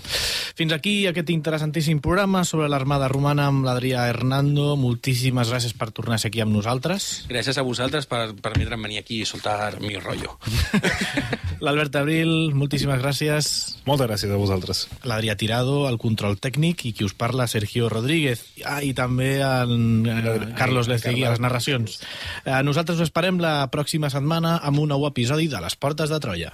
Fins 0.57 0.73
aquí 0.73 1.05
aquest 1.07 1.29
interessantíssim 1.29 1.99
programa 2.01 2.43
sobre 2.43 2.67
l'armada 2.69 3.07
romana 3.11 3.47
amb 3.51 3.65
l'Adrià 3.65 4.07
Hernando. 4.09 4.75
Moltíssimes 4.79 5.51
gràcies 5.51 5.75
per 5.77 5.91
tornar 5.91 6.17
a 6.17 6.21
ser 6.21 6.31
aquí 6.31 6.41
amb 6.41 6.55
nosaltres. 6.55 7.27
Gràcies 7.29 7.57
a 7.57 7.65
vosaltres 7.65 8.07
per 8.09 8.33
permetre'm 8.41 8.81
venir 8.81 8.97
aquí 9.01 9.16
i 9.21 9.25
soltar 9.25 9.79
mi 9.81 9.95
rollo. 9.97 10.37
L'Albert 11.65 11.95
Abril, 11.97 12.53
moltíssimes 12.53 13.01
gràcies. 13.01 13.49
Moltes 13.87 14.09
gràcies 14.09 14.33
a 14.33 14.37
vosaltres. 14.37 14.83
L'Adrià 15.09 15.37
Tirado, 15.39 15.79
el 15.89 15.97
control 16.01 16.37
tècnic, 16.41 16.85
i 16.85 16.93
qui 16.93 17.07
us 17.07 17.15
parla, 17.17 17.49
Sergio 17.49 17.89
Rodríguez. 17.89 18.43
Ah, 18.63 18.79
i 18.85 18.93
també 18.97 19.37
en 19.41 20.05
eh, 20.05 20.37
Carlos 20.59 20.89
Lecegui 20.91 21.25
a 21.25 21.33
les 21.33 21.43
narracions. 21.43 21.99
Eh, 22.45 22.61
nosaltres 22.67 23.01
us 23.01 23.09
esperem 23.09 23.41
la 23.41 23.59
pròxima 23.73 24.13
setmana 24.13 24.59
amb 24.61 24.85
un 24.85 24.93
nou 24.93 25.09
episodi 25.09 25.49
de 25.49 25.63
Les 25.65 25.79
Portes 25.81 26.13
de 26.13 26.21
Troia. 26.21 26.53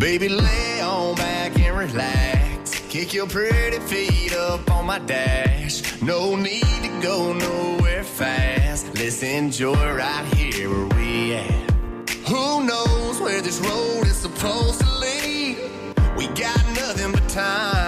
Baby, 0.00 0.30
lay 0.30 0.80
on 0.80 1.14
back 1.14 1.58
and 1.58 1.76
relax. 1.76 2.80
Kick 2.88 3.12
your 3.12 3.26
pretty 3.26 3.80
feet 3.80 4.34
up 4.34 4.70
on 4.70 4.86
my 4.86 4.98
dash. 4.98 6.00
No 6.00 6.36
need 6.36 6.64
to 6.82 7.00
go 7.02 7.34
nowhere 7.34 8.02
fast. 8.02 8.94
Let's 8.94 9.22
enjoy 9.22 9.74
right 9.74 10.24
here 10.34 10.70
where 10.70 10.86
we 10.96 11.34
at. 11.34 12.10
Who 12.30 12.64
knows 12.64 13.20
where 13.20 13.42
this 13.42 13.60
road 13.60 14.06
is 14.06 14.16
supposed 14.16 14.80
to 14.80 14.90
lead? 15.00 15.58
We 16.16 16.28
got 16.28 16.64
nothing 16.74 17.12
but 17.12 17.28
time. 17.28 17.79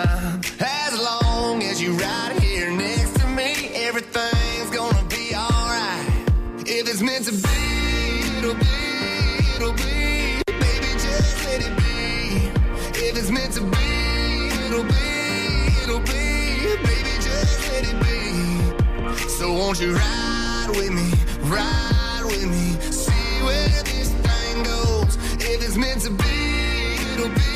So 19.42 19.52
won't 19.52 19.80
you 19.80 19.92
ride 19.96 20.68
with 20.68 20.92
me, 20.92 21.10
ride 21.50 22.22
with 22.24 22.46
me, 22.46 22.80
see 22.92 23.42
where 23.42 23.68
this 23.82 24.12
thing 24.12 24.62
goes. 24.62 25.16
If 25.42 25.66
it's 25.66 25.76
meant 25.76 26.02
to 26.02 26.10
be, 26.10 26.94
it'll 27.12 27.28
be, 27.28 27.52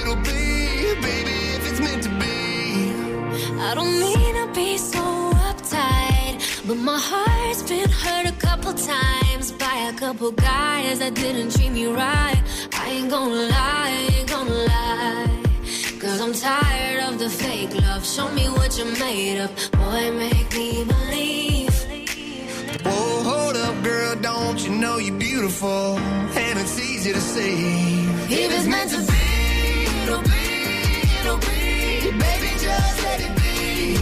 it'll 0.00 0.16
be. 0.16 1.00
Baby, 1.06 1.36
if 1.54 1.70
it's 1.70 1.78
meant 1.78 2.02
to 2.02 2.08
be. 2.18 3.60
I 3.60 3.76
don't 3.76 3.96
mean 4.00 4.34
to 4.34 4.52
be 4.54 4.76
so 4.76 5.04
uptight, 5.50 6.66
but 6.66 6.78
my 6.78 6.98
heart's 6.98 7.62
been 7.62 7.88
hurt 7.88 8.26
a 8.26 8.32
couple 8.32 8.74
times 8.74 9.52
by 9.52 9.92
a 9.94 9.96
couple 9.96 10.32
guys 10.32 10.98
that 10.98 11.14
didn't 11.14 11.54
treat 11.54 11.70
me 11.70 11.86
right. 11.86 12.42
I 12.72 12.90
ain't 12.90 13.08
gonna 13.08 13.32
lie, 13.32 13.52
I 13.54 14.16
ain't 14.18 14.28
gonna 14.28 14.50
lie. 14.50 15.23
Cause 16.14 16.22
I'm 16.22 16.32
tired 16.32 17.02
of 17.02 17.18
the 17.18 17.28
fake 17.28 17.74
love. 17.74 18.06
Show 18.06 18.30
me 18.30 18.44
what 18.48 18.78
you're 18.78 18.86
made 19.00 19.40
of. 19.40 19.50
Boy, 19.72 20.12
make 20.12 20.48
me 20.54 20.84
believe. 20.84 21.74
Whoa, 22.84 23.22
hold 23.24 23.56
up, 23.56 23.82
girl, 23.82 24.14
don't 24.14 24.64
you 24.64 24.70
know 24.70 24.98
you're 24.98 25.18
beautiful? 25.18 25.98
And 25.98 26.56
it's 26.60 26.78
easy 26.78 27.12
to 27.12 27.20
see. 27.20 28.06
If 28.30 28.48
it's 28.56 28.68
meant 28.68 28.90
to 28.92 28.98
be, 28.98 29.24
it'll 30.04 30.22
be, 30.22 30.52
it'll 31.18 31.38
be. 31.38 32.12
Baby, 32.22 32.50
just 32.62 33.02
let 33.02 33.20
it 33.20 33.34
be. 33.34 33.94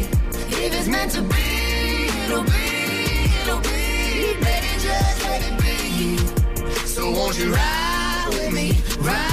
If 0.66 0.74
it's 0.78 0.88
meant 0.88 1.12
to 1.12 1.22
be, 1.22 2.08
It'll 2.26 2.44
be, 2.44 3.24
it'll 3.40 3.60
be. 3.60 4.34
Baby, 4.44 4.72
just 4.84 5.24
let 5.24 5.40
it 5.48 5.56
be. 5.62 6.18
So 6.84 7.10
won't 7.10 7.38
you 7.38 7.54
ride 7.54 8.26
with 8.28 8.52
me, 8.52 8.76
ride 9.00 9.31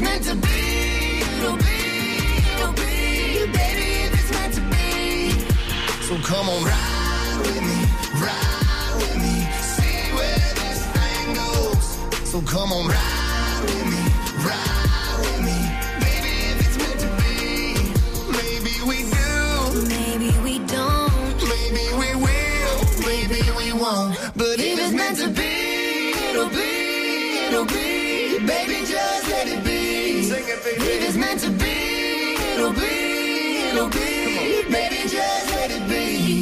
it's 0.00 0.04
meant 0.04 0.24
to 0.24 0.34
be, 0.46 1.22
it'll 1.38 1.56
be, 1.56 2.22
it'll 2.54 2.72
be. 2.72 3.50
Baby, 3.50 3.88
if 4.06 4.14
it's 4.14 4.30
meant 4.30 4.54
to 4.54 4.60
be. 4.70 5.30
So 6.06 6.16
come 6.22 6.48
on, 6.48 6.64
ride 6.64 7.38
with 7.40 7.62
me, 7.62 7.78
ride 8.22 8.94
with 8.96 9.16
me, 9.16 9.36
see 9.60 10.14
where 10.14 10.54
this 10.54 10.86
thing 10.94 11.34
goes. 11.34 12.30
So 12.30 12.40
come 12.42 12.72
on, 12.72 12.86
ride 12.86 13.60
with 13.64 13.86
me, 13.86 14.02
ride 14.46 14.97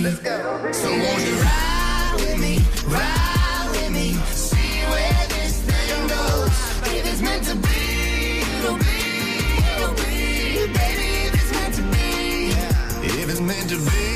Let's 0.06 0.20
go. 0.20 0.70
So 0.70 0.88
won't 0.88 1.26
you 1.26 1.34
ride 1.34 2.14
with 2.14 2.38
me, 2.38 2.58
ride 2.86 3.68
with 3.72 3.90
me, 3.90 4.12
see 4.30 4.84
where 4.86 5.26
this 5.30 5.60
thing 5.62 6.06
goes. 6.06 6.94
If 6.94 7.12
it's 7.12 7.20
meant 7.20 7.42
to 7.46 7.56
be, 7.56 8.38
it'll 8.56 8.78
be, 8.78 9.02
it'll 9.74 9.94
be. 9.94 10.72
Baby, 10.72 11.26
if 11.26 11.34
it's 11.34 11.50
meant 11.50 11.74
to 11.74 11.82
be, 11.90 12.50
if 13.20 13.28
it's 13.28 13.40
meant 13.40 13.68
to 13.70 13.78
be. 13.78 14.15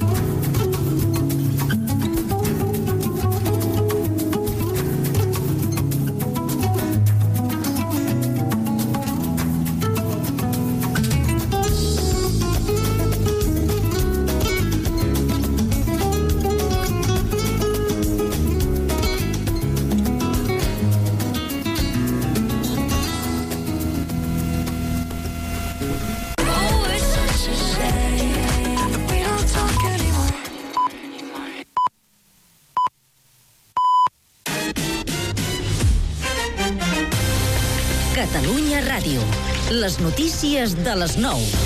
Notícies 40.41 40.83
de 40.83 40.95
les 40.95 41.17
9. 41.17 41.60